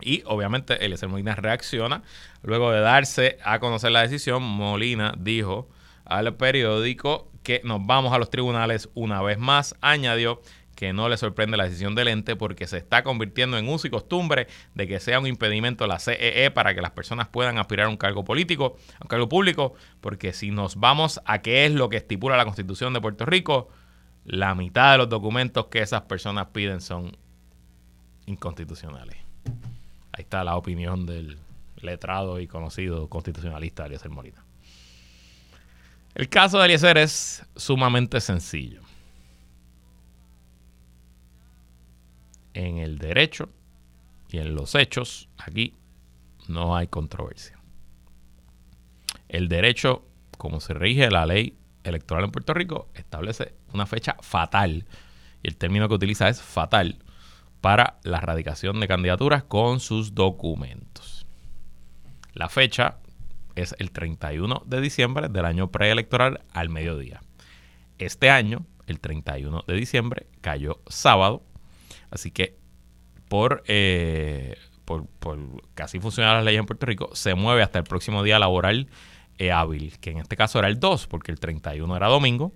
Y 0.00 0.22
obviamente 0.26 0.84
Eliezer 0.84 1.08
Molina 1.08 1.34
reacciona. 1.34 2.02
Luego 2.42 2.70
de 2.70 2.80
darse 2.80 3.38
a 3.44 3.58
conocer 3.58 3.92
la 3.92 4.02
decisión, 4.02 4.42
Molina 4.42 5.14
dijo 5.18 5.68
al 6.04 6.36
periódico 6.36 7.30
que 7.42 7.60
nos 7.64 7.84
vamos 7.86 8.12
a 8.12 8.18
los 8.18 8.30
tribunales 8.30 8.88
una 8.94 9.22
vez 9.22 9.38
más. 9.38 9.74
Añadió 9.80 10.40
que 10.76 10.92
no 10.92 11.08
le 11.08 11.16
sorprende 11.16 11.56
la 11.56 11.64
decisión 11.64 11.94
del 11.94 12.08
ente 12.08 12.36
porque 12.36 12.66
se 12.66 12.76
está 12.76 13.02
convirtiendo 13.02 13.56
en 13.58 13.68
uso 13.68 13.86
y 13.86 13.90
costumbre 13.90 14.46
de 14.74 14.86
que 14.86 15.00
sea 15.00 15.18
un 15.18 15.26
impedimento 15.26 15.86
la 15.86 15.98
CEE 15.98 16.44
e 16.44 16.50
para 16.50 16.74
que 16.74 16.82
las 16.82 16.90
personas 16.90 17.28
puedan 17.28 17.58
aspirar 17.58 17.86
a 17.86 17.88
un 17.88 17.96
cargo 17.96 18.24
político, 18.24 18.76
a 19.00 19.04
un 19.04 19.08
cargo 19.08 19.28
público, 19.28 19.74
porque 20.00 20.32
si 20.32 20.50
nos 20.50 20.76
vamos 20.76 21.20
a 21.24 21.40
qué 21.40 21.64
es 21.64 21.72
lo 21.72 21.88
que 21.88 21.96
estipula 21.96 22.36
la 22.36 22.44
Constitución 22.44 22.92
de 22.92 23.00
Puerto 23.00 23.24
Rico, 23.24 23.68
la 24.24 24.54
mitad 24.54 24.92
de 24.92 24.98
los 24.98 25.08
documentos 25.08 25.66
que 25.66 25.80
esas 25.80 26.02
personas 26.02 26.48
piden 26.52 26.80
son 26.80 27.16
inconstitucionales. 28.26 29.16
Ahí 30.16 30.22
está 30.22 30.42
la 30.44 30.56
opinión 30.56 31.04
del 31.04 31.38
letrado 31.76 32.40
y 32.40 32.46
conocido 32.46 33.06
constitucionalista 33.10 33.84
Eliezer 33.84 34.10
Molina. 34.10 34.42
El 36.14 36.30
caso 36.30 36.58
de 36.58 36.64
Eliezer 36.64 36.96
es 36.96 37.44
sumamente 37.54 38.22
sencillo. 38.22 38.80
En 42.54 42.78
el 42.78 42.96
derecho 42.96 43.50
y 44.30 44.38
en 44.38 44.54
los 44.54 44.74
hechos, 44.74 45.28
aquí 45.36 45.74
no 46.48 46.74
hay 46.74 46.86
controversia. 46.86 47.58
El 49.28 49.48
derecho, 49.48 50.02
como 50.38 50.60
se 50.60 50.72
rige 50.72 51.10
la 51.10 51.26
ley 51.26 51.58
electoral 51.84 52.24
en 52.24 52.30
Puerto 52.30 52.54
Rico, 52.54 52.88
establece 52.94 53.54
una 53.74 53.84
fecha 53.84 54.16
fatal. 54.22 54.86
Y 55.42 55.48
el 55.48 55.58
término 55.58 55.88
que 55.88 55.94
utiliza 55.96 56.30
es 56.30 56.40
fatal 56.40 56.96
para 57.60 57.98
la 58.02 58.18
erradicación 58.18 58.80
de 58.80 58.88
candidaturas 58.88 59.44
con 59.44 59.80
sus 59.80 60.14
documentos. 60.14 61.26
La 62.32 62.48
fecha 62.48 62.98
es 63.54 63.74
el 63.78 63.90
31 63.90 64.62
de 64.66 64.80
diciembre 64.80 65.28
del 65.28 65.44
año 65.46 65.70
preelectoral 65.70 66.42
al 66.52 66.68
mediodía. 66.68 67.22
Este 67.98 68.30
año, 68.30 68.66
el 68.86 69.00
31 69.00 69.64
de 69.66 69.74
diciembre, 69.74 70.26
cayó 70.42 70.80
sábado, 70.86 71.42
así 72.10 72.30
que 72.30 72.58
por, 73.28 73.64
eh, 73.66 74.56
por, 74.84 75.06
casi 75.74 75.98
funcionar 75.98 76.36
las 76.36 76.44
leyes 76.44 76.60
en 76.60 76.66
Puerto 76.66 76.86
Rico, 76.86 77.10
se 77.14 77.34
mueve 77.34 77.62
hasta 77.62 77.78
el 77.78 77.84
próximo 77.84 78.22
día 78.22 78.38
laboral 78.38 78.88
eh, 79.38 79.50
hábil, 79.50 79.98
que 79.98 80.10
en 80.10 80.18
este 80.18 80.36
caso 80.36 80.58
era 80.58 80.68
el 80.68 80.78
2, 80.78 81.06
porque 81.06 81.32
el 81.32 81.40
31 81.40 81.96
era 81.96 82.08
domingo, 82.08 82.52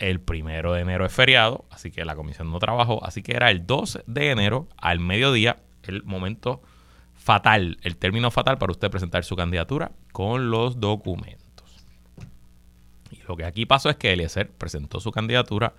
el 0.00 0.20
primero 0.20 0.72
de 0.72 0.80
enero 0.80 1.04
es 1.04 1.12
feriado, 1.12 1.66
así 1.70 1.90
que 1.90 2.04
la 2.04 2.16
comisión 2.16 2.50
no 2.50 2.58
trabajó. 2.58 3.04
Así 3.04 3.22
que 3.22 3.32
era 3.32 3.50
el 3.50 3.66
2 3.66 4.00
de 4.06 4.30
enero 4.30 4.68
al 4.78 4.98
mediodía, 4.98 5.58
el 5.84 6.02
momento 6.02 6.62
fatal, 7.14 7.78
el 7.82 7.96
término 7.98 8.30
fatal 8.30 8.56
para 8.58 8.72
usted 8.72 8.90
presentar 8.90 9.24
su 9.24 9.36
candidatura 9.36 9.92
con 10.12 10.50
los 10.50 10.80
documentos. 10.80 11.84
Y 13.10 13.20
lo 13.28 13.36
que 13.36 13.44
aquí 13.44 13.66
pasó 13.66 13.90
es 13.90 13.96
que 13.96 14.12
Eliezer 14.12 14.50
presentó 14.50 15.00
su 15.00 15.12
candidatura 15.12 15.74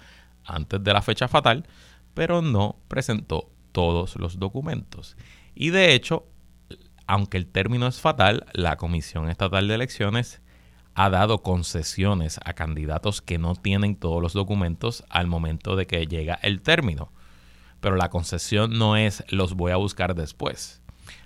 antes 0.45 0.83
de 0.83 0.93
la 0.93 1.01
fecha 1.01 1.27
fatal, 1.27 1.65
pero 2.13 2.43
no 2.43 2.77
presentó 2.87 3.49
todos 3.71 4.17
los 4.17 4.37
documentos. 4.37 5.17
Y 5.55 5.71
de 5.71 5.93
hecho, 5.93 6.27
aunque 7.07 7.37
el 7.37 7.47
término 7.47 7.87
es 7.87 7.99
fatal, 7.99 8.45
la 8.53 8.77
Comisión 8.77 9.29
Estatal 9.29 9.67
de 9.67 9.75
Elecciones 9.75 10.41
ha 10.95 11.09
dado 11.09 11.41
concesiones 11.41 12.39
a 12.43 12.53
candidatos 12.53 13.21
que 13.21 13.37
no 13.37 13.55
tienen 13.55 13.95
todos 13.95 14.21
los 14.21 14.33
documentos 14.33 15.03
al 15.09 15.27
momento 15.27 15.75
de 15.75 15.87
que 15.87 16.05
llega 16.07 16.35
el 16.41 16.61
término. 16.61 17.11
Pero 17.79 17.95
la 17.95 18.09
concesión 18.09 18.77
no 18.77 18.95
es 18.95 19.23
los 19.29 19.55
voy 19.55 19.71
a 19.71 19.77
buscar 19.77 20.15
después. 20.15 20.81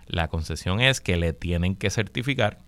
La 0.08 0.28
concesión 0.28 0.80
es 0.80 1.02
que 1.02 1.18
le 1.18 1.34
tienen 1.34 1.76
que 1.76 1.90
certificar 1.90 2.60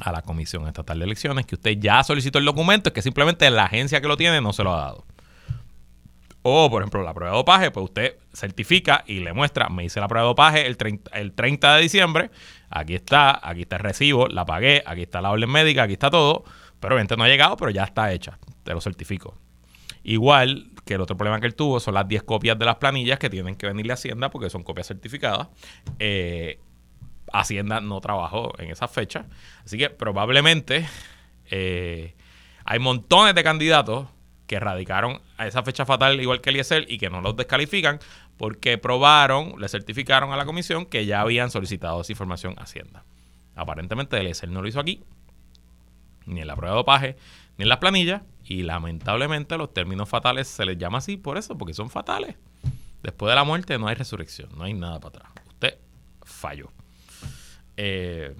a 0.00 0.12
la 0.12 0.22
Comisión 0.22 0.66
Estatal 0.66 0.98
de 0.98 1.04
Elecciones 1.04 1.46
que 1.46 1.54
usted 1.54 1.78
ya 1.78 2.02
solicitó 2.04 2.38
el 2.38 2.44
documento, 2.44 2.90
es 2.90 2.94
que 2.94 3.02
simplemente 3.02 3.50
la 3.50 3.64
agencia 3.64 4.00
que 4.00 4.08
lo 4.08 4.16
tiene 4.16 4.40
no 4.40 4.52
se 4.52 4.64
lo 4.64 4.74
ha 4.74 4.80
dado. 4.80 5.04
O, 6.48 6.70
por 6.70 6.82
ejemplo, 6.82 7.02
la 7.02 7.14
prueba 7.14 7.32
de 7.32 7.36
dopaje, 7.38 7.70
pues 7.70 7.84
usted 7.84 8.16
certifica 8.32 9.04
y 9.06 9.20
le 9.20 9.32
muestra, 9.32 9.68
me 9.68 9.84
hice 9.84 10.00
la 10.00 10.08
prueba 10.08 10.24
de 10.24 10.28
dopaje 10.28 10.66
el 10.66 10.76
30, 10.76 11.10
el 11.18 11.32
30 11.32 11.76
de 11.76 11.82
diciembre, 11.82 12.30
aquí 12.70 12.94
está, 12.94 13.38
aquí 13.42 13.62
está 13.62 13.76
el 13.76 13.82
recibo, 13.82 14.28
la 14.28 14.44
pagué, 14.44 14.82
aquí 14.86 15.02
está 15.02 15.20
la 15.20 15.30
orden 15.30 15.50
médica, 15.50 15.82
aquí 15.82 15.94
está 15.94 16.10
todo, 16.10 16.44
pero 16.80 16.94
obviamente 16.94 17.16
no 17.16 17.24
ha 17.24 17.28
llegado, 17.28 17.56
pero 17.56 17.70
ya 17.70 17.84
está 17.84 18.12
hecha, 18.12 18.38
te 18.64 18.72
lo 18.72 18.80
certifico. 18.80 19.34
Igual 20.02 20.70
que 20.84 20.94
el 20.94 21.02
otro 21.02 21.16
problema 21.16 21.38
que 21.40 21.46
él 21.46 21.54
tuvo 21.54 21.80
son 21.80 21.94
las 21.94 22.08
10 22.08 22.22
copias 22.22 22.58
de 22.58 22.64
las 22.64 22.76
planillas 22.76 23.18
que 23.18 23.28
tienen 23.28 23.56
que 23.56 23.66
venirle 23.66 23.92
a 23.92 23.94
Hacienda 23.94 24.30
porque 24.30 24.48
son 24.48 24.62
copias 24.62 24.86
certificadas. 24.86 25.48
Eh, 25.98 26.60
Hacienda 27.30 27.82
no 27.82 28.00
trabajó 28.00 28.58
en 28.58 28.70
esa 28.70 28.88
fecha. 28.88 29.26
Así 29.64 29.76
que 29.76 29.90
probablemente 29.90 30.88
eh, 31.50 32.14
hay 32.64 32.78
montones 32.78 33.34
de 33.34 33.44
candidatos 33.44 34.08
que 34.48 34.58
radicaron 34.58 35.20
a 35.36 35.46
esa 35.46 35.62
fecha 35.62 35.86
fatal 35.86 36.20
igual 36.20 36.40
que 36.40 36.50
Eliezer 36.50 36.90
y 36.90 36.98
que 36.98 37.10
no 37.10 37.20
los 37.20 37.36
descalifican 37.36 38.00
porque 38.38 38.78
probaron, 38.78 39.60
le 39.60 39.68
certificaron 39.68 40.32
a 40.32 40.36
la 40.36 40.46
comisión 40.46 40.86
que 40.86 41.06
ya 41.06 41.20
habían 41.20 41.50
solicitado 41.50 42.00
esa 42.00 42.12
información 42.12 42.54
a 42.58 42.62
Hacienda. 42.62 43.04
Aparentemente 43.54 44.18
Eliezer 44.18 44.48
no 44.48 44.62
lo 44.62 44.68
hizo 44.68 44.80
aquí, 44.80 45.04
ni 46.26 46.40
en 46.40 46.46
la 46.46 46.56
prueba 46.56 46.74
de 46.74 46.78
dopaje, 46.78 47.16
ni 47.58 47.64
en 47.64 47.68
las 47.68 47.78
planillas, 47.78 48.22
y 48.44 48.62
lamentablemente 48.62 49.58
los 49.58 49.74
términos 49.74 50.08
fatales 50.08 50.48
se 50.48 50.64
les 50.64 50.78
llama 50.78 50.98
así 50.98 51.16
por 51.18 51.36
eso, 51.36 51.58
porque 51.58 51.74
son 51.74 51.90
fatales. 51.90 52.36
Después 53.02 53.30
de 53.30 53.36
la 53.36 53.44
muerte 53.44 53.78
no 53.78 53.86
hay 53.86 53.94
resurrección, 53.94 54.48
no 54.56 54.64
hay 54.64 54.72
nada 54.72 54.98
para 54.98 55.18
atrás. 55.18 55.44
Usted 55.48 55.78
falló. 56.22 56.70
Eh, 57.76 58.34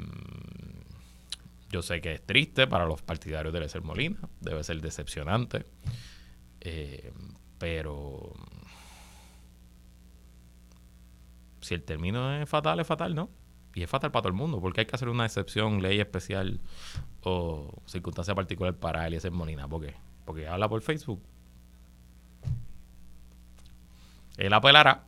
yo 1.71 1.83
sé 1.83 2.01
que 2.01 2.15
es 2.15 2.25
triste 2.25 2.67
para 2.67 2.87
los 2.87 3.03
partidarios 3.03 3.53
de 3.53 3.61
Lecer 3.61 3.83
Molina, 3.83 4.19
debe 4.41 4.63
ser 4.65 4.81
decepcionante, 4.81 5.67
eh, 6.61 7.13
pero 7.59 8.33
si 11.61 11.75
el 11.75 11.83
término 11.83 12.35
es 12.41 12.49
fatal, 12.49 12.81
es 12.81 12.87
fatal, 12.87 13.15
¿no? 13.15 13.31
Y 13.75 13.83
es 13.83 13.91
fatal 13.91 14.11
para 14.11 14.23
todo 14.23 14.29
el 14.31 14.35
mundo, 14.35 14.61
porque 14.61 14.81
hay 14.81 14.87
que 14.87 14.95
hacer 14.95 15.09
una 15.09 15.27
excepción, 15.27 15.83
ley 15.83 16.01
especial 16.01 16.61
o 17.23 17.83
circunstancia 17.87 18.35
particular 18.35 18.75
para 18.75 19.07
Eliezer 19.07 19.31
Molina. 19.31 19.69
¿Por 19.69 19.85
qué? 19.85 19.95
Porque 20.25 20.49
habla 20.49 20.69
por 20.69 20.81
Facebook. 20.81 21.23
Él 24.37 24.53
apelará. 24.53 25.08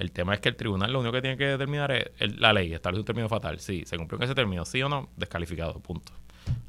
El 0.00 0.12
tema 0.12 0.32
es 0.32 0.40
que 0.40 0.48
el 0.48 0.56
tribunal 0.56 0.90
lo 0.90 1.00
único 1.00 1.12
que 1.12 1.20
tiene 1.20 1.36
que 1.36 1.44
determinar 1.44 1.92
es 1.92 2.38
la 2.38 2.54
ley, 2.54 2.72
establece 2.72 3.00
un 3.00 3.04
término 3.04 3.28
fatal. 3.28 3.60
Sí, 3.60 3.82
se 3.84 3.98
cumplió 3.98 4.18
con 4.18 4.24
ese 4.24 4.34
término, 4.34 4.64
sí 4.64 4.82
o 4.82 4.88
no, 4.88 5.10
descalificado, 5.14 5.78
punto. 5.80 6.12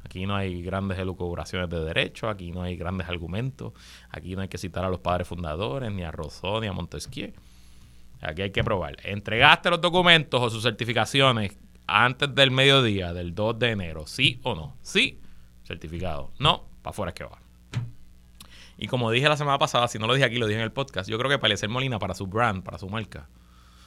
Aquí 0.04 0.26
no 0.26 0.36
hay 0.36 0.62
grandes 0.62 0.98
elucubraciones 0.98 1.70
de 1.70 1.80
derecho, 1.82 2.28
aquí 2.28 2.52
no 2.52 2.62
hay 2.62 2.76
grandes 2.76 3.08
argumentos, 3.08 3.72
aquí 4.10 4.36
no 4.36 4.42
hay 4.42 4.48
que 4.48 4.58
citar 4.58 4.84
a 4.84 4.90
los 4.90 5.00
padres 5.00 5.26
fundadores, 5.26 5.90
ni 5.90 6.02
a 6.02 6.10
Rousseau, 6.10 6.60
ni 6.60 6.66
a 6.66 6.74
Montesquieu. 6.74 7.32
Aquí 8.20 8.42
hay 8.42 8.50
que 8.50 8.62
probar. 8.62 8.98
Entregaste 9.02 9.70
los 9.70 9.80
documentos 9.80 10.38
o 10.40 10.50
sus 10.50 10.62
certificaciones 10.62 11.56
antes 11.86 12.34
del 12.34 12.50
mediodía 12.50 13.14
del 13.14 13.34
2 13.34 13.58
de 13.58 13.70
enero, 13.70 14.06
¿sí 14.06 14.40
o 14.42 14.54
no? 14.54 14.76
Sí, 14.82 15.18
certificado. 15.64 16.32
No, 16.38 16.66
para 16.82 16.90
afuera 16.90 17.10
es 17.10 17.14
que 17.14 17.24
va. 17.24 17.41
Y 18.82 18.88
como 18.88 19.12
dije 19.12 19.28
la 19.28 19.36
semana 19.36 19.60
pasada, 19.60 19.86
si 19.86 20.00
no 20.00 20.08
lo 20.08 20.14
dije 20.14 20.26
aquí, 20.26 20.38
lo 20.38 20.48
dije 20.48 20.58
en 20.58 20.64
el 20.64 20.72
podcast, 20.72 21.08
yo 21.08 21.16
creo 21.16 21.30
que 21.30 21.38
para 21.38 21.54
Molina, 21.68 22.00
para 22.00 22.14
su 22.14 22.26
brand, 22.26 22.64
para 22.64 22.78
su 22.78 22.88
marca, 22.88 23.28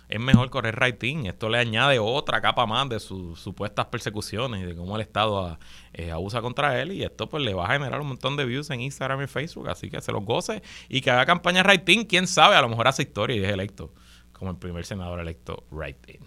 es 0.08 0.21
mejor 0.21 0.49
correr 0.49 0.77
writing. 0.79 1.25
Esto 1.25 1.49
le 1.49 1.58
añade 1.58 1.99
otra 1.99 2.39
capa 2.39 2.65
más 2.65 2.88
de 2.88 3.01
sus 3.01 3.38
supuestas 3.38 3.88
persecuciones 3.88 4.62
y 4.62 4.63
de 4.63 4.73
cómo 4.73 4.95
el 4.95 5.01
Estado 5.01 5.60
eh, 5.91 6.12
abusa 6.12 6.41
contra 6.41 6.81
él. 6.81 6.93
Y 6.93 7.03
esto 7.03 7.27
pues 7.27 7.43
le 7.43 7.53
va 7.53 7.65
a 7.65 7.73
generar 7.73 7.99
un 7.99 8.08
montón 8.08 8.38
de 8.38 8.45
views 8.45 8.69
en 8.69 8.79
Instagram 8.79 9.21
y 9.21 9.27
Facebook. 9.27 9.67
Así 9.67 9.89
que 9.89 9.99
se 9.99 10.13
los 10.13 10.23
goce 10.23 10.63
y 10.88 11.01
que 11.01 11.12
haga 11.12 11.25
campaña 11.25 11.62
writing. 11.62 12.05
Quién 12.05 12.25
sabe, 12.25 12.55
a 12.55 12.62
lo 12.62 12.69
mejor 12.69 12.88
hace 12.88 13.01
historia 13.01 13.36
y 13.36 13.43
es 13.43 13.51
electo 13.51 13.93
como 14.31 14.51
el 14.51 14.58
primer 14.58 14.86
senador 14.86 15.19
electo 15.19 15.65
writing. 15.71 16.21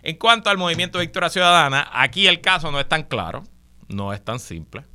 En 0.00 0.16
cuanto 0.16 0.48
al 0.48 0.56
movimiento 0.56 1.00
Victoria 1.00 1.28
Ciudadana, 1.28 1.86
aquí 1.92 2.26
el 2.26 2.40
caso 2.40 2.72
no 2.72 2.80
es 2.80 2.88
tan 2.88 3.02
claro, 3.02 3.42
no 3.88 4.14
es 4.14 4.24
tan 4.24 4.40
simple. 4.40 4.86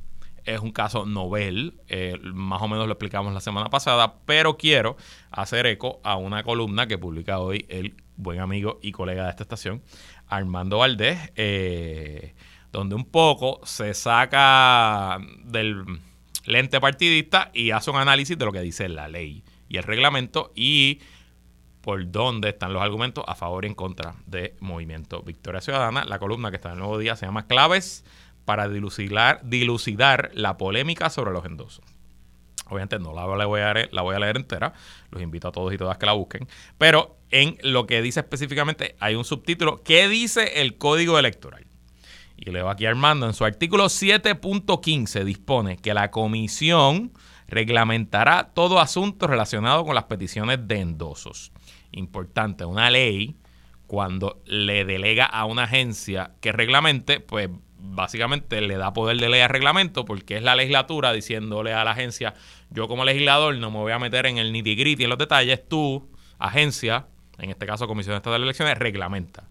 Es 0.46 0.60
un 0.60 0.70
caso 0.70 1.04
novel, 1.06 1.80
eh, 1.88 2.18
más 2.22 2.62
o 2.62 2.68
menos 2.68 2.86
lo 2.86 2.92
explicamos 2.92 3.34
la 3.34 3.40
semana 3.40 3.68
pasada, 3.68 4.20
pero 4.24 4.56
quiero 4.56 4.96
hacer 5.30 5.66
eco 5.66 6.00
a 6.04 6.16
una 6.16 6.44
columna 6.44 6.86
que 6.86 6.98
publica 6.98 7.40
hoy 7.40 7.66
el 7.68 7.96
buen 8.16 8.40
amigo 8.40 8.78
y 8.80 8.92
colega 8.92 9.24
de 9.24 9.30
esta 9.30 9.42
estación, 9.42 9.82
Armando 10.28 10.78
Valdés, 10.78 11.32
eh, 11.34 12.34
donde 12.72 12.94
un 12.94 13.04
poco 13.04 13.60
se 13.64 13.92
saca 13.92 15.18
del 15.44 15.84
lente 16.44 16.80
partidista 16.80 17.50
y 17.52 17.72
hace 17.72 17.90
un 17.90 17.96
análisis 17.96 18.38
de 18.38 18.44
lo 18.44 18.52
que 18.52 18.60
dice 18.60 18.88
la 18.88 19.08
ley 19.08 19.42
y 19.68 19.78
el 19.78 19.82
reglamento 19.82 20.52
y 20.54 21.00
por 21.80 22.10
dónde 22.10 22.48
están 22.48 22.72
los 22.72 22.82
argumentos 22.82 23.24
a 23.28 23.34
favor 23.34 23.64
y 23.64 23.68
en 23.68 23.74
contra 23.74 24.16
de 24.26 24.56
Movimiento 24.60 25.22
Victoria 25.22 25.60
Ciudadana. 25.60 26.04
La 26.04 26.18
columna 26.18 26.50
que 26.50 26.56
está 26.56 26.70
en 26.70 26.74
el 26.74 26.78
nuevo 26.80 26.98
día 26.98 27.14
se 27.14 27.26
llama 27.26 27.46
Claves 27.46 28.04
para 28.46 28.68
dilucidar, 28.68 29.40
dilucidar 29.44 30.30
la 30.32 30.56
polémica 30.56 31.10
sobre 31.10 31.32
los 31.32 31.44
endosos. 31.44 31.84
Obviamente 32.68 32.98
no 32.98 33.12
la 33.12 33.26
voy, 33.26 33.60
a 33.60 33.74
leer, 33.74 33.90
la 33.92 34.02
voy 34.02 34.16
a 34.16 34.18
leer 34.18 34.36
entera, 34.36 34.72
los 35.10 35.22
invito 35.22 35.48
a 35.48 35.52
todos 35.52 35.72
y 35.74 35.76
todas 35.76 35.98
que 35.98 36.06
la 36.06 36.12
busquen, 36.12 36.48
pero 36.78 37.18
en 37.30 37.58
lo 37.62 37.86
que 37.86 38.00
dice 38.00 38.20
específicamente 38.20 38.96
hay 38.98 39.14
un 39.14 39.24
subtítulo, 39.24 39.82
¿qué 39.82 40.08
dice 40.08 40.62
el 40.62 40.78
Código 40.78 41.18
Electoral? 41.18 41.66
Y 42.36 42.50
le 42.50 42.62
va 42.62 42.72
aquí 42.72 42.86
Armando, 42.86 43.26
en 43.26 43.34
su 43.34 43.44
artículo 43.44 43.86
7.15 43.86 45.24
dispone 45.24 45.76
que 45.76 45.94
la 45.94 46.10
comisión 46.10 47.12
reglamentará 47.48 48.50
todo 48.52 48.80
asunto 48.80 49.26
relacionado 49.26 49.84
con 49.84 49.94
las 49.94 50.04
peticiones 50.04 50.66
de 50.66 50.80
endosos. 50.80 51.52
Importante, 51.92 52.64
una 52.64 52.90
ley, 52.90 53.36
cuando 53.86 54.42
le 54.44 54.84
delega 54.84 55.24
a 55.24 55.44
una 55.44 55.64
agencia 55.64 56.32
que 56.40 56.52
reglamente, 56.52 57.20
pues 57.20 57.48
básicamente 57.78 58.60
le 58.60 58.76
da 58.76 58.92
poder 58.92 59.18
de 59.18 59.28
ley 59.28 59.40
al 59.40 59.48
reglamento 59.48 60.04
porque 60.04 60.36
es 60.36 60.42
la 60.42 60.56
legislatura 60.56 61.12
diciéndole 61.12 61.72
a 61.72 61.84
la 61.84 61.92
agencia, 61.92 62.34
yo 62.70 62.88
como 62.88 63.04
legislador 63.04 63.56
no 63.56 63.70
me 63.70 63.78
voy 63.78 63.92
a 63.92 63.98
meter 63.98 64.26
en 64.26 64.38
el 64.38 64.52
nitty 64.52 64.74
gritty, 64.74 65.04
en 65.04 65.10
los 65.10 65.18
detalles, 65.18 65.68
tú, 65.68 66.10
agencia, 66.38 67.06
en 67.38 67.50
este 67.50 67.66
caso 67.66 67.86
Comisión 67.86 68.16
Estatal 68.16 68.40
de 68.40 68.44
Elecciones, 68.44 68.78
reglamenta 68.78 69.48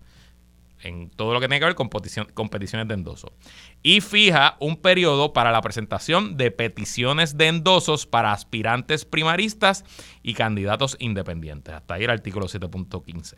en 0.82 1.10
todo 1.10 1.34
lo 1.34 1.40
que 1.40 1.48
tiene 1.48 1.60
que 1.60 1.66
ver 1.66 1.76
con, 1.76 1.90
con 2.34 2.50
peticiones 2.50 2.88
de 2.88 2.94
endoso. 2.94 3.34
Y 3.82 4.02
fija 4.02 4.56
un 4.60 4.78
periodo 4.78 5.34
para 5.34 5.52
la 5.52 5.62
presentación 5.62 6.38
de 6.38 6.52
peticiones 6.52 7.38
de 7.38 7.48
endosos 7.48 8.06
para 8.06 8.32
aspirantes 8.32 9.06
primaristas 9.06 9.84
y 10.22 10.36
candidatos 10.36 10.96
independientes. 11.00 11.74
Hasta 11.74 11.96
ahí 11.96 12.04
el 12.04 12.12
artículo 12.12 12.48
7.15. 12.48 13.36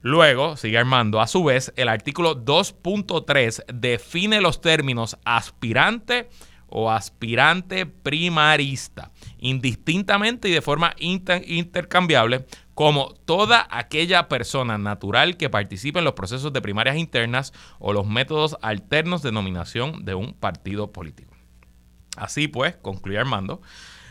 Luego, 0.00 0.56
sigue 0.56 0.78
Armando, 0.78 1.20
a 1.20 1.26
su 1.26 1.42
vez, 1.42 1.72
el 1.76 1.88
artículo 1.88 2.44
2.3 2.44 3.64
define 3.72 4.40
los 4.40 4.60
términos 4.60 5.18
aspirante 5.24 6.28
o 6.68 6.90
aspirante 6.90 7.86
primarista, 7.86 9.10
indistintamente 9.38 10.48
y 10.48 10.52
de 10.52 10.62
forma 10.62 10.94
intercambiable 10.98 12.46
como 12.74 13.14
toda 13.24 13.66
aquella 13.70 14.28
persona 14.28 14.78
natural 14.78 15.36
que 15.36 15.50
participe 15.50 15.98
en 15.98 16.04
los 16.04 16.14
procesos 16.14 16.52
de 16.52 16.62
primarias 16.62 16.96
internas 16.96 17.52
o 17.80 17.92
los 17.92 18.06
métodos 18.06 18.56
alternos 18.62 19.22
de 19.22 19.32
nominación 19.32 20.04
de 20.04 20.14
un 20.14 20.34
partido 20.34 20.92
político. 20.92 21.34
Así 22.16 22.46
pues, 22.46 22.76
concluye 22.76 23.18
Armando, 23.18 23.62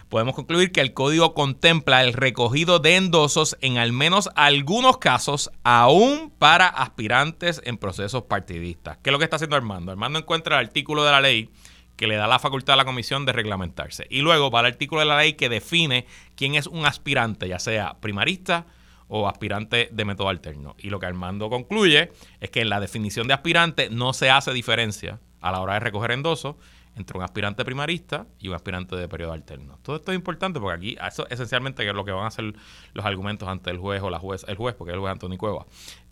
podemos 0.10 0.36
concluir 0.36 0.72
que 0.72 0.82
el 0.82 0.94
código 0.94 1.34
contempla 1.34 2.04
el 2.04 2.14
recogido 2.14 2.80
de 2.80 2.96
endosos 2.96 3.58
en 3.62 3.78
al 3.78 3.92
menos 3.92 4.30
algunos 4.36 4.98
casos, 4.98 5.52
aún 5.64 6.32
para 6.38 6.68
aspirantes 6.68 7.62
en 7.66 7.78
procesos 7.78 8.24
partidistas. 8.24 8.98
¿Qué 8.98 9.10
es 9.10 9.12
lo 9.12 9.20
que 9.20 9.26
está 9.26 9.36
haciendo 9.36 9.56
Armando? 9.56 9.92
Armando 9.92 10.20
encuentra 10.20 10.60
el 10.60 10.68
artículo 10.68 11.04
de 11.04 11.12
la 11.12 11.22
ley 11.22 11.50
que 11.96 12.08
le 12.08 12.16
da 12.16 12.28
la 12.28 12.40
facultad 12.40 12.76
a 12.76 12.78
la 12.78 12.86
comisión 12.86 13.26
de 13.26 13.34
reglamentarse. 13.34 14.06
Y 14.10 14.22
luego 14.22 14.52
va 14.52 14.62
el 14.62 14.68
artículo 14.68 15.02
de 15.02 15.08
la 15.08 15.18
ley 15.18 15.34
que 15.34 15.50
define 15.50 16.06
quién 16.36 16.56
es 16.56 16.68
un 16.68 16.86
aspirante, 16.86 17.48
ya 17.48 17.60
sea 17.60 17.98
primarista 18.00 18.68
o 19.08 19.28
aspirante 19.28 19.90
de 19.92 20.06
método 20.06 20.30
alterno. 20.30 20.76
Y 20.78 20.90
lo 20.90 21.00
que 21.00 21.08
Armando 21.08 21.50
concluye 21.50 22.12
es 22.40 22.50
que 22.52 22.62
en 22.62 22.70
la 22.70 22.80
definición 22.80 23.28
de 23.28 23.34
aspirante 23.34 23.90
no 23.90 24.14
se 24.14 24.30
hace 24.30 24.54
diferencia 24.54 25.20
a 25.42 25.52
la 25.52 25.60
hora 25.60 25.74
de 25.74 25.80
recoger 25.80 26.12
endosos 26.12 26.56
entre 26.98 27.18
un 27.18 27.24
aspirante 27.24 27.64
primarista 27.64 28.28
y 28.40 28.48
un 28.50 28.56
aspirante 28.56 28.96
de 28.96 29.08
periodo 29.08 29.34
alterno. 29.34 29.80
Todo 29.84 29.98
esto 29.98 30.12
es 30.12 30.16
importante 30.16 30.60
porque 30.60 30.76
aquí 30.76 30.98
eso 31.06 31.28
esencialmente 31.30 31.88
es 31.88 31.94
lo 31.94 32.04
que 32.04 32.12
van 32.12 32.26
a 32.26 32.28
hacer 32.28 32.54
los 32.94 33.06
argumentos 33.06 33.48
ante 33.48 33.70
el 33.70 33.78
juez 33.78 34.02
o 34.02 34.10
la 34.10 34.20
juez, 34.20 34.46
el 34.48 34.56
juez, 34.56 34.76
porque 34.76 34.94
el 34.94 35.00
juez 35.00 35.12
Antonio 35.12 35.38
Cueva. 35.38 35.66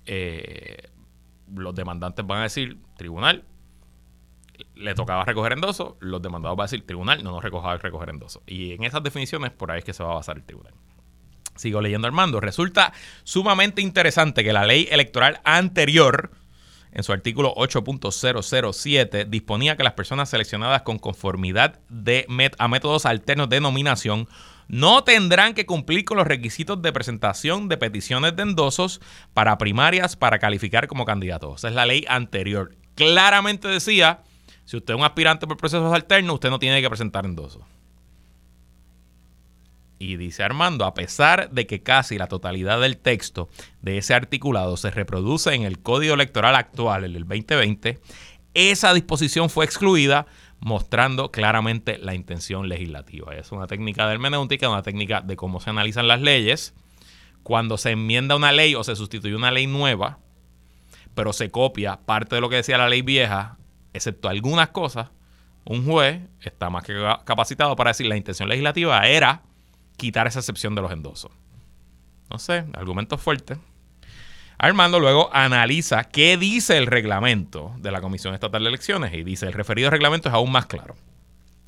Eh, 0.06 0.89
los 1.54 1.76
demandantes 1.76 2.26
van 2.26 2.39
a 2.39 2.43
decir, 2.43 2.78
tribunal, 2.98 3.43
le 4.76 4.95
tocaba 4.95 5.26
recoger 5.26 5.54
endoso, 5.54 5.98
los 6.00 6.21
demandados 6.21 6.58
van 6.58 6.65
a 6.65 6.67
decir, 6.67 6.86
tribunal, 6.86 7.24
no 7.24 7.32
nos 7.32 7.43
recojaba 7.43 7.78
recoger 7.78 8.10
endoso. 8.10 8.41
Y 8.45 8.74
en 8.74 8.84
esas 8.84 9.04
definiciones, 9.04 9.52
por 9.52 9.71
ahí 9.71 9.80
es 9.80 9.86
que 9.86 9.93
se 9.93 10.04
va 10.04 10.12
a 10.12 10.15
basar 10.15 10.38
el 10.38 10.43
tribunal. 10.43 10.74
Sigo 11.56 11.82
leyendo 11.82 12.08
Armando. 12.08 12.41
Resulta 12.41 12.93
sumamente 13.24 13.82
interesante 13.82 14.43
que 14.43 14.54
la 14.54 14.65
ley 14.65 14.88
electoral 14.91 15.39
anterior, 15.45 16.32
en 16.95 17.03
su 17.03 17.12
artículo 17.12 17.53
8.007, 17.55 19.27
disponía 19.27 19.75
que 19.75 19.84
las 19.84 19.93
personas 19.93 20.29
seleccionadas 20.29 20.81
con 20.84 20.97
conformidad 20.97 21.79
de 21.89 22.25
a 22.58 22.67
métodos 22.69 23.05
alternos 23.05 23.49
de 23.49 23.60
nominación 23.60 24.29
no 24.69 25.03
tendrán 25.03 25.53
que 25.53 25.65
cumplir 25.65 26.05
con 26.05 26.17
los 26.17 26.25
requisitos 26.25 26.81
de 26.81 26.93
presentación 26.93 27.67
de 27.67 27.77
peticiones 27.77 28.36
de 28.38 28.43
endosos 28.43 29.01
para 29.34 29.58
primarias 29.58 30.15
para 30.15 30.39
calificar 30.39 30.88
como 30.88 31.05
candidatos. 31.05 31.60
Esa 31.60 31.67
es 31.67 31.75
la 31.75 31.86
ley 31.86 32.05
anterior. 32.08 32.73
Claramente 32.95 33.67
decía, 33.67 34.23
si 34.63 34.77
usted 34.77 34.93
es 34.93 34.99
un 34.99 35.05
aspirante 35.05 35.45
por 35.47 35.58
procesos 35.58 35.93
alternos, 35.93 36.36
usted 36.36 36.49
no 36.49 36.60
tiene 36.60 36.81
que 36.81 36.89
presentar 36.89 37.25
endosos. 37.25 37.62
Y 39.97 40.17
dice 40.17 40.43
Armando, 40.43 40.86
a 40.86 40.93
pesar 40.93 41.51
de 41.51 41.67
que 41.67 41.81
casi 41.81 42.17
la 42.17 42.27
totalidad 42.27 42.81
del 42.81 42.97
texto 42.97 43.49
de 43.81 43.97
ese 43.97 44.13
articulado 44.13 44.75
se 44.77 44.91
reproduce 44.91 45.53
en 45.53 45.63
el 45.63 45.79
Código 45.79 46.13
Electoral 46.13 46.55
actual, 46.55 47.05
el 47.05 47.13
del 47.13 47.23
2020, 47.23 47.99
esa 48.53 48.93
disposición 48.93 49.49
fue 49.49 49.65
excluida 49.65 50.27
mostrando 50.60 51.31
claramente 51.31 51.97
la 51.97 52.15
intención 52.15 52.67
legislativa. 52.67 53.36
Es 53.36 53.51
una 53.51 53.67
técnica 53.67 54.08
de 54.08 54.13
hermenéutica, 54.13 54.69
una 54.69 54.81
técnica 54.81 55.21
de 55.21 55.36
cómo 55.36 55.60
se 55.60 55.69
analizan 55.69 56.08
las 56.08 56.21
leyes. 56.21 56.73
Cuando 57.43 57.77
se 57.77 57.91
enmienda 57.91 58.36
una 58.36 58.51
ley 58.51 58.75
o 58.75 58.84
se 58.84 58.95
sustituye 58.95 59.36
una 59.36 59.51
ley 59.51 59.67
nueva, 59.67 60.19
pero 61.13 61.31
se 61.34 61.51
copia 61.51 61.99
parte 62.05 62.36
de 62.36 62.41
lo 62.41 62.49
que 62.49 62.58
decía 62.58 62.77
la 62.77 62.89
ley 62.89 63.01
vieja, 63.01 63.58
excepto 63.93 64.27
algunas 64.27 64.69
cosas, 64.69 65.10
un 65.65 65.86
juez 65.86 66.21
está 66.41 66.69
más 66.69 66.84
que 66.84 66.93
capacitado 67.23 67.75
para 67.75 67.91
decir 67.91 68.08
la 68.08 68.17
intención 68.17 68.49
legislativa 68.49 69.05
era 69.08 69.43
quitar 69.97 70.27
esa 70.27 70.39
excepción 70.39 70.75
de 70.75 70.81
los 70.81 70.91
endosos. 70.91 71.31
No 72.29 72.39
sé, 72.39 72.65
argumento 72.73 73.17
fuerte. 73.17 73.58
Armando 74.58 74.99
luego 74.99 75.29
analiza 75.34 76.05
qué 76.05 76.38
dice 76.38 76.77
el 76.77 76.88
reglamento 76.88 77.73
de 77.79 77.91
la 77.91 78.01
Comisión 78.01 78.34
Estatal 78.34 78.63
de 78.63 78.69
Elecciones 78.69 79.13
y 79.13 79.23
dice 79.23 79.47
el 79.47 79.53
referido 79.53 79.89
reglamento 79.89 80.29
es 80.29 80.36
aún 80.36 80.51
más 80.51 80.65
claro. 80.65 80.95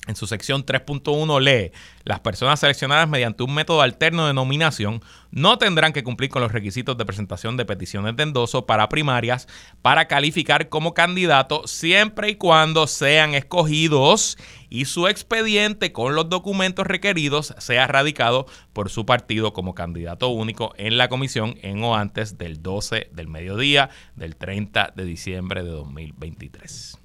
En 0.08 0.16
su 0.16 0.26
sección 0.26 0.64
3.1 0.64 1.38
lee, 1.38 1.70
las 2.04 2.20
personas 2.20 2.58
seleccionadas 2.60 3.10
mediante 3.10 3.42
un 3.42 3.52
método 3.52 3.82
alterno 3.82 4.26
de 4.26 4.32
nominación 4.32 5.02
no 5.30 5.58
tendrán 5.58 5.92
que 5.92 6.02
cumplir 6.02 6.30
con 6.30 6.40
los 6.40 6.50
requisitos 6.50 6.96
de 6.96 7.04
presentación 7.04 7.58
de 7.58 7.66
peticiones 7.66 8.16
de 8.16 8.22
endoso 8.22 8.64
para 8.64 8.88
primarias 8.88 9.46
para 9.82 10.08
calificar 10.08 10.70
como 10.70 10.94
candidato 10.94 11.66
siempre 11.66 12.30
y 12.30 12.36
cuando 12.36 12.86
sean 12.86 13.34
escogidos 13.34 14.38
y 14.70 14.84
su 14.84 15.08
expediente 15.08 15.92
con 15.92 16.14
los 16.14 16.28
documentos 16.28 16.86
requeridos 16.86 17.54
sea 17.58 17.86
radicado 17.86 18.46
por 18.72 18.90
su 18.90 19.06
partido 19.06 19.52
como 19.52 19.74
candidato 19.74 20.28
único 20.28 20.72
en 20.76 20.98
la 20.98 21.08
comisión 21.08 21.56
en 21.62 21.82
o 21.82 21.96
antes 21.96 22.38
del 22.38 22.62
12 22.62 23.10
del 23.12 23.28
mediodía 23.28 23.90
del 24.16 24.36
30 24.36 24.92
de 24.94 25.04
diciembre 25.04 25.62
de 25.62 25.70
2023. 25.70 26.98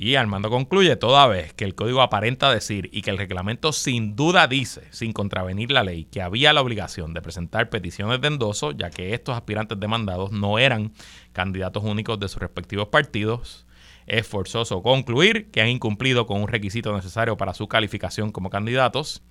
Y 0.00 0.14
Armando 0.14 0.48
concluye, 0.48 0.94
toda 0.94 1.26
vez 1.26 1.52
que 1.54 1.64
el 1.64 1.74
código 1.74 2.02
aparenta 2.02 2.52
decir 2.52 2.88
y 2.92 3.02
que 3.02 3.10
el 3.10 3.18
reglamento 3.18 3.72
sin 3.72 4.14
duda 4.14 4.46
dice, 4.46 4.82
sin 4.90 5.12
contravenir 5.12 5.72
la 5.72 5.82
ley, 5.82 6.04
que 6.04 6.22
había 6.22 6.52
la 6.52 6.60
obligación 6.60 7.14
de 7.14 7.20
presentar 7.20 7.68
peticiones 7.68 8.20
de 8.20 8.28
endoso, 8.28 8.70
ya 8.70 8.90
que 8.90 9.12
estos 9.12 9.34
aspirantes 9.34 9.80
demandados 9.80 10.30
no 10.30 10.60
eran 10.60 10.92
candidatos 11.32 11.82
únicos 11.82 12.20
de 12.20 12.28
sus 12.28 12.40
respectivos 12.40 12.86
partidos, 12.86 13.66
es 14.08 14.26
forzoso 14.26 14.82
concluir 14.82 15.50
que 15.50 15.60
han 15.60 15.68
incumplido 15.68 16.26
con 16.26 16.40
un 16.40 16.48
requisito 16.48 16.94
necesario 16.94 17.36
para 17.36 17.54
su 17.54 17.68
calificación 17.68 18.32
como 18.32 18.50
candidatos. 18.50 19.22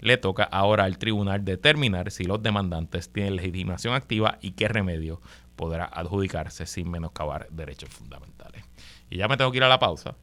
Le 0.00 0.16
toca 0.16 0.44
ahora 0.44 0.84
al 0.84 0.98
tribunal 0.98 1.44
determinar 1.44 2.10
si 2.10 2.24
los 2.24 2.42
demandantes 2.42 3.12
tienen 3.12 3.36
legitimación 3.36 3.94
activa 3.94 4.38
y 4.40 4.52
qué 4.52 4.68
remedio 4.68 5.20
podrá 5.54 5.84
adjudicarse 5.84 6.66
sin 6.66 6.90
menoscabar 6.90 7.46
derechos 7.50 7.90
fundamentales. 7.90 8.64
Y 9.10 9.18
ya 9.18 9.28
me 9.28 9.36
tengo 9.36 9.50
que 9.50 9.58
ir 9.58 9.64
a 9.64 9.68
la 9.68 9.78
pausa. 9.78 10.16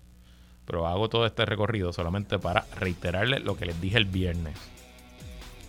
Pero 0.66 0.88
hago 0.88 1.10
todo 1.10 1.26
este 1.26 1.46
recorrido 1.46 1.94
solamente 1.94 2.40
para 2.40 2.66
reiterarle 2.80 3.40
lo 3.40 3.58
que 3.58 3.66
les 3.66 3.80
dije 3.80 3.98
el 3.98 4.06
viernes. 4.06 4.58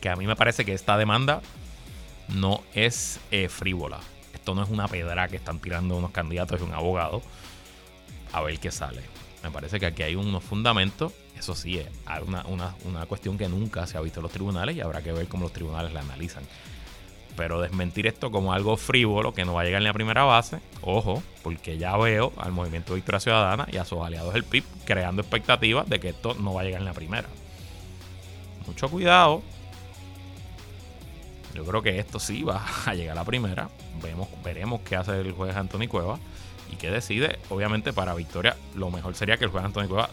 Que 0.00 0.08
a 0.08 0.16
mí 0.16 0.26
me 0.26 0.37
parece 0.37 0.64
que 0.64 0.72
esta 0.72 0.96
demanda 0.96 1.42
no 2.28 2.62
es 2.74 3.20
eh, 3.30 3.48
frívola. 3.48 4.00
Esto 4.32 4.54
no 4.54 4.62
es 4.62 4.70
una 4.70 4.88
pedra 4.88 5.28
que 5.28 5.37
están 5.37 5.58
tirando 5.58 5.96
unos 5.96 6.10
candidatos 6.10 6.60
y 6.60 6.64
un 6.64 6.72
abogado 6.72 7.22
a 8.35 8.42
ver 8.42 8.59
qué 8.59 8.73
sale. 8.73 9.01
Me 9.44 9.51
parece 9.51 9.79
que 9.79 9.87
aquí 9.87 10.03
hay 10.03 10.16
unos 10.16 10.42
fundamentos. 10.42 11.12
Eso 11.38 11.55
sí, 11.55 11.79
es 11.79 11.88
una, 12.27 12.44
una, 12.47 12.75
una 12.85 13.07
cuestión 13.07 13.38
que 13.38 13.49
nunca 13.49 13.87
se 13.87 13.97
ha 13.97 14.01
visto 14.01 14.18
en 14.20 14.25
los 14.25 14.33
tribunales 14.33 14.77
y 14.77 14.81
habrá 14.81 15.03
que 15.03 15.12
ver 15.12 15.29
cómo 15.29 15.44
los 15.44 15.53
tribunales 15.53 15.92
la 15.92 16.01
analizan. 16.01 16.42
Pero 17.37 17.61
desmentir 17.61 18.07
esto 18.07 18.31
como 18.31 18.53
algo 18.53 18.77
frívolo 18.77 19.33
que 19.33 19.44
no 19.44 19.55
va 19.55 19.62
a 19.62 19.64
llegar 19.64 19.83
ni 19.83 19.88
a 19.88 19.92
primera 19.92 20.25
base, 20.25 20.61
ojo, 20.83 21.23
porque 21.42 21.79
ya 21.79 21.97
veo 21.97 22.33
al 22.37 22.53
Movimiento 22.53 22.94
Victoria 22.94 23.20
Ciudadana 23.20 23.66
y 23.70 23.77
a 23.77 23.85
sus 23.85 24.01
aliados 24.01 24.35
del 24.35 24.44
PIB 24.44 24.64
creando 24.85 25.23
expectativas 25.23 25.88
de 25.88 26.01
que 26.01 26.09
esto 26.11 26.35
no 26.35 26.55
va 26.55 26.62
a 26.62 26.64
llegar 26.64 26.83
ni 26.83 26.88
a 26.88 26.92
primera. 26.92 27.29
Mucho 28.66 28.88
cuidado. 28.88 29.42
Yo 31.55 31.64
creo 31.64 31.83
que 31.83 32.01
esto 32.01 32.18
sí 32.18 32.42
va 32.42 32.64
a 32.87 32.94
llegar 32.94 33.16
a 33.16 33.20
la 33.20 33.25
primera. 33.25 33.68
Vemos, 34.03 34.29
veremos 34.42 34.81
qué 34.81 34.97
hace 34.97 35.20
el 35.20 35.33
juez 35.33 35.55
Anthony 35.55 35.87
Cueva 35.88 36.18
y 36.74 36.76
qué 36.76 36.90
decide. 36.90 37.38
Obviamente 37.50 37.92
para 37.92 38.14
Victoria 38.14 38.56
lo 38.74 38.90
mejor 38.90 39.14
sería 39.14 39.37
que 39.37 39.44
el 39.44 39.50
juez 39.50 39.64
Anthony 39.64 39.88
Cueva 39.88 40.10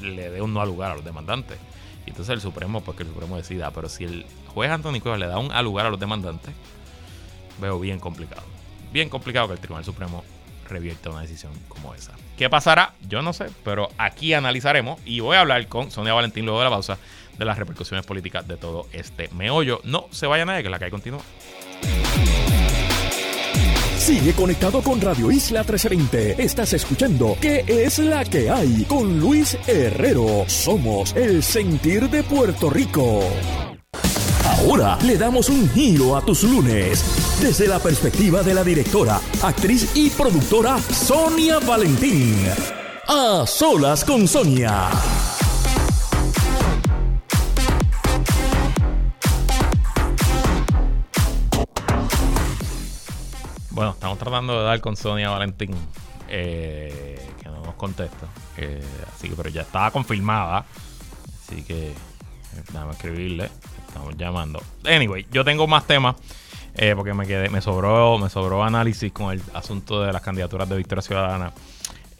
le 0.00 0.30
dé 0.30 0.40
un 0.40 0.54
no 0.54 0.60
al 0.60 0.68
lugar 0.68 0.92
a 0.92 0.94
los 0.94 1.04
demandantes. 1.04 1.58
Y 2.06 2.10
entonces 2.10 2.32
el 2.32 2.40
Supremo, 2.40 2.80
pues 2.82 2.96
que 2.96 3.02
el 3.02 3.08
Supremo 3.08 3.36
decida. 3.36 3.70
Pero 3.72 3.88
si 3.88 4.04
el 4.04 4.26
juez 4.54 4.70
Antonio 4.70 5.02
Cuevas 5.02 5.20
le 5.20 5.26
da 5.26 5.38
un 5.38 5.52
lugar 5.64 5.86
a 5.86 5.90
los 5.90 5.98
demandantes, 5.98 6.54
veo 7.60 7.80
bien 7.80 7.98
complicado. 7.98 8.42
Bien 8.92 9.08
complicado 9.08 9.48
que 9.48 9.54
el 9.54 9.58
Tribunal 9.58 9.84
Supremo 9.84 10.24
revierta 10.68 11.10
una 11.10 11.22
decisión 11.22 11.52
como 11.68 11.94
esa. 11.94 12.12
¿Qué 12.36 12.48
pasará? 12.48 12.94
Yo 13.08 13.22
no 13.22 13.32
sé, 13.32 13.46
pero 13.64 13.88
aquí 13.98 14.34
analizaremos 14.34 15.00
y 15.04 15.20
voy 15.20 15.36
a 15.36 15.40
hablar 15.40 15.66
con 15.68 15.90
Sonia 15.90 16.14
Valentín 16.14 16.44
luego 16.44 16.60
de 16.60 16.64
la 16.64 16.70
pausa 16.70 16.98
de 17.36 17.44
las 17.44 17.58
repercusiones 17.58 18.06
políticas 18.06 18.46
de 18.48 18.56
todo 18.56 18.86
este 18.92 19.28
meollo. 19.28 19.80
No 19.84 20.06
se 20.10 20.26
vaya 20.26 20.44
nadie, 20.44 20.62
que 20.62 20.70
la 20.70 20.78
calle 20.78 20.90
continúa. 20.90 21.22
Sigue 24.06 24.34
conectado 24.34 24.82
con 24.82 25.00
Radio 25.00 25.32
Isla 25.32 25.64
1320. 25.64 26.40
Estás 26.40 26.72
escuchando 26.74 27.36
¿Qué 27.40 27.64
es 27.66 27.98
la 27.98 28.24
que 28.24 28.48
hay? 28.48 28.84
Con 28.84 29.18
Luis 29.18 29.58
Herrero. 29.66 30.44
Somos 30.46 31.12
el 31.16 31.42
sentir 31.42 32.08
de 32.08 32.22
Puerto 32.22 32.70
Rico. 32.70 33.24
Ahora 34.44 34.96
le 35.02 35.18
damos 35.18 35.48
un 35.48 35.68
giro 35.70 36.16
a 36.16 36.24
tus 36.24 36.44
lunes 36.44 37.04
desde 37.42 37.66
la 37.66 37.80
perspectiva 37.80 38.44
de 38.44 38.54
la 38.54 38.62
directora, 38.62 39.20
actriz 39.42 39.90
y 39.96 40.08
productora 40.10 40.78
Sonia 40.78 41.58
Valentín. 41.58 42.46
A 43.08 43.44
solas 43.44 44.04
con 44.04 44.28
Sonia. 44.28 44.88
Bueno, 53.76 53.90
estamos 53.90 54.16
tratando 54.16 54.58
de 54.58 54.64
dar 54.64 54.80
con 54.80 54.96
Sonia 54.96 55.28
Valentín, 55.28 55.76
eh, 56.30 57.20
que 57.42 57.48
no 57.50 57.60
nos 57.60 57.74
contesta. 57.74 58.26
Eh, 58.56 58.82
así 59.14 59.28
que, 59.28 59.36
pero 59.36 59.50
ya 59.50 59.60
estaba 59.60 59.90
confirmada. 59.90 60.64
Así 61.42 61.62
que, 61.62 61.88
eh, 61.88 61.94
déjame 62.72 62.92
escribirle. 62.92 63.50
Estamos 63.86 64.16
llamando. 64.16 64.62
Anyway, 64.86 65.26
yo 65.30 65.44
tengo 65.44 65.66
más 65.66 65.86
temas. 65.86 66.16
porque 66.96 67.12
me 67.12 67.26
quedé, 67.26 67.50
me 67.50 67.60
sobró, 67.60 68.16
me 68.16 68.30
sobró 68.30 68.64
análisis 68.64 69.12
con 69.12 69.30
el 69.34 69.42
asunto 69.52 70.02
de 70.02 70.10
las 70.10 70.22
candidaturas 70.22 70.66
de 70.70 70.76
Victoria 70.78 71.02
Ciudadana. 71.02 71.52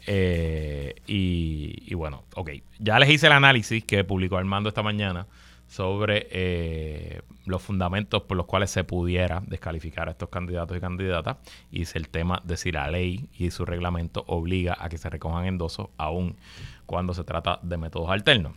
y, 0.05 0.93
y, 1.07 1.93
bueno, 1.95 2.21
ok. 2.35 2.51
Ya 2.77 2.99
les 2.99 3.09
hice 3.09 3.25
el 3.25 3.33
análisis 3.33 3.83
que 3.83 4.03
publicó 4.03 4.37
Armando 4.37 4.69
esta 4.69 4.83
mañana 4.83 5.25
sobre 5.67 6.27
eh, 6.31 7.21
los 7.45 7.61
fundamentos 7.61 8.23
por 8.23 8.37
los 8.37 8.45
cuales 8.45 8.71
se 8.71 8.83
pudiera 8.83 9.41
descalificar 9.45 10.07
a 10.07 10.11
estos 10.11 10.29
candidatos 10.29 10.77
y 10.77 10.79
candidatas 10.79 11.37
y 11.71 11.85
si 11.85 11.97
el 11.97 12.09
tema 12.09 12.41
de 12.45 12.57
si 12.57 12.71
la 12.71 12.89
ley 12.89 13.29
y 13.37 13.51
su 13.51 13.65
reglamento 13.65 14.23
obliga 14.27 14.77
a 14.79 14.89
que 14.89 14.97
se 14.97 15.09
recojan 15.09 15.45
endosos 15.45 15.89
aún 15.97 16.35
cuando 16.85 17.13
se 17.13 17.23
trata 17.23 17.59
de 17.61 17.77
métodos 17.77 18.09
alternos. 18.09 18.53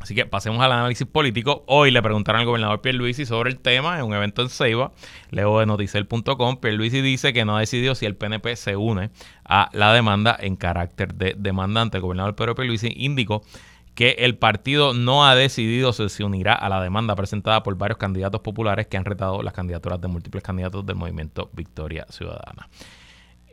Así 0.00 0.14
que 0.14 0.26
pasemos 0.26 0.62
al 0.62 0.72
análisis 0.72 1.06
político. 1.06 1.64
Hoy 1.66 1.90
le 1.90 2.02
preguntaron 2.02 2.40
al 2.40 2.46
gobernador 2.46 2.82
Pierluisi 2.82 3.24
sobre 3.24 3.50
el 3.50 3.58
tema 3.58 3.98
en 3.98 4.04
un 4.04 4.12
evento 4.12 4.42
en 4.42 4.50
Ceiba. 4.50 4.92
Leo 5.30 5.58
de 5.58 5.66
noticel.com. 5.66 6.58
Pierluisi 6.58 7.00
dice 7.00 7.32
que 7.32 7.44
no 7.44 7.56
ha 7.56 7.60
decidido 7.60 7.94
si 7.94 8.04
el 8.04 8.14
PNP 8.14 8.56
se 8.56 8.76
une 8.76 9.10
a 9.44 9.70
la 9.72 9.94
demanda 9.94 10.36
en 10.38 10.56
carácter 10.56 11.14
de 11.14 11.34
demandante. 11.36 11.96
El 11.96 12.02
gobernador 12.02 12.36
Pedro 12.36 12.54
Pierluisi 12.54 12.92
indicó 12.94 13.42
que 13.96 14.10
el 14.18 14.36
partido 14.36 14.92
no 14.92 15.26
ha 15.26 15.34
decidido 15.34 15.92
si 15.94 16.08
se 16.10 16.22
unirá 16.22 16.52
a 16.52 16.68
la 16.68 16.82
demanda 16.82 17.16
presentada 17.16 17.62
por 17.62 17.76
varios 17.76 17.96
candidatos 17.96 18.42
populares 18.42 18.86
que 18.86 18.98
han 18.98 19.06
retado 19.06 19.42
las 19.42 19.54
candidaturas 19.54 20.00
de 20.00 20.06
múltiples 20.06 20.44
candidatos 20.44 20.84
del 20.84 20.96
movimiento 20.96 21.48
Victoria 21.54 22.06
Ciudadana. 22.10 22.68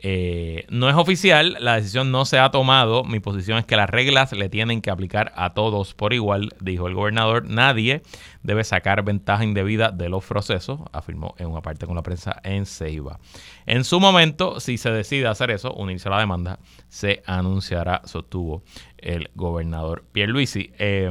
Eh, 0.02 0.66
no 0.68 0.90
es 0.90 0.96
oficial, 0.96 1.56
la 1.60 1.76
decisión 1.76 2.10
no 2.10 2.24
se 2.24 2.38
ha 2.38 2.50
tomado. 2.50 3.04
Mi 3.04 3.20
posición 3.20 3.58
es 3.58 3.64
que 3.64 3.76
las 3.76 3.88
reglas 3.88 4.32
le 4.32 4.48
tienen 4.48 4.82
que 4.82 4.90
aplicar 4.90 5.32
a 5.36 5.54
todos 5.54 5.94
por 5.94 6.12
igual, 6.12 6.50
dijo 6.60 6.88
el 6.88 6.94
gobernador. 6.94 7.48
Nadie 7.48 8.02
debe 8.42 8.64
sacar 8.64 9.02
ventaja 9.02 9.44
indebida 9.44 9.90
de 9.90 10.08
los 10.08 10.24
procesos, 10.24 10.80
afirmó 10.92 11.34
en 11.38 11.46
una 11.46 11.62
parte 11.62 11.86
con 11.86 11.96
la 11.96 12.02
prensa 12.02 12.40
en 12.44 12.66
Ceiba. 12.66 13.18
En 13.66 13.84
su 13.84 13.98
momento, 14.00 14.60
si 14.60 14.76
se 14.76 14.90
decide 14.90 15.26
hacer 15.26 15.50
eso, 15.50 15.72
unirse 15.72 16.08
a 16.08 16.12
la 16.12 16.20
demanda, 16.20 16.58
se 16.88 17.22
anunciará, 17.24 18.02
sostuvo 18.04 18.62
el 18.98 19.30
gobernador 19.34 20.04
Pierluisi. 20.12 20.70
Eh, 20.78 21.10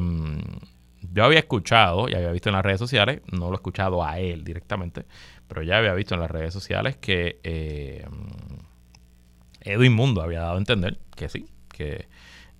yo 1.11 1.23
había 1.23 1.39
escuchado 1.39 2.09
y 2.09 2.13
había 2.13 2.31
visto 2.31 2.49
en 2.49 2.55
las 2.55 2.63
redes 2.63 2.79
sociales, 2.79 3.21
no 3.31 3.47
lo 3.47 3.53
he 3.53 3.55
escuchado 3.55 4.03
a 4.03 4.19
él 4.19 4.43
directamente, 4.43 5.05
pero 5.47 5.61
ya 5.61 5.77
había 5.77 5.93
visto 5.93 6.15
en 6.15 6.21
las 6.21 6.31
redes 6.31 6.53
sociales 6.53 6.97
que 6.97 7.39
eh, 7.43 8.05
Edwin 9.63 9.93
Mundo 9.93 10.21
había 10.21 10.41
dado 10.41 10.55
a 10.55 10.57
entender 10.57 10.97
que 11.15 11.29
sí, 11.29 11.47
que 11.69 12.07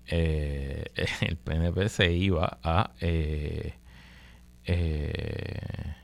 eh, 0.07 0.85
el 1.21 1.37
PNP 1.37 1.89
se 1.89 2.11
iba 2.11 2.59
a... 2.63 2.91
Eh, 2.99 3.73
eh, 4.65 5.95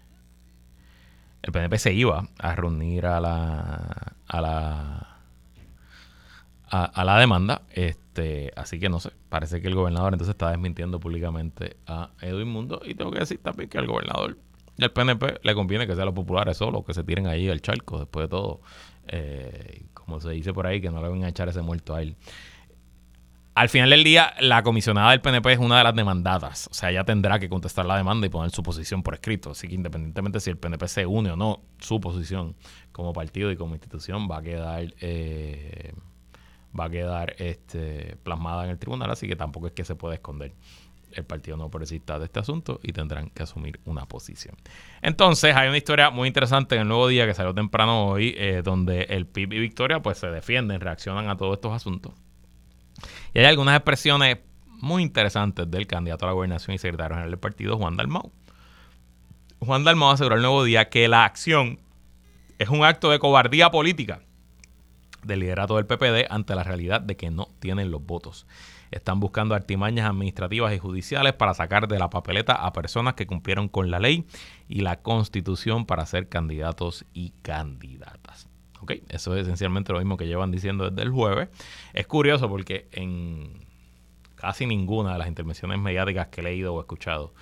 el 1.41 1.51
PNP 1.53 1.77
se 1.77 1.93
iba 1.93 2.27
a 2.37 2.55
reunir 2.55 3.05
a 3.05 3.21
la 3.21 4.13
a 4.27 4.41
la 4.41 5.19
a, 6.69 7.03
la 7.05 7.17
demanda 7.17 7.61
este 7.71 8.51
así 8.57 8.77
que 8.77 8.89
no 8.89 8.99
sé 8.99 9.11
parece 9.29 9.61
que 9.61 9.69
el 9.69 9.75
gobernador 9.75 10.13
entonces 10.13 10.33
está 10.33 10.51
desmintiendo 10.51 10.99
públicamente 10.99 11.77
a 11.87 12.09
Edwin 12.19 12.49
Mundo 12.49 12.81
y 12.85 12.93
tengo 12.93 13.11
que 13.11 13.19
decir 13.19 13.39
también 13.41 13.69
que 13.69 13.77
al 13.77 13.87
gobernador 13.87 14.37
del 14.75 14.91
PNP 14.91 15.39
le 15.41 15.55
conviene 15.55 15.87
que 15.87 15.95
sean 15.95 16.07
los 16.07 16.15
populares 16.15 16.57
solo 16.57 16.83
que 16.83 16.93
se 16.93 17.05
tiren 17.05 17.27
ahí 17.27 17.49
al 17.49 17.61
charco 17.61 17.99
después 17.99 18.25
de 18.25 18.29
todo 18.29 18.59
como 20.09 20.19
se 20.19 20.31
dice 20.31 20.53
por 20.53 20.65
ahí 20.65 20.81
que 20.81 20.89
no 20.89 21.01
le 21.01 21.09
van 21.09 21.23
a 21.23 21.29
echar 21.29 21.47
ese 21.49 21.61
muerto 21.61 21.93
a 21.93 22.01
él 22.01 22.15
al 23.59 23.67
final 23.67 23.89
del 23.89 24.05
día, 24.05 24.33
la 24.39 24.63
comisionada 24.63 25.11
del 25.11 25.19
PNP 25.19 25.51
es 25.51 25.59
una 25.59 25.79
de 25.79 25.83
las 25.83 25.93
demandadas. 25.93 26.69
O 26.71 26.73
sea, 26.73 26.91
ella 26.91 27.03
tendrá 27.03 27.39
que 27.39 27.49
contestar 27.49 27.85
la 27.85 27.97
demanda 27.97 28.25
y 28.25 28.29
poner 28.29 28.51
su 28.51 28.63
posición 28.63 29.03
por 29.03 29.15
escrito. 29.15 29.51
Así 29.51 29.67
que 29.67 29.75
independientemente 29.75 30.39
si 30.39 30.49
el 30.49 30.57
PNP 30.57 30.87
se 30.87 31.05
une 31.05 31.31
o 31.31 31.35
no, 31.35 31.59
su 31.77 31.99
posición 31.99 32.55
como 32.93 33.11
partido 33.11 33.51
y 33.51 33.57
como 33.57 33.75
institución 33.75 34.29
va 34.31 34.37
a 34.37 34.41
quedar, 34.41 34.93
eh, 35.01 35.93
va 36.79 36.85
a 36.85 36.89
quedar 36.89 37.35
este, 37.37 38.15
plasmada 38.23 38.63
en 38.63 38.69
el 38.69 38.79
tribunal. 38.79 39.11
Así 39.11 39.27
que 39.27 39.35
tampoco 39.35 39.67
es 39.67 39.73
que 39.73 39.83
se 39.83 39.95
pueda 39.95 40.13
esconder 40.15 40.53
el 41.13 41.25
Partido 41.25 41.57
No 41.57 41.69
Progresista 41.69 42.19
de 42.19 42.25
este 42.25 42.39
asunto 42.39 42.79
y 42.83 42.93
tendrán 42.93 43.29
que 43.29 43.43
asumir 43.43 43.79
una 43.85 44.05
posición. 44.05 44.55
Entonces, 45.01 45.55
hay 45.55 45.67
una 45.67 45.77
historia 45.77 46.09
muy 46.09 46.27
interesante 46.27 46.75
en 46.75 46.81
el 46.81 46.87
nuevo 46.87 47.07
día 47.07 47.25
que 47.25 47.33
salió 47.33 47.53
temprano 47.53 48.07
hoy, 48.07 48.35
eh, 48.37 48.61
donde 48.63 49.03
el 49.03 49.25
PIB 49.25 49.53
y 49.53 49.59
Victoria 49.59 50.01
pues 50.01 50.17
se 50.17 50.27
defienden, 50.27 50.81
reaccionan 50.81 51.29
a 51.29 51.37
todos 51.37 51.55
estos 51.55 51.73
asuntos. 51.73 52.13
Y 53.33 53.39
hay 53.39 53.45
algunas 53.45 53.75
expresiones 53.75 54.37
muy 54.67 55.03
interesantes 55.03 55.69
del 55.69 55.87
candidato 55.87 56.25
a 56.25 56.29
la 56.29 56.33
gobernación 56.33 56.75
y 56.75 56.77
secretario 56.77 57.15
general 57.15 57.31
del 57.31 57.39
partido, 57.39 57.77
Juan 57.77 57.97
Dalmau. 57.97 58.31
Juan 59.59 59.83
Dalmau 59.83 60.11
aseguró 60.11 60.35
el 60.35 60.41
nuevo 60.41 60.63
día 60.63 60.89
que 60.89 61.07
la 61.07 61.25
acción 61.25 61.79
es 62.57 62.69
un 62.69 62.83
acto 62.83 63.09
de 63.09 63.19
cobardía 63.19 63.71
política 63.71 64.21
del 65.23 65.41
liderato 65.41 65.75
del 65.75 65.85
PPD 65.85 66.27
ante 66.29 66.55
la 66.55 66.63
realidad 66.63 67.01
de 67.01 67.17
que 67.17 67.29
no 67.29 67.49
tienen 67.59 67.91
los 67.91 68.05
votos. 68.05 68.47
Están 68.91 69.19
buscando 69.19 69.55
artimañas 69.55 70.09
administrativas 70.09 70.73
y 70.73 70.79
judiciales 70.79 71.33
para 71.33 71.53
sacar 71.53 71.87
de 71.87 71.99
la 71.99 72.09
papeleta 72.09 72.53
a 72.53 72.73
personas 72.73 73.13
que 73.13 73.27
cumplieron 73.27 73.69
con 73.69 73.91
la 73.91 73.99
ley 73.99 74.25
y 74.67 74.81
la 74.81 75.01
constitución 75.01 75.85
para 75.85 76.05
ser 76.05 76.29
candidatos 76.29 77.05
y 77.13 77.31
candidatas. 77.41 78.49
Eso 79.09 79.35
es 79.35 79.43
esencialmente 79.43 79.93
lo 79.93 79.99
mismo 79.99 80.17
que 80.17 80.27
llevan 80.27 80.51
diciendo 80.51 80.89
desde 80.89 81.03
el 81.03 81.11
jueves. 81.11 81.49
Es 81.93 82.07
curioso 82.07 82.49
porque 82.49 82.87
en 82.91 83.65
casi 84.35 84.65
ninguna 84.65 85.13
de 85.13 85.19
las 85.19 85.27
intervenciones 85.27 85.79
mediáticas 85.79 86.27
que 86.29 86.41
he 86.41 86.43
leído 86.43 86.73
o 86.73 86.79
escuchado 86.79 87.33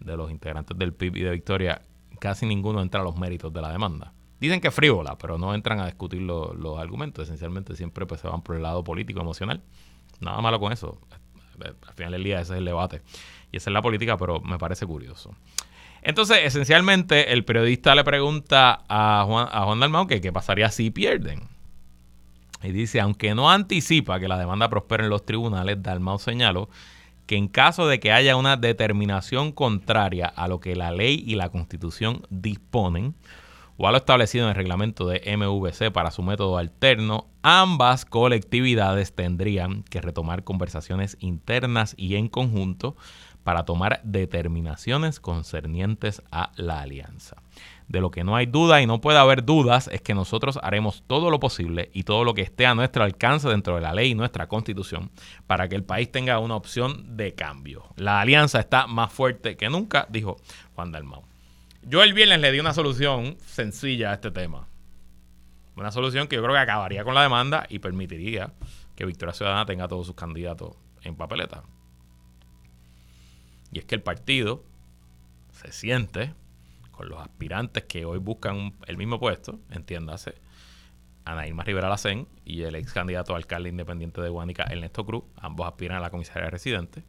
de 0.00 0.16
los 0.16 0.30
integrantes 0.30 0.76
del 0.76 0.92
PIB 0.92 1.16
y 1.16 1.22
de 1.22 1.30
Victoria, 1.30 1.82
casi 2.18 2.46
ninguno 2.46 2.82
entra 2.82 3.02
a 3.02 3.04
los 3.04 3.16
méritos 3.16 3.52
de 3.52 3.60
la 3.60 3.70
demanda. 3.70 4.12
Dicen 4.40 4.60
que 4.60 4.68
es 4.68 4.74
frívola, 4.74 5.16
pero 5.16 5.38
no 5.38 5.54
entran 5.54 5.80
a 5.80 5.86
discutir 5.86 6.20
los 6.20 6.78
argumentos. 6.78 7.24
Esencialmente 7.24 7.74
siempre 7.74 8.06
pues, 8.06 8.20
se 8.20 8.28
van 8.28 8.42
por 8.42 8.56
el 8.56 8.62
lado 8.62 8.84
político, 8.84 9.20
emocional. 9.20 9.62
Nada 10.20 10.40
malo 10.40 10.58
con 10.60 10.72
eso. 10.72 11.00
Al 11.60 11.94
final 11.94 12.12
del 12.12 12.24
día 12.24 12.40
ese 12.40 12.52
es 12.54 12.58
el 12.58 12.64
debate. 12.64 13.02
Y 13.52 13.56
esa 13.56 13.70
es 13.70 13.74
la 13.74 13.82
política, 13.82 14.16
pero 14.16 14.40
me 14.40 14.58
parece 14.58 14.86
curioso. 14.86 15.34
Entonces, 16.02 16.38
esencialmente, 16.44 17.32
el 17.32 17.44
periodista 17.44 17.94
le 17.94 18.04
pregunta 18.04 18.84
a 18.88 19.24
Juan, 19.26 19.48
a 19.50 19.64
Juan 19.64 19.80
Dalmau 19.80 20.06
que 20.06 20.20
qué 20.20 20.32
pasaría 20.32 20.70
si 20.70 20.90
pierden. 20.90 21.48
Y 22.62 22.72
dice, 22.72 23.00
aunque 23.00 23.34
no 23.34 23.50
anticipa 23.50 24.20
que 24.20 24.28
la 24.28 24.38
demanda 24.38 24.68
prospere 24.68 25.04
en 25.04 25.10
los 25.10 25.24
tribunales, 25.24 25.82
Dalmau 25.82 26.18
señaló 26.18 26.68
que 27.26 27.36
en 27.36 27.48
caso 27.48 27.88
de 27.88 27.98
que 28.00 28.12
haya 28.12 28.36
una 28.36 28.56
determinación 28.56 29.52
contraria 29.52 30.26
a 30.26 30.48
lo 30.48 30.60
que 30.60 30.76
la 30.76 30.92
ley 30.92 31.22
y 31.26 31.34
la 31.34 31.48
constitución 31.48 32.22
disponen, 32.30 33.14
o 33.76 33.86
a 33.86 33.90
lo 33.90 33.98
establecido 33.98 34.44
en 34.44 34.50
el 34.50 34.56
reglamento 34.56 35.06
de 35.06 35.36
MVC 35.36 35.92
para 35.92 36.10
su 36.10 36.22
método 36.22 36.58
alterno, 36.58 37.26
ambas 37.42 38.04
colectividades 38.04 39.14
tendrían 39.14 39.82
que 39.84 40.00
retomar 40.00 40.44
conversaciones 40.44 41.16
internas 41.20 41.94
y 41.96 42.16
en 42.16 42.28
conjunto 42.28 42.96
para 43.46 43.64
tomar 43.64 44.00
determinaciones 44.02 45.20
concernientes 45.20 46.20
a 46.32 46.50
la 46.56 46.80
alianza. 46.80 47.36
De 47.86 48.00
lo 48.00 48.10
que 48.10 48.24
no 48.24 48.34
hay 48.34 48.46
duda 48.46 48.82
y 48.82 48.86
no 48.86 49.00
puede 49.00 49.18
haber 49.18 49.44
dudas 49.44 49.88
es 49.92 50.02
que 50.02 50.14
nosotros 50.14 50.58
haremos 50.60 51.04
todo 51.06 51.30
lo 51.30 51.38
posible 51.38 51.90
y 51.94 52.02
todo 52.02 52.24
lo 52.24 52.34
que 52.34 52.42
esté 52.42 52.66
a 52.66 52.74
nuestro 52.74 53.04
alcance 53.04 53.48
dentro 53.48 53.76
de 53.76 53.82
la 53.82 53.94
ley 53.94 54.10
y 54.10 54.14
nuestra 54.16 54.48
constitución 54.48 55.12
para 55.46 55.68
que 55.68 55.76
el 55.76 55.84
país 55.84 56.10
tenga 56.10 56.40
una 56.40 56.56
opción 56.56 57.16
de 57.16 57.34
cambio. 57.34 57.84
La 57.94 58.20
alianza 58.20 58.58
está 58.58 58.88
más 58.88 59.12
fuerte 59.12 59.56
que 59.56 59.70
nunca, 59.70 60.08
dijo 60.10 60.38
Juan 60.74 60.90
Dalmau. 60.90 61.22
Yo 61.88 62.02
el 62.02 62.14
viernes 62.14 62.40
le 62.40 62.50
di 62.50 62.58
una 62.58 62.74
solución 62.74 63.36
sencilla 63.46 64.10
a 64.10 64.14
este 64.14 64.32
tema. 64.32 64.66
Una 65.76 65.92
solución 65.92 66.26
que 66.26 66.34
yo 66.34 66.42
creo 66.42 66.52
que 66.52 66.58
acabaría 66.58 67.04
con 67.04 67.14
la 67.14 67.22
demanda 67.22 67.64
y 67.68 67.78
permitiría 67.78 68.52
que 68.96 69.06
Victoria 69.06 69.32
Ciudadana 69.32 69.66
tenga 69.66 69.86
todos 69.86 70.04
sus 70.04 70.16
candidatos 70.16 70.74
en 71.02 71.14
papeleta. 71.14 71.62
Y 73.70 73.78
es 73.78 73.84
que 73.84 73.94
el 73.94 74.02
partido 74.02 74.64
se 75.52 75.70
siente 75.70 76.34
con 76.90 77.08
los 77.08 77.20
aspirantes 77.20 77.84
que 77.84 78.04
hoy 78.04 78.18
buscan 78.18 78.74
el 78.88 78.96
mismo 78.96 79.20
puesto, 79.20 79.60
entiéndase, 79.70 80.34
Anaíma 81.24 81.62
Rivera 81.62 81.88
Lacén 81.88 82.26
y 82.44 82.62
el 82.62 82.74
ex 82.74 82.92
candidato 82.92 83.34
a 83.34 83.36
alcalde 83.36 83.68
independiente 83.68 84.20
de 84.20 84.28
Guánica, 84.28 84.64
Ernesto 84.64 85.06
Cruz, 85.06 85.22
ambos 85.36 85.68
aspiran 85.68 85.98
a 85.98 86.00
la 86.00 86.10
comisaría 86.10 86.50
residente. 86.50 87.04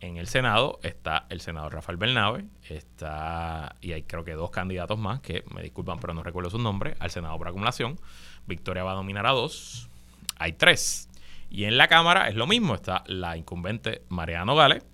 En 0.00 0.16
el 0.16 0.26
Senado 0.26 0.80
está 0.82 1.26
el 1.30 1.40
senador 1.40 1.72
Rafael 1.72 1.96
Bernabe, 1.96 2.44
está, 2.68 3.76
y 3.80 3.92
hay 3.92 4.02
creo 4.02 4.24
que 4.24 4.32
dos 4.32 4.50
candidatos 4.50 4.98
más, 4.98 5.20
que 5.20 5.44
me 5.54 5.62
disculpan, 5.62 5.98
pero 5.98 6.12
no 6.12 6.22
recuerdo 6.22 6.50
su 6.50 6.58
nombre, 6.58 6.94
al 6.98 7.10
Senado 7.10 7.38
por 7.38 7.48
acumulación. 7.48 7.98
Victoria 8.46 8.84
va 8.84 8.92
a 8.92 8.96
dominar 8.96 9.26
a 9.26 9.30
dos, 9.30 9.88
hay 10.38 10.52
tres. 10.52 11.08
Y 11.48 11.64
en 11.64 11.78
la 11.78 11.88
Cámara 11.88 12.28
es 12.28 12.34
lo 12.34 12.46
mismo, 12.46 12.74
está 12.74 13.04
la 13.06 13.36
incumbente 13.36 14.02
Mariano 14.08 14.54
Gales, 14.54 14.84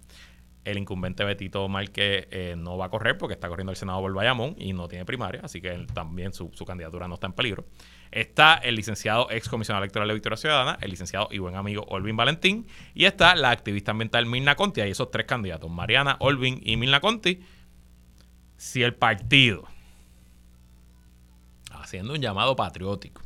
el 0.64 0.79
incumbente 0.79 1.25
Betito 1.25 1.68
Márquez 1.68 2.29
eh, 2.31 2.55
no 2.57 2.77
va 2.77 2.87
a 2.87 2.88
correr 2.90 3.16
porque 3.16 3.35
está 3.35 3.49
corriendo 3.49 3.70
el 3.70 3.77
Senado 3.77 4.01
por 4.01 4.12
Bayamón 4.12 4.55
y 4.59 4.73
no 4.73 4.88
tiene 4.88 5.05
primaria, 5.05 5.40
así 5.42 5.61
que 5.61 5.87
también 5.94 6.33
su, 6.33 6.51
candidatura 6.66 7.09
no 7.09 7.14
está 7.14 7.27
en 7.27 7.33
peligro. 7.33 7.66
Está 8.11 8.55
el 8.57 8.75
licenciado 8.75 9.31
ex 9.31 9.49
comisionado 9.49 9.85
electoral 9.85 10.09
de 10.09 10.14
Victoria 10.14 10.37
Ciudadana, 10.37 10.79
el 10.81 10.90
licenciado 10.90 11.29
y 11.31 11.38
buen 11.38 11.55
amigo 11.55 11.85
Olvin 11.88 12.16
Valentín, 12.16 12.66
y 12.94 13.05
está 13.05 13.35
la 13.35 13.51
activista 13.51 13.92
ambiental 13.92 14.27
Mirna 14.27 14.57
Conti. 14.57 14.81
Hay 14.81 14.90
esos 14.90 15.11
tres 15.11 15.27
candidatos, 15.27 15.70
Mariana, 15.70 16.16
Olvin 16.20 16.61
y 16.62 16.77
Mirna 16.77 17.01
Conti. 17.01 17.40
Si 18.57 18.83
el 18.83 18.94
partido, 18.94 19.64
haciendo 21.70 22.12
un 22.12 22.20
llamado 22.20 22.57
patriótico 22.57 23.23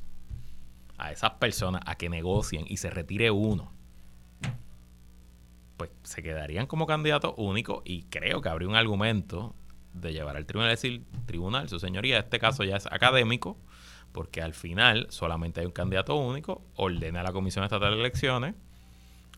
a 0.97 1.11
esas 1.11 1.33
personas 1.33 1.83
a 1.87 1.97
que 1.97 2.09
negocien 2.09 2.64
y 2.68 2.77
se 2.77 2.90
retire 2.90 3.33
uno 3.33 3.73
pues 5.77 5.91
se 6.03 6.23
quedarían 6.23 6.67
como 6.67 6.87
candidatos 6.87 7.35
únicos 7.37 7.83
y 7.85 8.05
creo 8.05 8.41
que 8.41 8.49
habría 8.49 8.69
un 8.69 8.77
argumento 8.77 9.55
de 9.93 10.13
llevar 10.13 10.37
al 10.37 10.47
tribunal, 10.47 10.71
decir, 10.71 11.03
tribunal, 11.27 11.69
su 11.69 11.79
señoría, 11.79 12.19
este 12.19 12.39
caso 12.39 12.65
ya 12.65 12.77
es 12.77 12.87
académico, 12.87 13.57
porque 14.13 14.43
al 14.43 14.55
final 14.55 15.07
solamente 15.11 15.61
hay 15.61 15.67
un 15.67 15.73
candidato 15.73 16.17
único, 16.17 16.65
ordena 16.75 17.21
a 17.21 17.23
la 17.25 17.33
Comisión 17.33 17.65
Estatal 17.65 17.95
de 17.95 18.01
Elecciones 18.01 18.55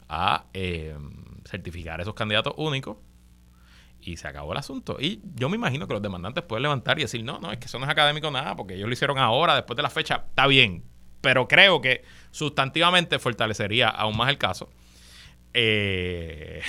a 0.09 0.47
eh, 0.53 0.97
certificar 1.45 2.01
esos 2.01 2.15
candidatos 2.15 2.55
únicos 2.57 2.99
y 4.01 4.17
se 4.17 4.29
acabó 4.29 4.53
el 4.53 4.59
asunto. 4.59 4.99
Y 5.01 5.21
yo 5.35 5.49
me 5.49 5.57
imagino 5.57 5.87
que 5.87 5.95
los 5.95 6.03
demandantes 6.03 6.45
pueden 6.45 6.63
levantar 6.63 6.99
y 6.99 7.03
decir, 7.03 7.25
no, 7.25 7.39
no, 7.39 7.53
es 7.53 7.59
que 7.59 7.67
eso 7.67 7.79
no 7.79 7.85
es 7.85 7.91
académico 7.91 8.31
nada, 8.31 8.55
porque 8.57 8.75
ellos 8.75 8.89
lo 8.89 8.93
hicieron 8.93 9.19
ahora, 9.19 9.55
después 9.55 9.77
de 9.77 9.83
la 9.83 9.91
fecha, 9.91 10.25
está 10.29 10.47
bien, 10.47 10.85
pero 11.21 11.49
creo 11.49 11.81
que 11.81 12.05
sustantivamente 12.31 13.19
fortalecería 13.19 13.89
aún 13.89 14.17
más 14.17 14.29
el 14.29 14.39
caso 14.39 14.71
eh, 15.59 16.61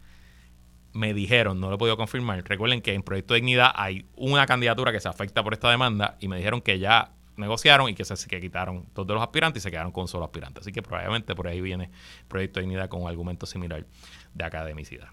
me 0.92 1.14
dijeron, 1.14 1.60
no 1.60 1.68
lo 1.68 1.76
he 1.76 1.78
podido 1.78 1.96
confirmar, 1.96 2.42
recuerden 2.44 2.82
que 2.82 2.92
en 2.92 3.04
Proyecto 3.04 3.34
de 3.34 3.40
Dignidad 3.40 3.70
hay 3.76 4.04
una 4.16 4.46
candidatura 4.46 4.90
que 4.90 4.98
se 4.98 5.08
afecta 5.08 5.44
por 5.44 5.54
esta 5.54 5.70
demanda 5.70 6.16
y 6.18 6.26
me 6.26 6.36
dijeron 6.36 6.60
que 6.60 6.80
ya 6.80 7.12
negociaron 7.36 7.88
y 7.88 7.94
que 7.94 8.04
se 8.04 8.40
quitaron 8.40 8.86
todos 8.92 9.14
los 9.14 9.22
aspirantes 9.22 9.62
y 9.62 9.64
se 9.64 9.70
quedaron 9.70 9.92
con 9.92 10.08
solo 10.08 10.24
aspirante. 10.24 10.60
Así 10.60 10.72
que 10.72 10.82
probablemente 10.82 11.36
por 11.36 11.46
ahí 11.46 11.60
viene 11.60 11.90
Proyecto 12.26 12.58
de 12.58 12.66
Dignidad 12.66 12.88
con 12.88 13.02
un 13.02 13.08
argumento 13.08 13.46
similar 13.46 13.86
de 14.34 14.44
academicidad. 14.44 15.08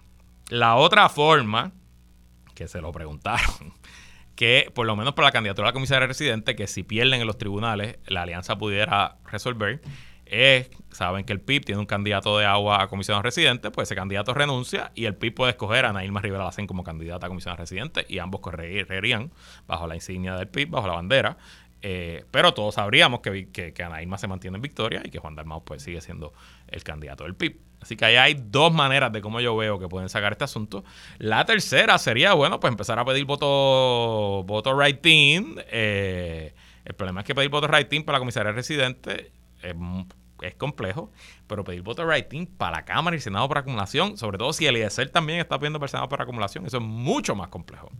La 0.48 0.74
otra 0.74 1.08
forma, 1.08 1.70
que 2.56 2.66
se 2.66 2.80
lo 2.80 2.90
preguntaron, 2.90 3.74
que 4.34 4.72
por 4.74 4.86
lo 4.86 4.96
menos 4.96 5.14
para 5.14 5.28
la 5.28 5.32
candidatura 5.32 5.68
a 5.68 5.70
la 5.70 5.72
comisaria 5.72 6.08
residente, 6.08 6.56
que 6.56 6.66
si 6.66 6.82
pierden 6.82 7.20
en 7.20 7.28
los 7.28 7.38
tribunales, 7.38 7.98
la 8.06 8.22
alianza 8.22 8.58
pudiera 8.58 9.18
resolver, 9.24 9.82
es, 10.30 10.70
saben 10.90 11.24
que 11.24 11.32
el 11.32 11.40
PIB 11.40 11.64
tiene 11.64 11.80
un 11.80 11.86
candidato 11.86 12.38
de 12.38 12.44
agua 12.46 12.82
a 12.82 12.88
comisionado 12.88 13.22
residente, 13.22 13.70
pues 13.70 13.88
ese 13.88 13.94
candidato 13.94 14.34
renuncia 14.34 14.92
y 14.94 15.06
el 15.06 15.14
PIB 15.14 15.34
puede 15.34 15.50
escoger 15.50 15.84
a 15.84 15.92
Nailma 15.92 16.20
Rivera 16.20 16.44
Lacen 16.44 16.66
como 16.66 16.84
candidata 16.84 17.26
a 17.26 17.28
comisionado 17.28 17.60
residente 17.60 18.04
y 18.08 18.18
ambos 18.18 18.40
correrían 18.40 19.30
bajo 19.66 19.86
la 19.86 19.94
insignia 19.94 20.34
del 20.34 20.48
PIB, 20.48 20.70
bajo 20.70 20.86
la 20.86 20.94
bandera. 20.94 21.36
Eh, 21.80 22.24
pero 22.32 22.54
todos 22.54 22.74
sabríamos 22.74 23.20
que, 23.20 23.50
que, 23.50 23.72
que 23.72 24.08
se 24.16 24.26
mantiene 24.26 24.56
en 24.56 24.62
victoria 24.62 25.00
y 25.04 25.10
que 25.10 25.20
Juan 25.20 25.36
Dalmau 25.36 25.64
pues 25.64 25.82
sigue 25.82 26.00
siendo 26.00 26.32
el 26.66 26.82
candidato 26.82 27.24
del 27.24 27.36
PIB. 27.36 27.60
Así 27.80 27.96
que 27.96 28.04
ahí 28.04 28.16
hay 28.16 28.34
dos 28.34 28.72
maneras 28.72 29.12
de 29.12 29.20
cómo 29.20 29.40
yo 29.40 29.56
veo 29.56 29.78
que 29.78 29.86
pueden 29.86 30.08
sacar 30.08 30.32
este 30.32 30.44
asunto. 30.44 30.84
La 31.18 31.44
tercera 31.44 31.96
sería, 31.98 32.34
bueno, 32.34 32.58
pues 32.58 32.72
empezar 32.72 32.98
a 32.98 33.04
pedir 33.04 33.24
voto, 33.24 34.42
voto 34.44 34.74
writing. 34.74 35.56
Eh, 35.70 36.54
el 36.84 36.94
problema 36.94 37.20
es 37.20 37.26
que 37.26 37.34
pedir 37.34 37.50
voto 37.50 37.68
writing 37.68 38.02
para 38.02 38.16
la 38.16 38.20
comisaría 38.20 38.50
residente 38.50 39.30
es, 39.62 40.54
complejo, 40.54 41.10
pero 41.46 41.64
pedir 41.64 41.82
voto 41.82 42.04
writing 42.04 42.46
para 42.46 42.78
la 42.78 42.84
Cámara 42.84 43.16
y 43.16 43.20
Senado 43.20 43.48
por 43.48 43.58
acumulación, 43.58 44.16
sobre 44.16 44.38
todo 44.38 44.52
si 44.52 44.66
el 44.66 44.76
IESER 44.76 45.10
también 45.10 45.40
está 45.40 45.58
pidiendo 45.58 45.78
para 45.78 45.86
el 45.86 45.90
Senado 45.90 46.08
por 46.08 46.22
acumulación, 46.22 46.66
eso 46.66 46.78
es 46.78 46.82
mucho 46.82 47.34
más 47.34 47.48
complejo. 47.48 47.90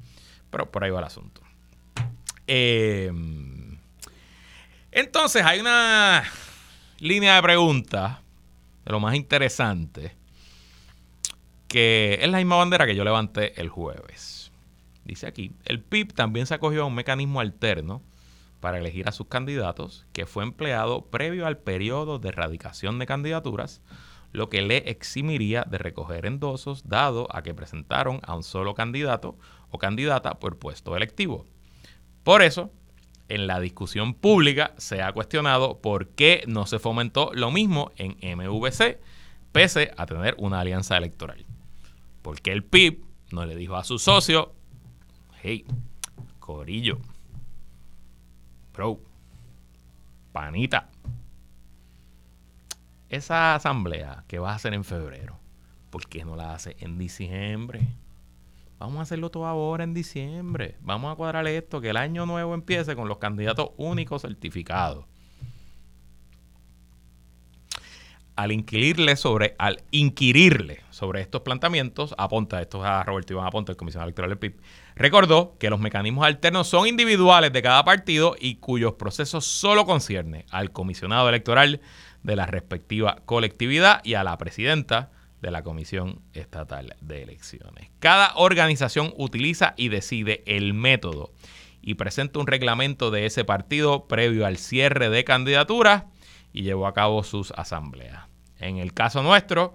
Pero 0.51 0.71
por 0.71 0.85
ahí 0.85 0.91
va 0.91 1.01
el 1.01 1.05
asunto. 1.05 1.43
Eh, 2.47 3.13
entonces 4.91 5.45
hay 5.45 5.61
una 5.61 6.25
línea 6.99 7.37
de 7.37 7.43
preguntas 7.43 8.19
de 8.85 8.93
lo 8.93 9.01
más 9.01 9.15
interesante 9.15 10.17
que 11.69 12.19
es 12.23 12.29
la 12.31 12.39
misma 12.39 12.57
bandera 12.57 12.87
que 12.87 12.97
yo 12.97 13.05
levanté 13.05 13.61
el 13.61 13.69
jueves. 13.69 14.51
Dice 15.05 15.27
aquí, 15.27 15.53
el 15.67 15.81
PIB 15.81 16.15
también 16.15 16.47
se 16.47 16.55
acogió 16.55 16.83
a 16.83 16.87
un 16.87 16.95
mecanismo 16.95 17.41
alterno 17.41 18.03
para 18.61 18.79
elegir 18.79 19.09
a 19.09 19.13
sus 19.13 19.29
candidatos 19.29 20.07
que 20.13 20.27
fue 20.27 20.45
empleado 20.45 21.07
previo 21.07 21.47
al 21.47 21.59
periodo 21.59 22.19
de 22.19 22.31
erradicación 22.31 22.99
de 22.99 23.07
candidaturas, 23.07 23.83
lo 24.33 24.49
que 24.49 24.63
le 24.63 24.91
eximiría 24.91 25.65
de 25.65 25.79
recoger 25.79 26.27
endosos 26.27 26.89
dado 26.89 27.29
a 27.35 27.43
que 27.43 27.55
presentaron 27.55 28.21
a 28.23 28.35
un 28.35 28.43
solo 28.43 28.75
candidato 28.75 29.39
o 29.71 29.79
candidata 29.79 30.39
por 30.39 30.59
puesto 30.59 30.97
electivo. 30.97 31.47
Por 32.25 32.43
eso, 32.43 32.71
en 33.29 33.47
la 33.47 33.61
discusión 33.61 34.15
pública 34.15 34.75
se 34.77 35.03
ha 35.03 35.13
cuestionado 35.13 35.81
por 35.81 36.09
qué 36.09 36.45
no 36.47 36.67
se 36.67 36.79
fomentó 36.79 37.31
lo 37.35 37.51
mismo 37.51 37.93
en 37.97 38.17
MVC, 38.39 39.01
pese 39.53 39.93
a 39.97 40.07
tener 40.07 40.35
una 40.39 40.61
alianza 40.61 40.97
electoral. 40.97 41.47
Porque 42.23 42.53
el 42.53 42.65
PIB 42.65 43.05
no 43.33 43.47
le 43.47 43.57
dijo 43.57 43.77
a 43.77 43.85
su 43.85 43.99
socio, 43.99 44.53
hey, 45.43 45.65
Corillo, 46.39 46.99
panita, 50.33 50.89
esa 53.09 53.55
asamblea 53.55 54.25
que 54.29 54.39
vas 54.39 54.53
a 54.53 54.57
hacer 54.57 54.75
en 54.75 54.85
febrero, 54.85 55.39
¿por 55.91 56.07
qué 56.09 56.25
no 56.25 56.37
la 56.37 56.55
hace 56.55 56.77
en 56.81 56.99
diciembre? 56.99 57.81
Vamos 58.79 58.99
a 58.99 59.03
hacerlo 59.03 59.31
todo 59.31 59.47
ahora 59.47 59.83
en 59.83 59.93
diciembre. 59.93 60.77
Vamos 60.81 61.13
a 61.13 61.17
cuadrar 61.17 61.47
esto, 61.49 61.81
que 61.81 61.91
el 61.91 61.97
año 61.97 62.27
nuevo 62.27 62.55
empiece 62.55 62.95
con 62.95 63.09
los 63.09 63.19
candidatos 63.19 63.71
únicos 63.77 64.23
certificados. 64.23 65.05
Al 68.39 68.53
inquirirle 68.53 69.17
sobre, 69.17 69.57
al 69.59 69.83
inquirirle 69.91 70.79
sobre 70.91 71.21
estos 71.21 71.41
planteamientos, 71.41 72.15
apunta, 72.19 72.63
esto 72.63 72.85
a 72.85 73.03
Roberto 73.03 73.33
Iván 73.33 73.49
Aponte, 73.49 73.73
el 73.73 73.77
comisionado 73.77 74.07
electoral 74.07 74.31
del 74.31 74.39
PIB, 74.39 74.61
recordó 74.95 75.57
que 75.59 75.71
los 75.71 75.81
mecanismos 75.81 76.25
alternos 76.25 76.69
son 76.69 76.87
individuales 76.87 77.53
de 77.53 77.63
cada 77.63 77.85
partido 77.85 78.37
y 78.39 78.55
cuyos 78.55 78.95
procesos 78.95 79.45
solo 79.45 79.87
concierne 79.87 80.47
al 80.53 80.71
comisionado 80.71 81.29
electoral 81.29 81.81
de 82.23 82.37
la 82.37 82.47
respectiva 82.47 83.23
colectividad 83.27 84.05
y 84.05 84.15
a 84.15 84.23
la 84.23 84.39
presidenta 84.39 85.11
de 85.43 85.51
la 85.51 85.65
Comisión 85.65 86.21
Estatal 86.33 86.95
de 87.01 87.25
Elecciones. 87.25 87.91
Cada 87.99 88.37
organización 88.37 89.13
utiliza 89.17 89.75
y 89.77 89.89
decide 89.89 90.45
el 90.47 90.75
método 90.75 91.33
y 91.83 91.95
presenta 91.95 92.39
un 92.39 92.47
reglamento 92.47 93.11
de 93.11 93.27
ese 93.27 93.45
partido 93.45 94.07
previo 94.07 94.47
al 94.47 94.59
cierre 94.59 95.11
de 95.11 95.25
candidaturas 95.25 96.05
y 96.53 96.63
llevó 96.63 96.87
a 96.87 96.95
cabo 96.95 97.25
sus 97.25 97.51
asambleas. 97.57 98.28
En 98.59 98.79
el 98.79 98.93
caso 98.93 99.23
nuestro, 99.23 99.75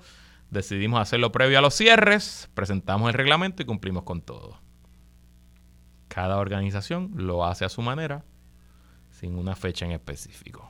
decidimos 0.50 1.00
hacerlo 1.00 1.32
previo 1.32 1.58
a 1.58 1.62
los 1.62 1.74
cierres, 1.74 2.50
presentamos 2.54 3.10
el 3.10 3.16
reglamento 3.16 3.64
y 3.64 3.66
cumplimos 3.66 4.04
con 4.04 4.22
todo. 4.22 4.60
Cada 6.08 6.38
organización 6.38 7.12
lo 7.16 7.46
hace 7.46 7.66
a 7.66 7.70
su 7.70 7.82
manera, 7.82 8.24
sin 9.10 9.36
una 9.36 9.56
fecha 9.56 9.86
en 9.86 9.92
específico. 9.92 10.70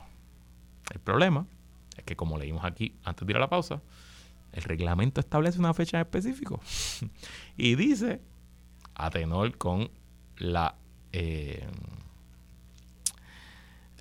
El 0.92 1.00
problema 1.00 1.46
es 1.96 2.04
que, 2.04 2.16
como 2.16 2.38
leímos 2.38 2.64
aquí 2.64 2.96
antes 3.04 3.26
de 3.26 3.32
ir 3.32 3.36
a 3.36 3.40
la 3.40 3.48
pausa, 3.48 3.82
el 4.52 4.62
reglamento 4.62 5.20
establece 5.20 5.58
una 5.58 5.74
fecha 5.74 5.98
en 5.98 6.02
específico 6.02 6.60
y 7.56 7.74
dice, 7.74 8.20
a 8.94 9.10
tenor 9.10 9.58
con 9.58 9.90
la, 10.38 10.76
eh, 11.12 11.66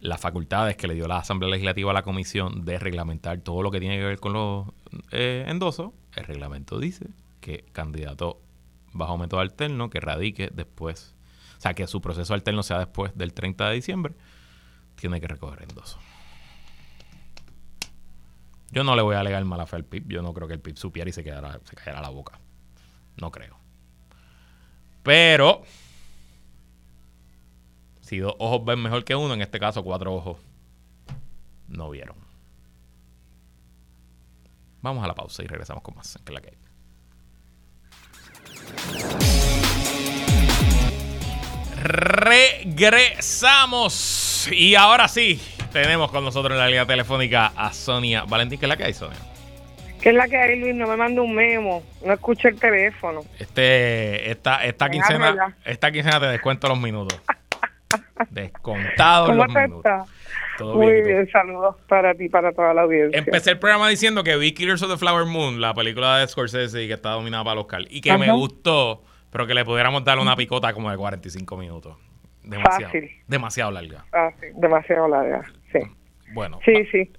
las 0.03 0.19
facultades 0.19 0.75
que 0.75 0.85
le 0.85 0.95
dio 0.95 1.07
la 1.07 1.19
Asamblea 1.19 1.49
Legislativa 1.49 1.91
a 1.91 1.93
la 1.93 2.03
Comisión 2.03 2.65
de 2.65 2.77
reglamentar 2.77 3.39
todo 3.39 3.61
lo 3.61 3.71
que 3.71 3.79
tiene 3.79 3.97
que 3.97 4.03
ver 4.03 4.19
con 4.19 4.33
los 4.33 4.67
eh, 5.11 5.45
endosos, 5.47 5.91
el 6.17 6.25
reglamento 6.25 6.77
dice 6.77 7.07
que 7.39 7.63
candidato 7.71 8.41
bajo 8.91 9.17
método 9.17 9.39
alterno 9.39 9.89
que 9.89 10.01
radique 10.01 10.49
después, 10.53 11.15
o 11.57 11.61
sea, 11.61 11.73
que 11.73 11.87
su 11.87 12.01
proceso 12.01 12.33
alterno 12.33 12.63
sea 12.63 12.79
después 12.79 13.17
del 13.17 13.33
30 13.33 13.69
de 13.69 13.75
diciembre, 13.75 14.13
tiene 14.95 15.21
que 15.21 15.27
recoger 15.27 15.63
endosos. 15.63 15.99
Yo 18.71 18.83
no 18.83 18.97
le 18.97 19.03
voy 19.03 19.15
a 19.15 19.21
alegar 19.21 19.45
mala 19.45 19.67
fe 19.67 19.77
al 19.77 19.85
PIB. 19.85 20.07
Yo 20.07 20.21
no 20.21 20.33
creo 20.33 20.47
que 20.47 20.55
el 20.55 20.59
PIB 20.59 20.77
supiera 20.77 21.09
y 21.09 21.13
se, 21.13 21.23
quedara, 21.23 21.59
se 21.63 21.75
cayera 21.75 22.01
la 22.01 22.09
boca. 22.09 22.39
No 23.21 23.31
creo. 23.31 23.57
Pero, 25.03 25.63
si 28.13 28.19
dos 28.19 28.35
ojos 28.37 28.63
ven 28.63 28.79
mejor 28.79 29.03
que 29.03 29.15
uno, 29.15 29.33
en 29.33 29.41
este 29.41 29.59
caso 29.59 29.83
cuatro 29.83 30.13
ojos 30.13 30.37
no 31.67 31.89
vieron. 31.89 32.15
Vamos 34.81 35.03
a 35.03 35.07
la 35.07 35.15
pausa 35.15 35.41
y 35.41 35.47
regresamos 35.47 35.81
con 35.81 35.95
más. 35.95 36.19
Que 36.23 36.31
la 36.31 36.41
que 36.41 36.53
Regresamos. 41.81 44.47
Y 44.51 44.75
ahora 44.75 45.07
sí, 45.07 45.41
tenemos 45.71 46.11
con 46.11 46.23
nosotros 46.23 46.53
en 46.53 46.59
la 46.59 46.67
línea 46.67 46.85
telefónica 46.85 47.51
a 47.55 47.73
Sonia 47.73 48.25
Valentín. 48.25 48.59
¿Qué 48.59 48.67
es 48.67 48.69
la 48.69 48.77
que 48.77 48.83
hay, 48.83 48.93
Sonia? 48.93 49.17
¿Qué 50.01 50.09
es 50.09 50.15
la 50.15 50.27
que 50.27 50.37
hay, 50.37 50.59
Luis? 50.59 50.75
No 50.75 50.85
me 50.85 50.97
manda 50.97 51.23
un 51.23 51.33
memo. 51.33 51.81
No 52.05 52.13
escuché 52.13 52.49
el 52.49 52.59
teléfono. 52.59 53.21
Este, 53.39 54.29
esta, 54.29 54.63
esta 54.63 54.87
quincena, 54.91 55.57
esta 55.65 55.91
quincena 55.91 56.19
te 56.19 56.27
descuento 56.27 56.67
los 56.67 56.79
minutos. 56.79 57.19
Descontado 58.29 59.27
¿Cómo 59.27 59.45
los 59.45 59.53
te. 59.53 59.69
Todo 60.57 60.75
Muy 60.75 61.01
bien, 61.01 61.27
saludos 61.31 61.75
para 61.87 62.13
ti, 62.13 62.29
para 62.29 62.51
toda 62.51 62.73
la 62.75 62.83
audiencia. 62.83 63.17
Empecé 63.17 63.51
el 63.51 63.59
programa 63.59 63.89
diciendo 63.89 64.23
que 64.23 64.37
vi 64.37 64.53
Killers 64.53 64.83
of 64.83 64.91
the 64.91 64.97
Flower 64.97 65.25
Moon, 65.25 65.59
la 65.59 65.73
película 65.73 66.19
de 66.19 66.27
Scorsese 66.27 66.83
y 66.83 66.87
que 66.87 66.93
está 66.93 67.09
dominada 67.09 67.43
para 67.43 67.55
los 67.55 67.63
Oscar, 67.65 67.81
y 67.89 68.01
que 68.01 68.15
me 68.17 68.31
gustó, 68.31 69.01
pero 69.31 69.47
que 69.47 69.55
le 69.55 69.65
pudiéramos 69.65 70.03
dar 70.03 70.19
una 70.19 70.35
picota 70.35 70.71
como 70.73 70.91
de 70.91 70.97
45 70.97 71.57
minutos. 71.57 71.97
Demasiado, 72.43 72.91
Fácil. 72.91 73.09
demasiado 73.27 73.71
larga. 73.71 74.05
Fácil, 74.11 74.49
demasiado 74.55 75.07
larga. 75.07 75.41
Sí. 75.71 75.79
Bueno. 76.33 76.59
Sí, 76.65 76.85
sí. 76.91 77.11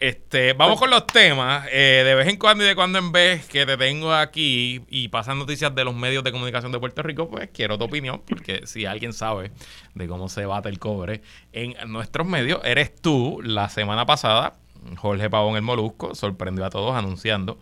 Este, 0.00 0.54
vamos 0.54 0.80
con 0.80 0.88
los 0.88 1.06
temas. 1.06 1.68
Eh, 1.70 2.02
de 2.06 2.14
vez 2.14 2.26
en 2.26 2.38
cuando 2.38 2.64
y 2.64 2.66
de 2.66 2.74
cuando 2.74 2.98
en 2.98 3.12
vez 3.12 3.46
que 3.46 3.66
te 3.66 3.76
tengo 3.76 4.14
aquí 4.14 4.80
y 4.88 5.08
pasan 5.08 5.38
noticias 5.38 5.74
de 5.74 5.84
los 5.84 5.94
medios 5.94 6.24
de 6.24 6.32
comunicación 6.32 6.72
de 6.72 6.78
Puerto 6.78 7.02
Rico, 7.02 7.28
pues 7.28 7.50
quiero 7.52 7.76
tu 7.76 7.84
opinión, 7.84 8.22
porque 8.26 8.66
si 8.66 8.86
alguien 8.86 9.12
sabe 9.12 9.52
de 9.94 10.08
cómo 10.08 10.30
se 10.30 10.46
bate 10.46 10.70
el 10.70 10.78
cobre 10.78 11.20
en 11.52 11.74
nuestros 11.92 12.26
medios, 12.26 12.62
eres 12.64 12.96
tú. 12.96 13.40
La 13.42 13.68
semana 13.68 14.06
pasada, 14.06 14.54
Jorge 14.96 15.28
Pavón 15.28 15.56
el 15.56 15.62
Molusco 15.62 16.14
sorprendió 16.14 16.64
a 16.64 16.70
todos 16.70 16.96
anunciando 16.96 17.58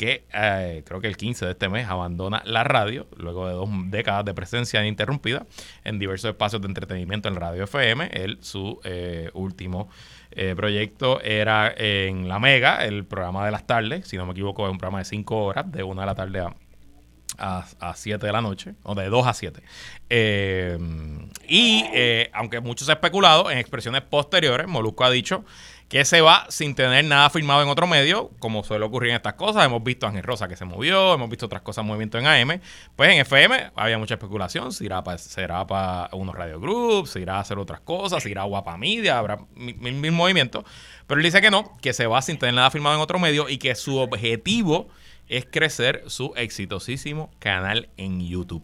que 0.00 0.24
eh, 0.32 0.82
creo 0.86 1.02
que 1.02 1.08
el 1.08 1.18
15 1.18 1.44
de 1.44 1.50
este 1.50 1.68
mes 1.68 1.86
abandona 1.86 2.40
la 2.46 2.64
radio, 2.64 3.06
luego 3.18 3.46
de 3.46 3.52
dos 3.52 3.68
décadas 3.90 4.24
de 4.24 4.32
presencia 4.32 4.80
ininterrumpida 4.80 5.44
en 5.84 5.98
diversos 5.98 6.30
espacios 6.30 6.62
de 6.62 6.68
entretenimiento 6.68 7.28
en 7.28 7.36
Radio 7.36 7.64
FM. 7.64 8.08
Él, 8.10 8.38
su 8.40 8.80
eh, 8.82 9.28
último 9.34 9.90
eh, 10.30 10.54
proyecto 10.56 11.20
era 11.20 11.70
en 11.76 12.28
La 12.28 12.38
Mega, 12.38 12.82
el 12.86 13.04
programa 13.04 13.44
de 13.44 13.50
las 13.50 13.66
tardes, 13.66 14.08
si 14.08 14.16
no 14.16 14.24
me 14.24 14.32
equivoco, 14.32 14.64
es 14.64 14.72
un 14.72 14.78
programa 14.78 15.00
de 15.00 15.04
cinco 15.04 15.44
horas, 15.44 15.70
de 15.70 15.82
una 15.82 16.00
de 16.00 16.06
la 16.06 16.14
tarde 16.14 16.46
a, 17.36 17.66
a, 17.78 17.94
7 17.94 18.24
de 18.24 18.32
la 18.32 18.40
noche, 18.40 18.76
o 18.84 18.94
de 18.94 19.10
2 19.10 19.26
a 19.26 19.34
7. 19.34 19.62
y 21.46 21.84
aunque 22.32 22.60
muchos 22.60 22.88
ha 22.88 22.94
especulado, 22.94 23.50
en 23.50 23.58
expresiones 23.58 24.00
posteriores, 24.00 24.66
Molusco 24.66 25.04
ha 25.04 25.10
dicho 25.10 25.44
que 25.90 26.04
se 26.04 26.20
va 26.20 26.46
sin 26.50 26.76
tener 26.76 27.04
nada 27.04 27.28
firmado 27.30 27.62
en 27.64 27.68
otro 27.68 27.88
medio, 27.88 28.30
como 28.38 28.62
suele 28.62 28.84
ocurrir 28.84 29.10
en 29.10 29.16
estas 29.16 29.34
cosas. 29.34 29.66
Hemos 29.66 29.82
visto 29.82 30.06
a 30.06 30.10
Ángel 30.10 30.22
Rosa 30.22 30.46
que 30.46 30.54
se 30.54 30.64
movió, 30.64 31.14
hemos 31.14 31.28
visto 31.28 31.46
otras 31.46 31.62
cosas, 31.62 31.84
movimiento 31.84 32.16
en 32.16 32.28
AM. 32.28 32.60
Pues 32.94 33.10
en 33.10 33.18
FM 33.18 33.72
había 33.74 33.98
mucha 33.98 34.14
especulación, 34.14 34.72
si 34.72 34.84
irá 34.84 35.02
para, 35.02 35.18
será 35.18 35.66
para 35.66 36.08
unos 36.12 36.36
radio 36.36 36.60
groups, 36.60 37.10
si 37.10 37.18
irá 37.18 37.38
a 37.38 37.40
hacer 37.40 37.58
otras 37.58 37.80
cosas, 37.80 38.22
si 38.22 38.30
irá 38.30 38.42
a 38.42 38.44
Guapa 38.44 38.76
Media, 38.76 39.18
habrá 39.18 39.40
mil, 39.56 39.94
mil 39.94 40.12
movimientos. 40.12 40.64
Pero 41.08 41.18
él 41.18 41.24
dice 41.24 41.40
que 41.40 41.50
no, 41.50 41.76
que 41.82 41.92
se 41.92 42.06
va 42.06 42.22
sin 42.22 42.38
tener 42.38 42.54
nada 42.54 42.70
firmado 42.70 42.94
en 42.94 43.02
otro 43.02 43.18
medio 43.18 43.48
y 43.48 43.58
que 43.58 43.74
su 43.74 43.98
objetivo 43.98 44.86
es 45.26 45.44
crecer 45.44 46.04
su 46.06 46.32
exitosísimo 46.36 47.32
canal 47.40 47.88
en 47.96 48.24
YouTube. 48.24 48.62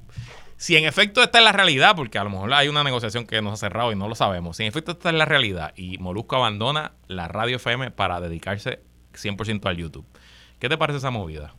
Si 0.57 0.75
en 0.75 0.87
efecto 0.87 1.23
esta 1.23 1.39
es 1.39 1.45
la 1.45 1.53
realidad, 1.53 1.95
porque 1.95 2.19
a 2.19 2.25
lo 2.25 2.31
mejor 2.31 2.53
hay 2.55 2.69
una 2.69 2.83
negociación 2.83 3.27
que 3.27 3.43
nos 3.43 3.53
ha 3.53 3.69
cerrado 3.69 3.93
y 3.93 3.97
no 3.97 4.09
lo 4.09 4.15
sabemos, 4.15 4.57
si 4.57 4.63
en 4.63 4.71
efecto 4.71 4.93
esta 4.93 5.11
es 5.11 5.15
la 5.15 5.27
realidad 5.27 5.73
y 5.77 5.99
Molusco 5.99 6.37
abandona 6.37 6.93
la 7.09 7.29
radio 7.29 7.57
FM 7.57 7.91
para 7.91 8.21
dedicarse 8.21 8.81
100% 9.13 9.67
al 9.67 9.77
YouTube, 9.77 10.07
¿qué 10.59 10.71
te 10.71 10.79
parece 10.79 10.99
esa 10.99 11.11
movida? 11.11 11.53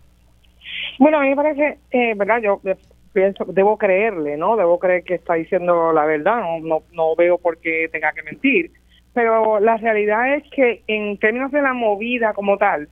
Bueno, 0.97 1.19
a 1.19 1.21
mí 1.21 1.29
me 1.29 1.35
parece, 1.35 1.77
eh, 1.91 2.13
¿verdad? 2.15 2.41
Yo 2.41 2.59
pienso, 3.13 3.45
debo 3.45 3.77
creerle, 3.77 4.35
¿no? 4.35 4.55
Debo 4.57 4.79
creer 4.79 5.03
que 5.03 5.13
está 5.13 5.35
diciendo 5.35 5.93
la 5.93 6.05
verdad, 6.05 6.41
no, 6.41 6.59
no, 6.59 6.83
no 6.91 7.15
veo 7.15 7.37
por 7.37 7.59
qué 7.59 7.89
tenga 7.91 8.11
que 8.13 8.23
mentir. 8.23 8.71
Pero 9.13 9.59
la 9.59 9.77
realidad 9.77 10.35
es 10.35 10.43
que 10.51 10.83
en 10.87 11.17
términos 11.19 11.51
de 11.51 11.61
la 11.61 11.73
movida 11.73 12.33
como 12.33 12.57
tal, 12.57 12.89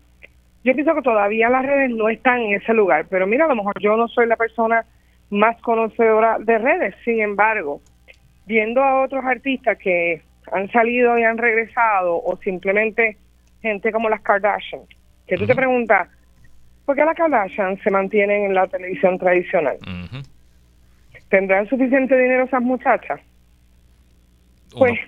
yo 0.64 0.74
pienso 0.74 0.96
que 0.96 1.02
todavía 1.02 1.50
las 1.50 1.66
redes 1.66 1.92
no 1.92 2.10
están 2.10 2.42
en 2.42 2.56
ese 2.56 2.74
lugar. 2.74 3.08
Pero 3.10 3.26
mira, 3.26 3.46
a 3.46 3.48
lo 3.48 3.56
mejor 3.56 3.74
yo 3.80 3.98
no 3.98 4.08
soy 4.08 4.28
la 4.28 4.36
persona 4.36 4.86
más 5.30 5.60
conocedora 5.62 6.38
de 6.40 6.58
redes. 6.58 6.96
Sin 7.04 7.22
embargo, 7.22 7.82
viendo 8.46 8.84
a 8.84 9.02
otros 9.04 9.24
artistas 9.26 9.78
que 9.78 10.22
han 10.52 10.72
salido 10.72 11.18
y 11.18 11.24
han 11.24 11.38
regresado, 11.38 12.22
o 12.24 12.38
simplemente 12.38 13.18
gente 13.62 13.92
como 13.92 14.10
las 14.10 14.22
Kardashian, 14.22 14.82
que 15.28 15.38
tú 15.38 15.48
te 15.48 15.56
preguntas, 15.56 16.08
¿por 16.86 16.96
qué 16.96 17.04
las 17.04 17.16
Kardashian 17.16 17.80
se 17.82 17.90
mantienen 17.90 18.46
en 18.46 18.54
la 18.54 18.68
televisión 18.68 19.18
tradicional? 19.18 19.78
¿Tendrán 21.30 21.68
suficiente 21.68 22.18
dinero 22.18 22.44
esas 22.44 22.62
muchachas? 22.62 23.20
Pues 24.78 25.00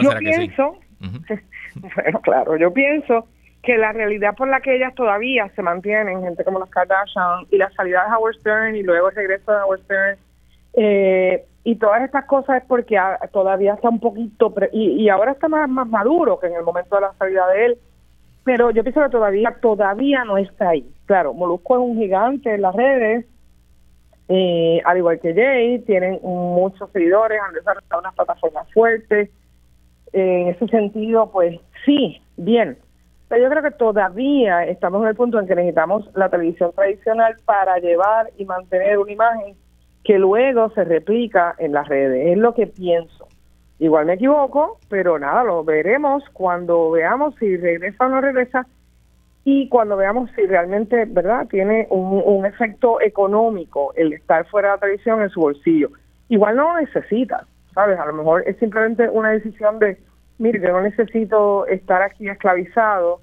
yo 0.00 0.10
pienso, 0.18 0.78
bueno, 1.94 2.20
claro, 2.22 2.56
yo 2.56 2.72
pienso 2.72 3.28
que 3.66 3.76
la 3.76 3.92
realidad 3.92 4.36
por 4.36 4.48
la 4.48 4.60
que 4.60 4.76
ellas 4.76 4.94
todavía 4.94 5.50
se 5.56 5.60
mantienen, 5.60 6.22
gente 6.22 6.44
como 6.44 6.60
las 6.60 6.70
Kardashian 6.70 7.46
y 7.50 7.58
la 7.58 7.68
salida 7.72 8.04
de 8.04 8.14
Howard 8.14 8.36
Stern 8.36 8.76
y 8.76 8.84
luego 8.84 9.08
el 9.10 9.16
regreso 9.16 9.50
de 9.50 9.58
Howard 9.58 9.80
Stern, 9.80 10.18
eh, 10.74 11.44
y 11.64 11.74
todas 11.74 12.02
estas 12.02 12.26
cosas 12.26 12.62
es 12.62 12.68
porque 12.68 12.96
todavía 13.32 13.74
está 13.74 13.88
un 13.88 13.98
poquito, 13.98 14.54
y, 14.72 15.08
ahora 15.08 15.32
está 15.32 15.48
más, 15.48 15.68
más 15.68 15.88
maduro 15.88 16.38
que 16.38 16.46
en 16.46 16.54
el 16.54 16.62
momento 16.62 16.94
de 16.94 17.00
la 17.00 17.12
salida 17.14 17.48
de 17.48 17.66
él, 17.66 17.78
pero 18.44 18.70
yo 18.70 18.84
pienso 18.84 19.02
que 19.02 19.08
todavía, 19.08 19.56
todavía 19.60 20.22
no 20.24 20.38
está 20.38 20.68
ahí. 20.68 20.88
Claro, 21.06 21.34
Molusco 21.34 21.74
es 21.74 21.80
un 21.80 21.96
gigante 21.96 22.54
en 22.54 22.62
las 22.62 22.74
redes, 22.74 23.26
eh, 24.28 24.80
al 24.84 24.98
igual 24.98 25.18
que 25.18 25.34
Jay, 25.34 25.80
tienen 25.80 26.20
muchos 26.22 26.88
seguidores, 26.92 27.40
han 27.44 27.52
desarrollado 27.52 27.98
unas 27.98 28.14
plataformas 28.14 28.72
fuertes. 28.72 29.28
en 30.12 30.48
ese 30.48 30.68
sentido, 30.68 31.30
pues 31.32 31.58
sí, 31.84 32.22
bien, 32.36 32.78
pero 33.28 33.42
yo 33.42 33.50
creo 33.50 33.62
que 33.62 33.70
todavía 33.72 34.64
estamos 34.64 35.02
en 35.02 35.08
el 35.08 35.16
punto 35.16 35.38
en 35.38 35.46
que 35.46 35.54
necesitamos 35.54 36.08
la 36.14 36.28
televisión 36.28 36.72
tradicional 36.72 37.36
para 37.44 37.78
llevar 37.78 38.30
y 38.36 38.44
mantener 38.44 38.98
una 38.98 39.12
imagen 39.12 39.56
que 40.04 40.18
luego 40.18 40.70
se 40.70 40.84
replica 40.84 41.54
en 41.58 41.72
las 41.72 41.88
redes. 41.88 42.28
Es 42.28 42.38
lo 42.38 42.54
que 42.54 42.68
pienso. 42.68 43.26
Igual 43.78 44.06
me 44.06 44.14
equivoco, 44.14 44.78
pero 44.88 45.18
nada, 45.18 45.42
lo 45.42 45.64
veremos 45.64 46.22
cuando 46.32 46.92
veamos 46.92 47.34
si 47.36 47.56
regresa 47.56 48.06
o 48.06 48.08
no 48.08 48.20
regresa 48.20 48.66
y 49.44 49.68
cuando 49.68 49.96
veamos 49.96 50.30
si 50.34 50.46
realmente, 50.46 51.04
¿verdad?, 51.06 51.46
tiene 51.48 51.86
un, 51.90 52.22
un 52.24 52.46
efecto 52.46 53.00
económico 53.00 53.92
el 53.96 54.12
estar 54.12 54.46
fuera 54.46 54.68
de 54.68 54.74
la 54.74 54.80
televisión 54.80 55.20
en 55.20 55.30
su 55.30 55.40
bolsillo. 55.40 55.90
Igual 56.28 56.56
no 56.56 56.72
lo 56.72 56.80
necesita, 56.80 57.46
¿sabes? 57.74 57.98
A 57.98 58.06
lo 58.06 58.12
mejor 58.12 58.44
es 58.46 58.56
simplemente 58.58 59.08
una 59.08 59.30
decisión 59.30 59.78
de 59.78 59.98
mire, 60.38 60.60
yo 60.60 60.72
no 60.72 60.82
necesito 60.82 61.66
estar 61.66 62.02
aquí 62.02 62.28
esclavizado, 62.28 63.20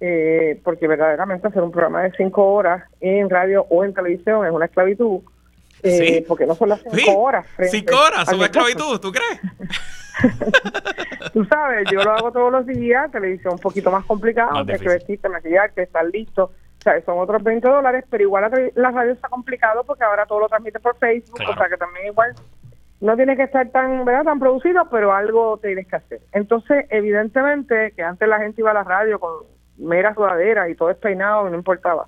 eh, 0.00 0.60
porque 0.64 0.88
verdaderamente 0.88 1.46
hacer 1.46 1.62
un 1.62 1.70
programa 1.70 2.02
de 2.02 2.12
cinco 2.16 2.52
horas 2.52 2.84
en 3.00 3.30
radio 3.30 3.66
o 3.70 3.84
en 3.84 3.94
televisión 3.94 4.44
es 4.46 4.52
una 4.52 4.66
esclavitud, 4.66 5.20
eh, 5.82 6.24
porque 6.26 6.46
no 6.46 6.54
son 6.54 6.70
las 6.70 6.80
cinco 6.82 7.20
horas. 7.20 7.46
Cinco 7.70 7.94
horas, 7.96 8.28
es 8.28 8.34
una 8.34 8.46
esclavitud, 8.46 9.00
¿tú 9.00 9.12
crees? 9.12 9.40
Tú 11.32 11.44
sabes, 11.46 11.88
yo 11.90 12.02
lo 12.02 12.10
hago 12.12 12.32
todos 12.32 12.52
los 12.52 12.66
días, 12.66 13.10
televisión 13.10 13.54
un 13.54 13.58
poquito 13.58 13.90
más 13.90 14.04
complicado, 14.04 14.58
hay 14.58 14.78
que 14.78 14.88
vestirte, 14.88 15.28
maquillarte, 15.28 15.82
estar 15.82 16.04
listo. 16.04 16.44
O 16.44 16.82
sea, 16.82 17.00
son 17.04 17.18
otros 17.20 17.42
20 17.42 17.66
dólares, 17.66 18.04
pero 18.10 18.24
igual 18.24 18.50
la, 18.74 18.90
radio 18.90 19.12
está 19.12 19.28
complicado 19.28 19.84
porque 19.84 20.02
ahora 20.02 20.26
todo 20.26 20.40
lo 20.40 20.48
transmite 20.48 20.80
por 20.80 20.96
Facebook, 20.98 21.40
o 21.48 21.54
sea 21.54 21.68
que 21.68 21.76
también 21.76 22.06
igual 22.06 22.34
no 23.02 23.16
tiene 23.16 23.36
que 23.36 23.42
estar 23.42 23.68
tan, 23.70 24.04
¿verdad? 24.04 24.22
tan 24.22 24.38
producido, 24.38 24.88
pero 24.88 25.12
algo 25.12 25.58
tienes 25.58 25.88
que 25.88 25.96
hacer. 25.96 26.20
Entonces, 26.30 26.86
evidentemente, 26.88 27.92
que 27.96 28.02
antes 28.02 28.28
la 28.28 28.38
gente 28.38 28.60
iba 28.60 28.70
a 28.70 28.74
la 28.74 28.84
radio 28.84 29.18
con 29.18 29.44
meras 29.76 30.14
sudaderas 30.14 30.70
y 30.70 30.76
todo 30.76 30.88
despeinado 30.88 31.50
no 31.50 31.56
importaba. 31.56 32.06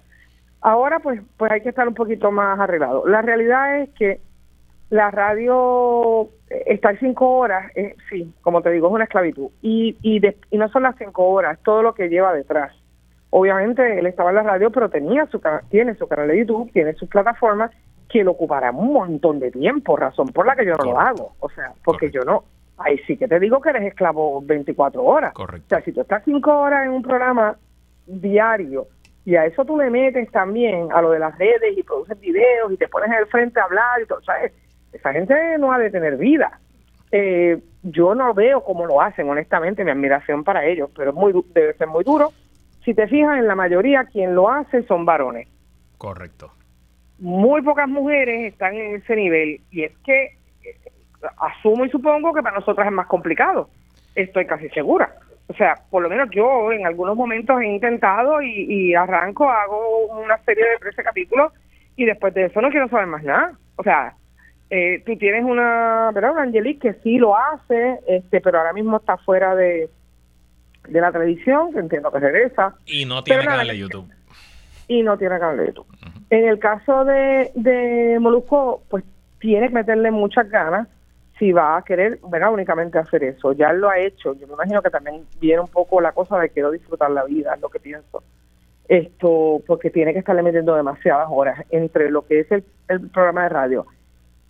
Ahora, 0.61 1.01
pues, 1.01 1.21
pues 1.37 1.51
hay 1.51 1.63
que 1.63 1.71
estar 1.71 1.89
un 1.89 1.95
poquito 1.95 2.31
más 2.31 2.61
arreglado. 2.61 3.09
La 3.09 3.23
realidad 3.23 3.81
es 3.81 3.91
que 3.91 4.21
la 4.89 5.11
radio, 5.11 6.29
eh, 6.49 6.63
estar 6.67 6.97
cinco 7.01 7.39
horas, 7.39 7.73
eh, 7.75 7.97
sí, 8.09 8.33
como 8.43 8.63
te 8.63 8.71
digo, 8.71 8.87
es 8.87 8.95
una 8.95 9.05
esclavitud. 9.05 9.49
Y, 9.63 9.97
y, 10.01 10.21
y 10.53 10.59
no 10.59 10.69
son 10.69 10.85
las 10.85 10.97
cinco 10.97 11.25
horas, 11.29 11.59
todo 11.65 11.83
lo 11.83 11.95
que 11.95 12.09
lleva 12.09 12.33
detrás. 12.33 12.73
Obviamente, 13.31 13.99
él 13.99 14.07
estaba 14.07 14.31
en 14.31 14.37
la 14.37 14.43
radio, 14.45 14.71
pero 14.71 14.89
tenía 14.89 15.27
su, 15.27 15.43
tiene 15.71 15.97
su 15.97 16.07
canal 16.07 16.29
de 16.29 16.39
YouTube, 16.39 16.71
tiene 16.73 16.95
sus 16.95 17.09
plataformas 17.09 17.73
que 18.09 18.25
lo 18.25 18.33
ocupará 18.33 18.71
un 18.71 18.93
montón 18.93 19.41
de 19.41 19.51
tiempo, 19.51 19.97
razón 19.97 20.29
por 20.29 20.47
la 20.47 20.57
que 20.57 20.65
yo 20.65 20.75
no 20.75 20.85
lo 20.85 21.01
hago. 21.01 21.33
O 21.41 21.49
sea, 21.51 21.73
porque 21.85 22.11
yo 22.11 22.23
no. 22.23 22.45
Ahí 22.77 22.99
sí 23.07 23.17
que 23.17 23.29
te 23.29 23.39
digo 23.39 23.61
que 23.61 23.71
eres 23.71 23.85
esclavo 23.85 24.43
24 24.43 25.03
horas. 25.03 25.33
Correcto. 25.33 25.67
O 25.67 25.69
sea, 25.69 25.85
si 25.85 25.93
tú 25.93 26.01
estás 26.01 26.23
5 26.25 26.59
horas 26.59 26.85
en 26.85 26.93
un 26.93 27.03
programa 27.03 27.57
diario 28.07 28.89
y 29.25 29.37
a 29.37 29.47
eso 29.47 29.65
tú 29.65 29.79
le 29.79 29.91
metes 29.91 30.31
también 30.31 30.89
a 30.93 31.01
lo 31.01 31.11
de 31.11 31.19
las 31.19 31.37
redes 31.39 31.77
y 31.77 31.83
produces 31.83 32.19
videos 32.21 32.73
y 32.73 32.77
te 32.77 32.89
pones 32.89 33.11
en 33.11 33.19
el 33.19 33.27
frente 33.27 33.61
a 33.61 33.65
hablar 33.65 34.03
y 34.03 34.07
todo, 34.07 34.21
¿sabes? 34.23 34.53
Esa 34.93 35.13
gente 35.13 35.35
no 35.59 35.73
ha 35.73 35.79
de 35.79 35.91
tener 35.91 36.17
vida. 36.17 36.61
Eh, 37.11 37.61
yo 37.83 38.15
no 38.15 38.35
veo 38.35 38.63
cómo 38.65 38.87
lo 38.87 39.01
hacen, 39.01 39.29
honestamente, 39.29 39.85
mi 39.85 39.93
admiración 39.93 40.43
para 40.43 40.65
ellos, 40.65 40.91
pero 40.97 41.11
es 41.11 41.17
muy 41.17 41.33
debe 41.55 41.75
ser 41.75 41.87
muy 41.87 42.03
duro. 42.05 42.33
Si 42.85 42.93
te 42.93 43.07
fijas, 43.07 43.39
en 43.39 43.47
la 43.47 43.55
mayoría 43.55 44.05
quien 44.05 44.35
lo 44.35 44.51
hace 44.51 44.83
son 44.83 45.05
varones. 45.05 45.49
Correcto 45.97 46.54
muy 47.19 47.62
pocas 47.62 47.89
mujeres 47.89 48.53
están 48.53 48.75
en 48.75 48.97
ese 48.97 49.17
nivel 49.17 49.61
y 49.71 49.85
es 49.85 49.93
que 50.05 50.25
eh, 50.65 50.77
asumo 51.39 51.85
y 51.85 51.91
supongo 51.91 52.33
que 52.33 52.43
para 52.43 52.59
nosotras 52.59 52.87
es 52.87 52.93
más 52.93 53.07
complicado. 53.07 53.69
Estoy 54.15 54.47
casi 54.47 54.69
segura. 54.71 55.15
O 55.47 55.55
sea, 55.55 55.75
por 55.91 56.03
lo 56.03 56.09
menos 56.09 56.29
yo 56.31 56.73
en 56.73 56.87
algunos 56.87 57.17
momentos 57.17 57.61
he 57.61 57.67
intentado 57.67 58.41
y, 58.41 58.95
arranco, 58.95 59.49
hago 59.49 60.07
una 60.23 60.39
serie 60.39 60.65
de 60.65 60.79
13 60.79 61.03
capítulos 61.03 61.53
y 61.97 62.07
después 62.07 62.33
de 62.35 62.47
eso 62.47 62.61
no 62.61 62.71
quiero 62.71 62.89
saber 62.89 63.07
más 63.07 63.23
nada. 63.23 63.53
O 63.77 63.83
sea, 63.83 64.15
eh, 64.71 65.03
tú 65.05 65.17
tienes 65.19 65.45
una, 65.45 66.11
¿verdad? 66.15 66.33
Una 66.33 66.43
Angelique 66.43 66.93
que 66.93 67.01
sí 67.03 67.19
lo 67.19 67.37
hace, 67.37 68.01
este, 68.09 68.41
pero 68.41 68.59
ahora 68.59 68.73
mismo 68.73 68.97
está 68.97 69.19
fuera 69.19 69.55
de, 69.55 69.91
de 70.89 71.01
la 71.01 71.12
televisión, 71.12 71.73
que 71.73 71.81
entiendo 71.81 72.11
que 72.11 72.21
regresa. 72.21 72.75
Y 72.87 73.05
no 73.05 73.23
tiene 73.23 73.45
canal 73.45 73.69
de 73.69 73.79
YouTube. 73.79 74.11
Y 74.89 75.03
no 75.03 75.19
tiene 75.19 75.39
canal 75.39 75.59
de 75.59 75.67
YouTube. 75.67 75.87
En 76.35 76.49
el 76.49 76.59
caso 76.59 77.05
de, 77.05 77.53
de 77.55 78.18
Molusco, 78.18 78.82
pues 78.89 79.05
tiene 79.39 79.68
que 79.68 79.74
meterle 79.74 80.11
muchas 80.11 80.51
ganas 80.51 80.89
si 81.39 81.53
va 81.53 81.76
a 81.76 81.82
querer, 81.82 82.18
¿verdad? 82.28 82.53
Únicamente 82.53 82.99
hacer 82.99 83.22
eso. 83.22 83.53
Ya 83.53 83.72
lo 83.72 83.89
ha 83.89 84.01
hecho. 84.01 84.35
Yo 84.35 84.49
me 84.49 84.55
imagino 84.55 84.82
que 84.82 84.91
también 84.91 85.24
viene 85.41 85.61
un 85.61 85.68
poco 85.68 86.01
la 86.01 86.11
cosa 86.11 86.37
de 86.41 86.51
quiero 86.51 86.72
disfrutar 86.72 87.12
la 87.12 87.22
vida, 87.22 87.55
es 87.55 87.61
lo 87.61 87.68
que 87.68 87.78
pienso. 87.78 88.24
Esto, 88.89 89.62
porque 89.64 89.91
tiene 89.91 90.12
que 90.12 90.18
estarle 90.18 90.43
metiendo 90.43 90.74
demasiadas 90.74 91.28
horas 91.30 91.64
entre 91.70 92.11
lo 92.11 92.26
que 92.26 92.41
es 92.41 92.51
el, 92.51 92.64
programa 93.12 93.45
de 93.45 93.49
radio 93.51 93.87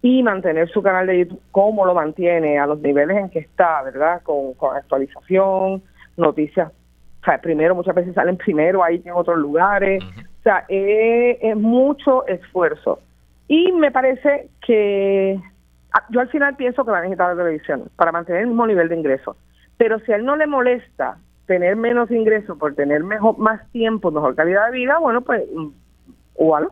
y 0.00 0.22
mantener 0.22 0.70
su 0.70 0.82
canal 0.82 1.06
de 1.06 1.18
YouTube, 1.18 1.42
cómo 1.50 1.84
lo 1.84 1.92
mantiene, 1.92 2.58
a 2.58 2.66
los 2.66 2.80
niveles 2.80 3.18
en 3.18 3.28
que 3.28 3.40
está, 3.40 3.82
¿verdad? 3.82 4.22
Con, 4.22 4.54
actualización, 4.74 5.82
noticias. 6.16 6.72
O 7.20 7.24
sea, 7.26 7.38
primero, 7.42 7.74
muchas 7.74 7.94
veces 7.94 8.14
salen 8.14 8.38
primero 8.38 8.82
ahí 8.82 9.00
que 9.00 9.10
en 9.10 9.16
otros 9.16 9.36
lugares. 9.36 10.02
Sea, 10.44 10.64
es, 10.68 11.56
mucho 11.56 12.26
esfuerzo. 12.26 13.00
Y 13.48 13.72
me 13.72 13.90
parece 13.90 14.50
que 14.64 15.40
ah, 15.92 16.04
yo 16.10 16.20
al 16.20 16.28
final 16.28 16.56
pienso 16.56 16.84
que 16.84 16.90
va 16.90 16.98
a 16.98 17.02
necesitar 17.02 17.34
la 17.34 17.42
televisión 17.42 17.90
para 17.96 18.12
mantener 18.12 18.42
el 18.42 18.48
mismo 18.48 18.66
nivel 18.66 18.88
de 18.88 18.96
ingreso. 18.96 19.36
Pero 19.76 19.98
si 20.00 20.12
a 20.12 20.16
él 20.16 20.24
no 20.24 20.36
le 20.36 20.46
molesta 20.46 21.18
tener 21.46 21.76
menos 21.76 22.10
ingreso 22.10 22.56
por 22.56 22.74
tener 22.74 23.02
mejor 23.02 23.38
más 23.38 23.70
tiempo, 23.72 24.10
mejor 24.10 24.34
calidad 24.34 24.66
de 24.66 24.72
vida, 24.78 24.98
bueno, 24.98 25.22
pues, 25.22 25.42
mm, 25.52 25.68
igual. 26.40 26.68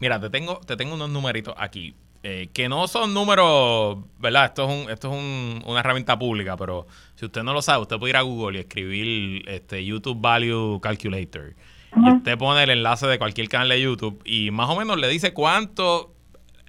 Mira, 0.00 0.20
te 0.20 0.30
tengo, 0.30 0.60
te 0.66 0.76
tengo 0.76 0.94
unos 0.94 1.10
numeritos 1.10 1.54
aquí. 1.56 1.94
eh, 2.24 2.48
que 2.52 2.68
no 2.68 2.88
son 2.88 3.14
números, 3.14 3.98
¿verdad? 4.18 4.46
Esto 4.46 4.68
es, 4.68 4.84
un, 4.86 4.90
esto 4.90 5.12
es 5.12 5.64
una 5.64 5.80
herramienta 5.80 6.18
pública, 6.18 6.56
pero 6.56 6.86
si 7.14 7.26
usted 7.26 7.44
no 7.44 7.52
lo 7.52 7.62
sabe, 7.62 7.82
usted 7.82 7.96
puede 7.96 8.10
ir 8.10 8.16
a 8.16 8.22
Google 8.22 8.58
y 8.58 8.60
escribir 8.60 9.48
este 9.48 9.84
YouTube 9.84 10.20
Value 10.20 10.80
Calculator. 10.80 11.54
Y 11.96 12.10
usted 12.10 12.38
pone 12.38 12.62
el 12.62 12.70
enlace 12.70 13.06
de 13.06 13.18
cualquier 13.18 13.48
canal 13.48 13.70
de 13.70 13.80
YouTube 13.80 14.20
y 14.24 14.50
más 14.50 14.68
o 14.68 14.76
menos 14.76 14.98
le 14.98 15.08
dice 15.08 15.32
cuánto 15.32 16.14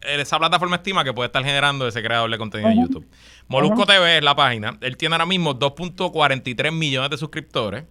esa 0.02 0.40
plataforma 0.40 0.78
estima 0.78 1.04
que 1.04 1.14
puede 1.14 1.28
estar 1.28 1.44
generando 1.44 1.88
ese 1.88 2.02
creador 2.02 2.32
de 2.32 2.38
contenido 2.38 2.70
de 2.70 2.76
YouTube. 2.78 3.08
Molusco 3.48 3.86
TV 3.86 4.18
es 4.18 4.24
la 4.24 4.36
página. 4.36 4.78
Él 4.82 4.98
tiene 4.98 5.16
ahora 5.16 5.26
mismo 5.26 5.58
2.43 5.58 6.72
millones 6.72 7.10
de 7.10 7.18
suscriptores, 7.18 7.84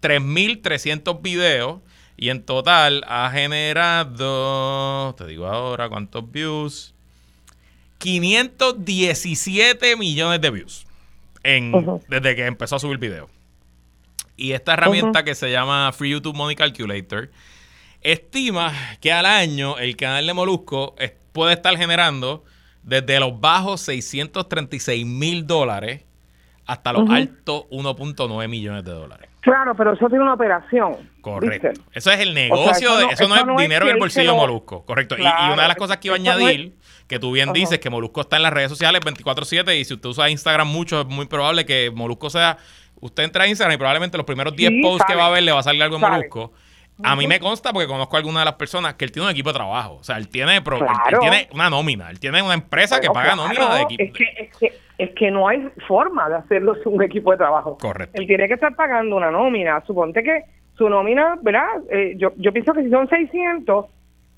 3.300 0.00 1.20
videos 1.22 1.80
y 2.16 2.30
en 2.30 2.44
total 2.44 3.04
ha 3.08 3.30
generado, 3.30 5.14
te 5.16 5.26
digo 5.26 5.46
ahora 5.46 5.88
cuántos 5.88 6.30
views, 6.30 6.94
517 7.98 9.96
millones 9.96 10.40
de 10.40 10.50
views 10.50 10.86
en, 11.42 11.72
desde 12.08 12.36
que 12.36 12.46
empezó 12.46 12.76
a 12.76 12.78
subir 12.78 12.98
video. 12.98 13.28
Y 14.36 14.52
esta 14.52 14.74
herramienta 14.74 15.24
que 15.24 15.34
se 15.34 15.50
llama 15.50 15.92
Free 15.92 16.10
YouTube 16.10 16.36
Money 16.36 16.56
Calculator 16.56 17.30
estima 18.02 18.72
que 19.00 19.12
al 19.12 19.26
año 19.26 19.78
el 19.78 19.96
canal 19.96 20.26
de 20.26 20.34
Molusco 20.34 20.94
puede 21.32 21.54
estar 21.54 21.76
generando 21.76 22.44
desde 22.82 23.18
los 23.18 23.40
bajos 23.40 23.80
636 23.82 25.04
mil 25.04 25.46
dólares 25.46 26.04
hasta 26.66 26.92
los 26.92 27.08
altos 27.10 27.64
1.9 27.70 28.48
millones 28.48 28.84
de 28.84 28.92
dólares. 28.92 29.30
Claro, 29.40 29.76
pero 29.76 29.92
eso 29.92 30.08
tiene 30.08 30.24
una 30.24 30.34
operación. 30.34 30.96
Correcto. 31.20 31.68
Eso 31.92 32.10
es 32.10 32.18
el 32.18 32.34
negocio, 32.34 32.96
de, 32.96 33.06
eso, 33.06 33.28
no, 33.28 33.36
es 33.36 33.62
dinero 33.62 33.86
en 33.86 33.94
el 33.94 34.00
bolsillo 34.00 34.32
de 34.32 34.36
Molusco. 34.36 34.84
Correcto. 34.84 35.16
y, 35.16 35.20
una 35.20 35.62
de 35.62 35.68
las 35.68 35.76
cosas 35.76 35.98
que 35.98 36.08
iba 36.08 36.16
a 36.16 36.18
añadir, 36.18 36.74
que 37.06 37.20
tú 37.20 37.30
bien 37.30 37.52
dices, 37.52 37.78
que 37.78 37.88
Molusco 37.88 38.22
está 38.22 38.38
en 38.38 38.42
las 38.42 38.52
redes 38.52 38.70
sociales 38.70 39.00
24/7 39.02 39.78
y 39.78 39.84
si 39.84 39.94
usted 39.94 40.08
usa 40.08 40.28
Instagram 40.30 40.66
mucho, 40.66 41.02
es 41.02 41.06
muy 41.06 41.26
probable 41.26 41.64
que 41.64 41.92
Molusco 41.94 42.28
sea, 42.28 42.58
usted 43.00 43.24
entra 43.24 43.44
a 43.44 43.46
Instagram 43.48 43.74
y 43.74 43.78
probablemente 43.78 44.16
los 44.16 44.26
primeros 44.26 44.54
10 44.54 44.82
posts 44.82 45.04
que 45.06 45.14
va 45.14 45.26
a 45.26 45.30
ver 45.30 45.42
le 45.42 45.52
va 45.52 45.60
a 45.60 45.62
salir 45.62 45.82
algo 45.82 45.96
de 45.98 46.06
Molusco. 46.06 46.52
A 47.02 47.14
mí 47.14 47.26
me 47.26 47.38
consta 47.38 47.72
porque 47.72 47.86
conozco 47.86 48.16
a 48.16 48.18
alguna 48.18 48.40
de 48.40 48.46
las 48.46 48.54
personas 48.54 48.94
que 48.94 49.04
él 49.04 49.12
tiene 49.12 49.26
un 49.26 49.32
equipo 49.32 49.50
de 49.50 49.54
trabajo. 49.54 49.96
O 50.00 50.02
sea, 50.02 50.16
él 50.16 50.28
tiene, 50.28 50.62
tiene 51.20 51.48
una 51.52 51.68
nómina, 51.68 52.10
él 52.10 52.18
tiene 52.18 52.42
una 52.42 52.54
empresa 52.54 53.00
que 53.00 53.08
paga 53.10 53.36
nómina 53.36 53.74
de 53.74 53.82
equipo. 53.82 54.02
Es 54.02 54.12
que, 54.12 54.24
es, 54.38 54.56
que, 54.56 54.72
es 54.98 55.10
que 55.10 55.30
no 55.30 55.46
hay 55.46 55.68
forma 55.86 56.28
de 56.28 56.36
hacerlo 56.36 56.74
sin 56.82 56.94
un 56.94 57.02
equipo 57.02 57.32
de 57.32 57.36
trabajo. 57.36 57.76
Correcto. 57.78 58.18
Él 58.18 58.26
tiene 58.26 58.48
que 58.48 58.54
estar 58.54 58.74
pagando 58.74 59.16
una 59.16 59.30
nómina. 59.30 59.82
Suponte 59.86 60.22
que 60.22 60.44
su 60.78 60.88
nómina, 60.88 61.38
¿verdad? 61.42 61.66
Eh, 61.90 62.14
yo, 62.16 62.32
yo 62.36 62.52
pienso 62.52 62.72
que 62.72 62.82
si 62.82 62.90
son 62.90 63.08
600 63.08 63.86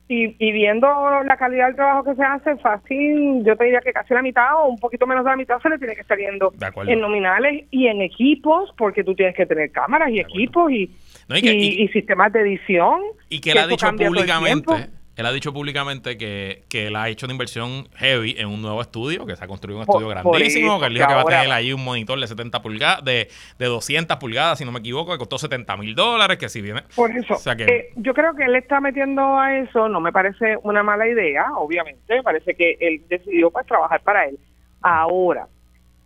y, 0.09 0.35
y 0.39 0.53
viendo 0.53 0.89
la 1.25 1.37
calidad 1.37 1.67
del 1.67 1.77
trabajo 1.77 2.05
que 2.05 2.15
se 2.15 2.23
hace, 2.23 2.57
fácil, 2.57 3.45
yo 3.45 3.57
te 3.57 3.65
diría 3.65 3.81
que 3.81 3.93
casi 3.93 4.15
la 4.15 4.23
mitad 4.23 4.57
o 4.57 4.69
un 4.69 4.79
poquito 4.79 5.07
menos 5.07 5.25
de 5.25 5.31
la 5.31 5.37
mitad 5.37 5.61
se 5.61 5.69
le 5.69 5.79
tiene 5.79 5.95
que 5.95 6.01
estar 6.01 6.19
yendo 6.19 6.53
en 6.87 7.01
nominales 7.01 7.67
y 7.71 7.87
en 7.87 8.01
equipos, 8.01 8.71
porque 8.77 9.05
tú 9.05 9.15
tienes 9.15 9.37
que 9.37 9.47
tener 9.47 9.71
cámaras 9.71 10.11
y 10.11 10.21
equipos 10.21 10.73
y 10.73 10.91
y, 11.37 11.89
sistemas 11.89 12.33
de 12.33 12.41
edición. 12.41 13.01
Y 13.29 13.41
que 13.41 13.53
él 13.53 13.59
ha 13.59 13.67
dicho 13.67 13.87
públicamente, 13.97 14.89
él 15.19 15.27
ha 15.27 15.33
dicho 15.33 15.53
públicamente 15.53 16.17
que, 16.17 16.63
que 16.69 16.87
él 16.87 16.95
ha 16.95 17.09
hecho 17.09 17.27
una 17.27 17.33
inversión 17.33 17.89
heavy 17.97 18.37
en 18.39 18.47
un 18.47 18.63
nuevo 18.63 18.81
estudio, 18.81 19.27
que 19.27 19.35
se 19.35 19.45
ha 19.45 19.49
construido 19.49 19.79
un 19.79 19.83
estudio 19.83 20.07
grandísimo, 20.07 20.79
que 20.79 20.87
él 20.87 20.95
dijo 20.95 21.09
que 21.09 21.15
va 21.15 21.23
a 21.23 21.25
tener 21.25 21.51
ahí 21.51 21.73
un 21.73 21.83
monitor 21.83 22.21
de 22.21 22.29
70 22.29 22.63
pulgadas, 22.63 23.05
de, 23.05 23.29
de 23.59 23.67
200 23.67 24.17
pulgadas, 24.19 24.59
si 24.59 24.65
no 24.65 24.71
me 24.71 24.79
equivoco, 24.79 25.11
que 25.11 25.19
costó 25.19 25.37
70 25.37 25.77
mil 25.77 25.97
dólares, 25.97 26.39
que 26.39 26.49
si 26.49 26.63
viene... 26.63 26.83
Por 26.95 27.11
eso, 27.11 27.35
eh, 27.59 27.91
yo 27.97 28.15
creo 28.15 28.37
que 28.37 28.45
él 28.45 28.55
está 28.55 28.81
metiendo 28.81 29.37
a 29.37 29.59
eso, 29.59 29.89
no 29.89 30.01
me 30.01 30.13
parece 30.13 30.57
una 30.63 30.85
mala 30.85 31.09
idea, 31.09 31.47
obviamente, 31.57 32.15
me 32.15 32.23
parece 32.23 32.55
que 32.55 32.77
él 32.79 33.03
decidió 33.09 33.51
pues 33.51 33.67
trabajar 33.67 34.01
para 34.03 34.27
él. 34.27 34.39
Ahora, 34.83 35.49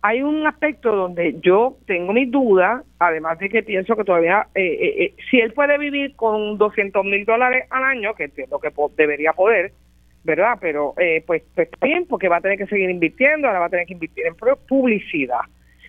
hay 0.03 0.21
un 0.21 0.45
aspecto 0.45 0.93
donde 0.93 1.39
yo 1.39 1.77
tengo 1.87 2.11
mis 2.11 2.29
dudas, 2.29 2.83
además 2.99 3.39
de 3.39 3.47
que 3.47 3.63
pienso 3.63 3.95
que 3.95 4.03
todavía, 4.03 4.47
eh, 4.53 4.61
eh, 4.61 5.03
eh, 5.03 5.15
si 5.31 5.39
él 5.39 5.53
puede 5.53 5.77
vivir 5.77 6.13
con 6.17 6.57
200 6.57 7.05
mil 7.05 7.23
dólares 7.23 7.67
al 7.69 7.85
año, 7.85 8.13
que 8.13 8.25
entiendo 8.25 8.59
que 8.59 8.69
debería 8.97 9.31
poder, 9.31 9.71
¿verdad? 10.25 10.57
Pero 10.59 10.93
pues, 11.25 11.43
pues 11.55 11.69
bien, 11.81 12.05
porque 12.05 12.27
va 12.27 12.37
a 12.37 12.41
tener 12.41 12.57
que 12.57 12.67
seguir 12.67 12.89
invirtiendo, 12.89 13.47
ahora 13.47 13.61
va 13.61 13.65
a 13.67 13.69
tener 13.69 13.87
que 13.87 13.93
invertir 13.93 14.25
en 14.25 14.35
publicidad. 14.67 15.39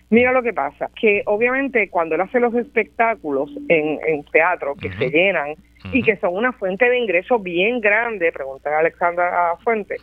Mira 0.09 0.31
lo 0.31 0.43
que 0.43 0.53
pasa, 0.53 0.89
que 0.99 1.23
obviamente 1.25 1.89
cuando 1.89 2.15
él 2.15 2.21
hace 2.21 2.39
los 2.39 2.53
espectáculos 2.53 3.49
en, 3.69 3.99
en 4.05 4.23
teatro 4.25 4.75
que 4.75 4.91
se 4.93 5.09
llenan, 5.09 5.55
y 5.91 6.03
que 6.03 6.17
son 6.17 6.35
una 6.35 6.51
fuente 6.51 6.89
de 6.89 6.97
ingreso 6.97 7.39
bien 7.39 7.79
grande, 7.79 8.31
preguntar 8.31 8.73
a 8.73 8.79
Alexandra 8.79 9.55
Fuente, 9.63 9.97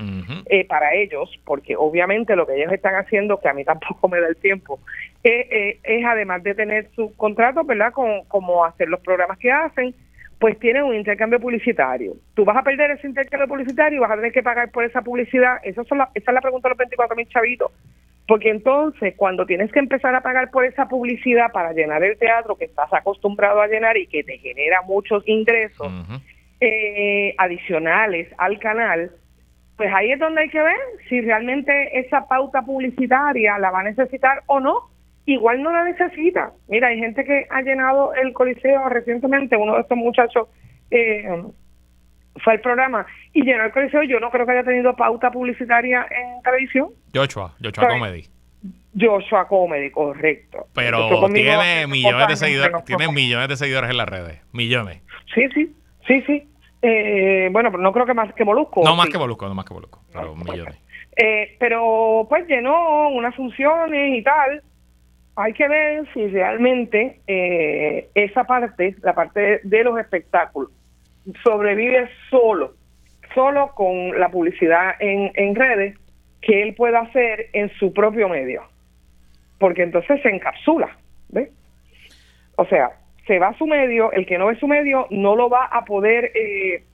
eh, 0.47 0.65
para 0.67 0.95
ellos, 0.95 1.31
porque 1.45 1.77
obviamente 1.77 2.37
lo 2.37 2.47
que 2.47 2.57
ellos 2.57 2.73
están 2.73 2.95
haciendo, 2.95 3.41
que 3.41 3.49
a 3.49 3.55
mí 3.55 3.65
tampoco 3.65 4.09
me 4.09 4.21
da 4.21 4.29
el 4.29 4.37
tiempo, 4.37 4.81
eh, 5.25 5.49
eh, 5.51 5.79
es 5.83 6.05
además 6.05 6.43
de 6.43 6.55
tener 6.55 6.89
sus 6.95 7.13
contratos, 7.17 7.67
¿verdad?, 7.67 7.93
con, 7.93 8.25
como 8.29 8.65
hacer 8.65 8.89
los 8.89 9.01
programas 9.01 9.39
que 9.39 9.51
hacen, 9.51 9.95
pues 10.39 10.59
tienen 10.59 10.83
un 10.83 10.95
intercambio 10.95 11.39
publicitario. 11.39 12.15
Tú 12.35 12.45
vas 12.45 12.57
a 12.57 12.65
perder 12.65 12.91
ese 12.91 13.07
intercambio 13.07 13.47
publicitario 13.47 13.99
y 13.99 14.01
vas 14.01 14.11
a 14.11 14.17
tener 14.17 14.33
que 14.33 14.43
pagar 14.43 14.73
por 14.73 14.83
esa 14.83 15.01
publicidad. 15.01 15.59
Eso 15.63 15.85
son 15.85 16.01
esa 16.01 16.31
es 16.31 16.35
la 16.35 16.41
pregunta 16.41 16.69
de 16.69 16.71
los 16.71 16.79
24 16.79 17.15
mil 17.15 17.29
chavitos. 17.29 17.71
Porque 18.33 18.49
entonces, 18.49 19.13
cuando 19.15 19.45
tienes 19.45 19.71
que 19.73 19.79
empezar 19.79 20.15
a 20.15 20.23
pagar 20.23 20.51
por 20.51 20.65
esa 20.65 20.89
publicidad 20.89 21.53
para 21.53 21.75
llenar 21.75 22.03
el 22.03 22.17
teatro 22.17 22.57
que 22.57 22.65
estás 22.65 22.91
acostumbrado 22.91 23.61
a 23.61 23.67
llenar 23.67 23.99
y 23.99 24.07
que 24.07 24.25
te 24.25 24.39
genera 24.39 24.81
muchos 24.87 25.23
ingresos 25.29 25.93
eh, 26.59 27.35
adicionales 27.37 28.29
al 28.39 28.59
canal, 28.59 29.11
pues 29.77 29.93
ahí 29.93 30.13
es 30.13 30.19
donde 30.19 30.41
hay 30.41 30.49
que 30.49 30.63
ver 30.63 30.79
si 31.11 31.21
realmente 31.21 31.99
esa 31.99 32.27
pauta 32.27 32.63
publicitaria 32.63 33.59
la 33.59 33.71
va 33.71 33.81
a 33.81 33.85
necesitar 33.85 34.43
o 34.47 34.61
no. 34.61 34.89
Igual 35.27 35.63
no 35.63 35.71
la 35.71 35.85
necesita. 35.85 36.53
Mira, 36.69 36.89
hay 36.89 37.01
gente 37.01 37.25
que 37.25 37.45
ha 37.51 37.61
llenado 37.61 38.15
el 38.15 38.33
Coliseo 38.33 38.89
recientemente, 38.89 39.57
uno 39.57 39.75
de 39.75 39.83
estos 39.83 39.99
muchachos 39.99 40.49
eh, 40.91 41.29
fue 42.43 42.55
al 42.55 42.61
programa 42.61 43.07
y 43.33 43.43
llenó 43.43 43.65
el 43.65 43.73
coliseo. 43.73 44.03
Yo 44.03 44.21
no 44.21 44.31
creo 44.31 44.47
que 44.47 44.53
haya 44.53 44.65
tenido 44.65 44.95
pauta 44.95 45.31
publicitaria 45.31 46.07
en 46.11 46.43
televisión. 46.43 46.89
Joshua, 47.15 47.55
Joshua 47.63 47.89
Comedy. 47.89 48.27
Joshua 48.99 49.49
Comedy, 49.49 49.91
correcto. 49.91 50.67
Pero 50.75 51.29
tiene 51.33 51.87
millones 51.87 52.29
de 52.29 52.37
seguidores, 52.37 52.85
tiene 52.85 53.09
millones 53.09 53.49
de 53.49 53.57
seguidores 53.57 53.91
en 53.91 53.97
las 53.97 54.09
redes, 54.09 54.41
millones. 54.53 55.01
Sí, 55.35 55.49
sí, 55.55 55.75
sí, 56.07 56.23
sí. 56.27 56.49
Eh, 56.83 57.49
bueno, 57.53 57.71
pero 57.71 57.83
no 57.83 57.93
creo 57.93 58.07
que 58.07 58.15
más 58.15 58.35
que 58.35 58.45
Molusco. 58.45 58.83
No 58.85 58.97
más 58.97 59.09
que 59.09 59.19
Molusco, 59.19 59.47
no 59.49 59.55
más 59.55 59.65
que 59.65 59.75
Molusco, 59.75 60.03
pero 60.13 60.35
millones. 60.35 60.77
Eh, 61.17 61.57
pero 61.59 62.27
pues 62.29 62.47
llenó 62.49 63.09
unas 63.11 63.35
funciones 63.35 64.19
y 64.19 64.23
tal. 64.23 64.63
Hay 65.37 65.53
que 65.55 65.67
ver 65.67 66.07
si 66.13 66.27
realmente 66.27 67.21
eh, 67.27 68.11
esa 68.15 68.45
parte, 68.45 68.97
la 69.03 69.15
parte 69.15 69.61
de 69.63 69.85
los 69.85 69.99
espectáculos, 69.99 70.71
sobrevive 71.43 72.09
solo, 72.31 72.75
solo 73.35 73.73
con 73.75 74.19
la 74.19 74.31
publicidad 74.31 74.95
en, 75.01 75.31
en 75.35 75.55
redes 75.55 75.97
que 76.41 76.63
él 76.63 76.75
pueda 76.75 77.01
hacer 77.01 77.49
en 77.53 77.71
su 77.79 77.93
propio 77.93 78.29
medio. 78.29 78.63
Porque 79.59 79.83
entonces 79.83 80.21
se 80.23 80.29
encapsula, 80.29 80.97
¿ves? 81.29 81.51
O 82.57 82.67
sea, 82.67 82.91
se 83.27 83.39
va 83.39 83.49
a 83.49 83.59
su 83.59 83.67
medio, 83.67 84.11
el 84.13 84.27
que 84.27 84.39
no 84.39 84.47
ve 84.47 84.57
su 84.57 84.67
medio 84.67 85.07
no 85.11 85.37
lo 85.37 85.49
va 85.49 85.67
a 85.67 85.85
poder 85.85 86.33
eh, 86.35 86.85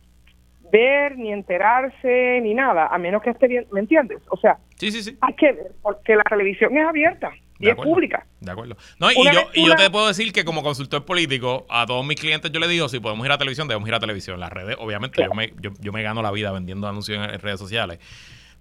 ver, 0.71 1.17
ni 1.17 1.33
enterarse, 1.33 2.41
ni 2.43 2.55
nada, 2.55 2.89
a 2.89 2.99
menos 2.99 3.23
que 3.23 3.31
esté 3.31 3.49
bien, 3.49 3.67
¿me 3.73 3.81
entiendes? 3.81 4.21
O 4.31 4.37
sea, 4.37 4.59
sí, 4.77 4.91
sí, 4.91 5.03
sí. 5.03 5.17
hay 5.21 5.35
que 5.35 5.53
ver, 5.53 5.73
porque 5.83 6.15
la 6.15 6.25
televisión 6.25 6.77
es 6.77 6.87
abierta 6.87 7.33
y 7.59 7.69
es 7.69 7.75
pública. 7.75 8.27
De 8.41 8.51
acuerdo. 8.51 8.77
No, 8.99 9.11
y, 9.11 9.15
yo, 9.25 9.41
y 9.53 9.67
yo 9.67 9.75
te 9.75 9.91
puedo 9.91 10.07
decir 10.07 10.33
que 10.33 10.45
como 10.45 10.63
consultor 10.63 11.05
político, 11.05 11.67
a 11.69 11.87
todos 11.87 12.05
mis 12.05 12.19
clientes 12.19 12.53
yo 12.53 12.61
les 12.61 12.69
digo, 12.69 12.89
si 12.89 13.01
podemos 13.01 13.27
ir 13.27 13.33
a 13.33 13.39
televisión, 13.39 13.67
debemos 13.69 13.89
ir 13.89 13.95
a 13.95 14.01
televisión. 14.01 14.39
Las 14.39 14.53
redes, 14.53 14.77
obviamente, 14.79 15.23
yo, 15.23 15.35
me, 15.35 15.53
yo, 15.61 15.71
yo 15.81 15.93
me 15.93 16.03
gano 16.03 16.23
la 16.23 16.31
vida 16.31 16.53
vendiendo 16.53 16.87
anuncios 16.89 17.19
en 17.19 17.41
redes 17.41 17.59
sociales. 17.59 17.99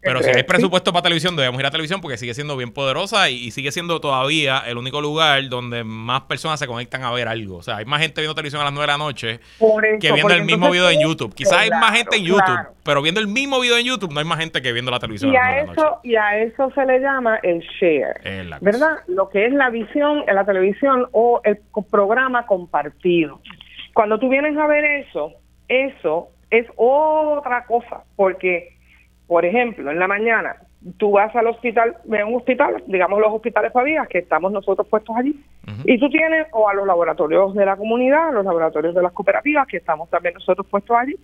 Pero 0.07 0.23
si 0.23 0.29
hay 0.29 0.43
presupuesto 0.43 0.93
para 0.93 1.03
televisión, 1.03 1.35
debemos 1.35 1.59
ir 1.59 1.65
a 1.65 1.71
televisión 1.71 2.01
porque 2.01 2.17
sigue 2.17 2.33
siendo 2.33 2.55
bien 2.55 2.71
poderosa 2.71 3.29
y, 3.29 3.51
sigue 3.51 3.71
siendo 3.71 3.99
todavía 3.99 4.59
el 4.67 4.77
único 4.77 5.01
lugar 5.01 5.49
donde 5.49 5.83
más 5.83 6.21
personas 6.21 6.59
se 6.59 6.67
conectan 6.67 7.03
a 7.03 7.11
ver 7.11 7.27
algo. 7.27 7.57
O 7.57 7.63
sea, 7.63 7.77
hay 7.77 7.85
más 7.85 8.01
gente 8.01 8.21
viendo 8.21 8.35
televisión 8.35 8.61
a 8.61 8.65
las 8.65 8.73
9 8.73 8.83
de 8.83 8.91
la 8.91 8.97
noche 8.97 9.39
que 9.99 10.11
viendo 10.11 10.33
el 10.33 10.43
mismo 10.43 10.69
video 10.69 10.89
en 10.89 11.01
YouTube. 11.01 11.33
Quizás 11.33 11.59
hay 11.59 11.69
más 11.69 11.95
gente 11.95 12.17
en 12.17 12.23
YouTube, 12.23 12.59
pero 12.83 13.01
viendo 13.01 13.19
el 13.19 13.27
mismo 13.27 13.59
video 13.59 13.77
en 13.77 13.85
YouTube 13.85 14.13
no 14.13 14.19
hay 14.19 14.25
más 14.25 14.39
gente 14.39 14.61
que 14.61 14.71
viendo 14.71 14.91
la 14.91 14.99
televisión 14.99 15.33
y 15.33 15.35
a, 15.35 15.59
eso, 15.59 15.99
Y 16.03 16.15
a 16.15 16.39
eso 16.39 16.71
se 16.71 16.85
le 16.85 16.99
llama 16.99 17.39
el 17.43 17.59
share, 17.79 18.21
¿verdad? 18.61 18.99
Lo 19.07 19.29
que 19.29 19.45
es 19.45 19.53
la 19.53 19.69
visión 19.69 20.23
en 20.27 20.35
la 20.35 20.45
televisión 20.45 21.07
o 21.11 21.41
el 21.43 21.59
programa 21.89 22.45
compartido. 22.45 23.41
Cuando 23.93 24.19
tú 24.19 24.29
vienes 24.29 24.55
a 24.57 24.67
ver 24.67 24.85
eso, 24.85 25.33
eso 25.67 26.29
es 26.49 26.65
otra 26.75 27.65
cosa, 27.65 28.03
porque 28.15 28.76
por 29.27 29.45
ejemplo, 29.45 29.91
en 29.91 29.99
la 29.99 30.07
mañana 30.07 30.55
tú 30.97 31.11
vas 31.11 31.35
al 31.35 31.47
hospital, 31.47 31.97
ve 32.05 32.23
un 32.23 32.35
hospital, 32.35 32.83
digamos 32.87 33.19
los 33.19 33.33
hospitales 33.33 33.73
Fabias, 33.73 34.07
que 34.07 34.19
estamos 34.19 34.51
nosotros 34.51 34.87
puestos 34.87 35.15
allí, 35.15 35.35
y 35.83 35.99
tú 35.99 36.09
tienes, 36.09 36.47
o 36.53 36.69
a 36.69 36.73
los 36.73 36.87
laboratorios 36.87 37.53
de 37.53 37.65
la 37.65 37.75
comunidad, 37.75 38.29
a 38.29 38.31
los 38.31 38.45
laboratorios 38.45 38.95
de 38.95 39.01
las 39.01 39.11
cooperativas, 39.11 39.67
que 39.67 39.77
estamos 39.77 40.09
también 40.09 40.35
nosotros 40.35 40.65
puestos 40.67 40.95
allí, 40.95 41.15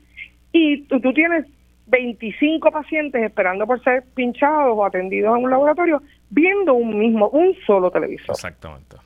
y 0.51 0.81
tú, 0.83 0.99
tienes 1.13 1.45
25 1.87 2.71
pacientes 2.71 3.23
esperando 3.23 3.65
por 3.65 3.81
ser 3.83 4.03
pinchados 4.13 4.77
o 4.77 4.85
atendidos 4.85 5.37
en 5.37 5.45
un 5.45 5.49
laboratorio 5.49 6.01
viendo 6.29 6.73
un 6.73 6.99
mismo, 6.99 7.29
un 7.29 7.55
solo 7.65 7.89
televisor. 7.89 8.31
Exactamente. 8.31 8.97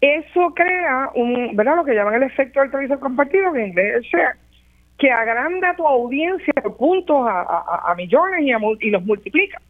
Eso 0.00 0.52
crea 0.54 1.10
un, 1.14 1.56
¿verdad? 1.56 1.76
Lo 1.76 1.84
que 1.84 1.94
llaman 1.94 2.14
el 2.14 2.24
efecto 2.24 2.60
del 2.60 2.70
televisor 2.70 3.00
compartido, 3.00 3.52
que 3.52 3.60
en 3.60 3.68
inglés 3.68 3.96
es 3.96 4.02
share, 4.04 4.36
que 4.98 5.10
agranda 5.12 5.76
tu 5.76 5.86
audiencia 5.86 6.52
por 6.60 6.76
puntos 6.76 7.24
a, 7.28 7.94
millones 7.96 8.40
y, 8.42 8.86
y, 8.86 8.90
los 8.90 9.04
multiplica. 9.04 9.60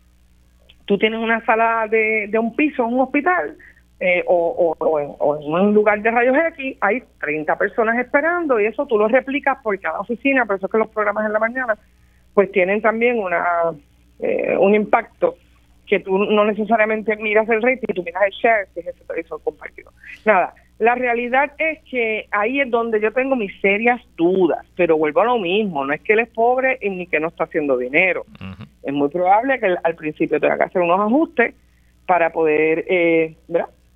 Tú 0.86 0.96
tienes 0.96 1.20
una 1.20 1.44
sala 1.44 1.86
de, 1.86 2.30
un 2.38 2.56
piso 2.56 2.86
en 2.86 2.94
un 2.94 3.00
hospital 3.00 3.56
eh, 4.00 4.24
o, 4.26 4.74
en, 4.98 5.52
un 5.52 5.74
lugar 5.74 6.00
de 6.00 6.10
rayos 6.10 6.36
X, 6.54 6.78
hay 6.80 7.02
30 7.20 7.58
personas 7.58 7.98
esperando 7.98 8.58
y 8.58 8.66
eso 8.66 8.86
tú 8.86 8.96
lo 8.96 9.06
replicas 9.06 9.58
por 9.62 9.78
cada 9.78 10.00
oficina, 10.00 10.46
por 10.46 10.56
eso 10.56 10.66
es 10.66 10.72
que 10.72 10.78
los 10.78 10.88
programas 10.88 11.26
en 11.26 11.32
la 11.32 11.38
mañana 11.38 11.76
pues 12.32 12.50
tienen 12.52 12.80
también 12.80 13.18
una 13.18 13.44
eh, 14.20 14.56
un 14.58 14.74
impacto 14.74 15.36
que 15.86 16.00
tú 16.00 16.18
no 16.18 16.44
necesariamente 16.44 17.16
miras 17.16 17.48
el 17.48 17.62
rating, 17.62 17.94
tú 17.94 18.02
miras 18.02 18.22
el 18.24 18.32
share, 18.32 18.68
que 18.72 18.80
es 18.80 18.86
ese 18.88 19.04
televisor 19.04 19.42
compartido. 19.42 19.90
Nada, 20.24 20.54
la 20.78 20.94
realidad 20.94 21.52
es 21.58 21.80
que 21.90 22.26
ahí 22.30 22.60
es 22.60 22.70
donde 22.70 23.00
yo 23.00 23.12
tengo 23.12 23.36
mis 23.36 23.52
serias 23.60 24.00
dudas, 24.16 24.64
pero 24.76 24.96
vuelvo 24.96 25.22
a 25.22 25.24
lo 25.24 25.38
mismo, 25.38 25.84
no 25.84 25.92
es 25.92 26.00
que 26.00 26.12
él 26.12 26.20
es 26.20 26.28
pobre 26.28 26.78
ni 26.82 27.06
que 27.06 27.20
no 27.20 27.28
está 27.28 27.44
haciendo 27.44 27.76
dinero. 27.76 28.24
Es 28.82 28.92
muy 28.92 29.08
probable 29.08 29.58
que 29.58 29.74
al 29.82 29.94
principio 29.96 30.40
tenga 30.40 30.56
que 30.56 30.64
hacer 30.64 30.82
unos 30.82 31.00
ajustes 31.00 31.54
para 32.06 32.30
poder 32.30 32.84
eh, 32.88 33.34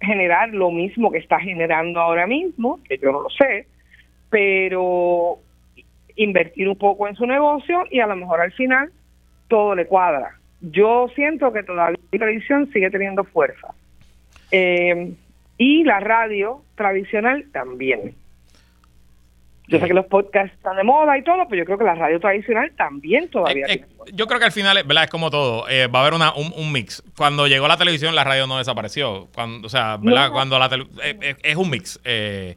generar 0.00 0.50
lo 0.50 0.70
mismo 0.70 1.10
que 1.10 1.18
está 1.18 1.38
generando 1.38 2.00
ahora 2.00 2.26
mismo, 2.26 2.80
que 2.88 2.98
yo 2.98 3.12
no 3.12 3.22
lo 3.22 3.30
sé, 3.30 3.66
pero 4.28 5.38
invertir 6.16 6.68
un 6.68 6.76
poco 6.76 7.08
en 7.08 7.14
su 7.14 7.26
negocio 7.26 7.84
y 7.90 8.00
a 8.00 8.06
lo 8.06 8.16
mejor 8.16 8.40
al 8.40 8.52
final 8.52 8.90
todo 9.48 9.74
le 9.74 9.86
cuadra 9.86 10.38
yo 10.62 11.08
siento 11.14 11.52
que 11.52 11.62
todavía 11.64 11.98
la 12.12 12.18
televisión 12.18 12.70
sigue 12.72 12.90
teniendo 12.90 13.24
fuerza. 13.24 13.74
Eh, 14.50 15.12
y 15.58 15.84
la 15.84 16.00
radio 16.00 16.62
tradicional 16.74 17.46
también. 17.52 18.14
Yo 19.68 19.78
sé 19.78 19.86
que 19.86 19.94
los 19.94 20.06
podcasts 20.06 20.54
están 20.54 20.76
de 20.76 20.84
moda 20.84 21.16
y 21.16 21.22
todo, 21.22 21.46
pero 21.48 21.62
yo 21.62 21.64
creo 21.64 21.78
que 21.78 21.84
la 21.84 21.94
radio 21.94 22.20
tradicional 22.20 22.72
también 22.76 23.28
todavía. 23.30 23.66
Eh, 23.66 23.72
eh, 23.74 23.84
yo 24.12 24.26
creo 24.26 24.38
que 24.38 24.44
al 24.44 24.52
final, 24.52 24.82
¿verdad? 24.84 25.04
Es 25.04 25.10
como 25.10 25.30
todo. 25.30 25.62
va 25.62 25.98
a 25.98 26.02
haber 26.02 26.14
una, 26.14 26.34
un, 26.34 26.72
mix. 26.72 27.02
Cuando 27.16 27.46
llegó 27.46 27.68
la 27.68 27.78
televisión, 27.78 28.14
la 28.14 28.24
radio 28.24 28.46
no 28.46 28.58
desapareció. 28.58 29.28
Cuando, 29.34 29.66
o 29.66 29.70
sea, 29.70 29.96
¿verdad? 29.98 30.30
Cuando 30.30 30.58
la 30.58 30.68
es 31.42 31.56
un 31.56 31.70
mix. 31.70 32.00
Eh, 32.04 32.56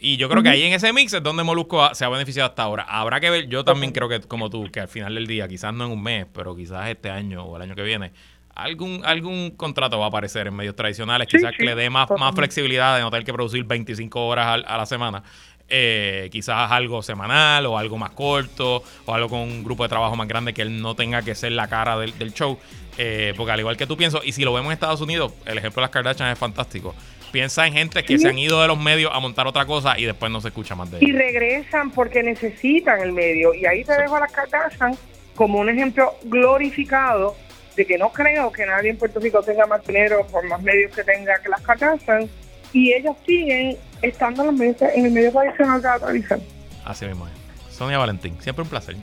y 0.00 0.18
yo 0.18 0.28
creo 0.28 0.42
que 0.42 0.50
ahí 0.50 0.62
en 0.62 0.74
ese 0.74 0.92
mix 0.92 1.14
es 1.14 1.22
donde 1.22 1.42
Molusco 1.44 1.94
se 1.94 2.04
ha 2.04 2.08
beneficiado 2.10 2.50
hasta 2.50 2.62
ahora. 2.62 2.84
Habrá 2.86 3.20
que 3.20 3.30
ver, 3.30 3.48
yo 3.48 3.64
también 3.64 3.90
creo 3.90 4.08
que 4.08 4.20
como 4.20 4.50
tú, 4.50 4.70
que 4.70 4.80
al 4.80 4.88
final 4.88 5.14
del 5.14 5.26
día, 5.26 5.48
quizás 5.48 5.72
no 5.72 5.86
en 5.86 5.92
un 5.92 6.02
mes, 6.02 6.26
pero 6.32 6.54
quizás 6.54 6.88
este 6.90 7.08
año 7.08 7.42
o 7.42 7.56
el 7.56 7.62
año 7.62 7.74
que 7.74 7.82
viene, 7.82 8.12
algún 8.54 9.02
algún 9.04 9.50
contrato 9.50 9.98
va 9.98 10.06
a 10.06 10.08
aparecer 10.08 10.46
en 10.46 10.54
medios 10.54 10.76
tradicionales, 10.76 11.28
quizás 11.28 11.52
que 11.56 11.64
le 11.64 11.74
dé 11.74 11.90
más, 11.90 12.08
más 12.18 12.34
flexibilidad 12.34 12.96
de 12.96 13.02
no 13.02 13.10
tener 13.10 13.24
que 13.24 13.32
producir 13.32 13.64
25 13.64 14.26
horas 14.26 14.62
a, 14.66 14.76
la 14.76 14.86
semana. 14.86 15.22
Eh, 15.68 16.28
quizás 16.30 16.70
algo 16.70 17.02
semanal 17.02 17.64
o 17.66 17.78
algo 17.78 17.96
más 17.96 18.10
corto 18.10 18.82
o 19.06 19.14
algo 19.14 19.30
con 19.30 19.40
un 19.40 19.64
grupo 19.64 19.82
de 19.82 19.88
trabajo 19.88 20.14
más 20.14 20.28
grande 20.28 20.52
que 20.52 20.60
él 20.60 20.82
no 20.82 20.94
tenga 20.94 21.22
que 21.22 21.34
ser 21.34 21.52
la 21.52 21.68
cara 21.68 21.98
del, 21.98 22.34
show. 22.34 22.58
Eh, 22.96 23.32
porque 23.36 23.52
al 23.52 23.60
igual 23.60 23.76
que 23.76 23.86
tú 23.86 23.96
pienso, 23.96 24.20
y 24.22 24.32
si 24.32 24.44
lo 24.44 24.52
vemos 24.52 24.66
en 24.66 24.74
Estados 24.74 25.00
Unidos, 25.00 25.32
el 25.46 25.58
ejemplo 25.58 25.80
de 25.80 25.86
las 25.86 25.90
Kardashian 25.90 26.30
es 26.30 26.38
fantástico 26.38 26.94
piensa 27.32 27.66
en 27.66 27.72
gente 27.72 28.04
que 28.04 28.16
se 28.16 28.28
han 28.28 28.38
ido 28.38 28.62
de 28.62 28.68
los 28.68 28.78
medios 28.78 29.10
a 29.12 29.18
montar 29.18 29.48
otra 29.48 29.66
cosa 29.66 29.98
y 29.98 30.04
después 30.04 30.30
no 30.30 30.40
se 30.40 30.48
escucha 30.48 30.76
más 30.76 30.88
de 30.92 30.98
ellos. 30.98 31.10
Y 31.10 31.12
regresan 31.12 31.90
porque 31.90 32.22
necesitan 32.22 33.00
el 33.00 33.10
medio. 33.10 33.52
Y 33.52 33.66
ahí 33.66 33.82
te 33.82 33.92
dejo 34.00 34.14
a 34.14 34.20
las 34.20 34.30
Kardashian 34.30 34.96
como 35.34 35.58
un 35.58 35.68
ejemplo 35.68 36.14
glorificado 36.22 37.34
de 37.76 37.86
que 37.86 37.98
no 37.98 38.10
creo 38.10 38.52
que 38.52 38.66
nadie 38.66 38.90
en 38.90 38.96
Puerto 38.96 39.20
Rico 39.20 39.42
tenga 39.42 39.66
más 39.66 39.84
dinero 39.86 40.26
por 40.30 40.46
más 40.46 40.62
medios 40.62 40.94
que 40.94 41.02
tenga 41.04 41.38
que 41.38 41.48
las 41.48 41.60
Kardashian. 41.62 42.28
Y 42.72 42.92
ellos 42.92 43.16
siguen 43.24 43.76
estando 44.02 44.42
en, 44.42 44.46
los 44.48 44.56
medios, 44.56 44.76
en 44.82 45.06
el 45.06 45.12
medio 45.12 45.32
tradicional 45.32 45.80
de 45.80 45.88
la 45.88 45.98
televisión. 45.98 46.42
Así 46.84 47.06
mismo 47.06 47.26
es. 47.26 47.74
Sonia 47.74 47.98
Valentín, 47.98 48.36
siempre 48.40 48.62
un 48.62 48.68
placer. 48.68 48.96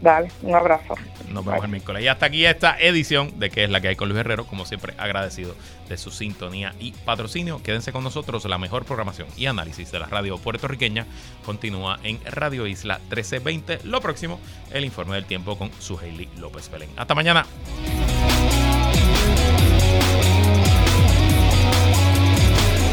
Dale, 0.00 0.30
un 0.42 0.54
abrazo. 0.54 0.94
Nos 1.30 1.44
vemos 1.44 1.64
el 1.64 1.70
miércoles. 1.70 2.02
Y 2.02 2.08
hasta 2.08 2.26
aquí 2.26 2.46
esta 2.46 2.78
edición 2.78 3.38
de 3.38 3.50
que 3.50 3.64
es 3.64 3.70
la 3.70 3.80
que 3.80 3.88
hay 3.88 3.96
con 3.96 4.08
Luis 4.08 4.20
Herrero. 4.20 4.46
Como 4.46 4.64
siempre, 4.64 4.94
agradecido 4.96 5.54
de 5.88 5.96
su 5.96 6.10
sintonía 6.10 6.74
y 6.78 6.92
patrocinio. 6.92 7.62
Quédense 7.62 7.92
con 7.92 8.04
nosotros. 8.04 8.44
La 8.44 8.58
mejor 8.58 8.84
programación 8.84 9.28
y 9.36 9.46
análisis 9.46 9.90
de 9.90 9.98
la 9.98 10.06
radio 10.06 10.38
puertorriqueña 10.38 11.06
continúa 11.44 11.98
en 12.02 12.20
Radio 12.24 12.66
Isla 12.66 12.98
1320. 13.10 13.80
Lo 13.84 14.00
próximo, 14.00 14.40
el 14.70 14.84
informe 14.84 15.16
del 15.16 15.24
tiempo 15.24 15.58
con 15.58 15.70
su 15.80 15.98
Hailey 15.98 16.28
López 16.36 16.70
Belén. 16.70 16.90
Hasta 16.96 17.14
mañana. 17.14 17.44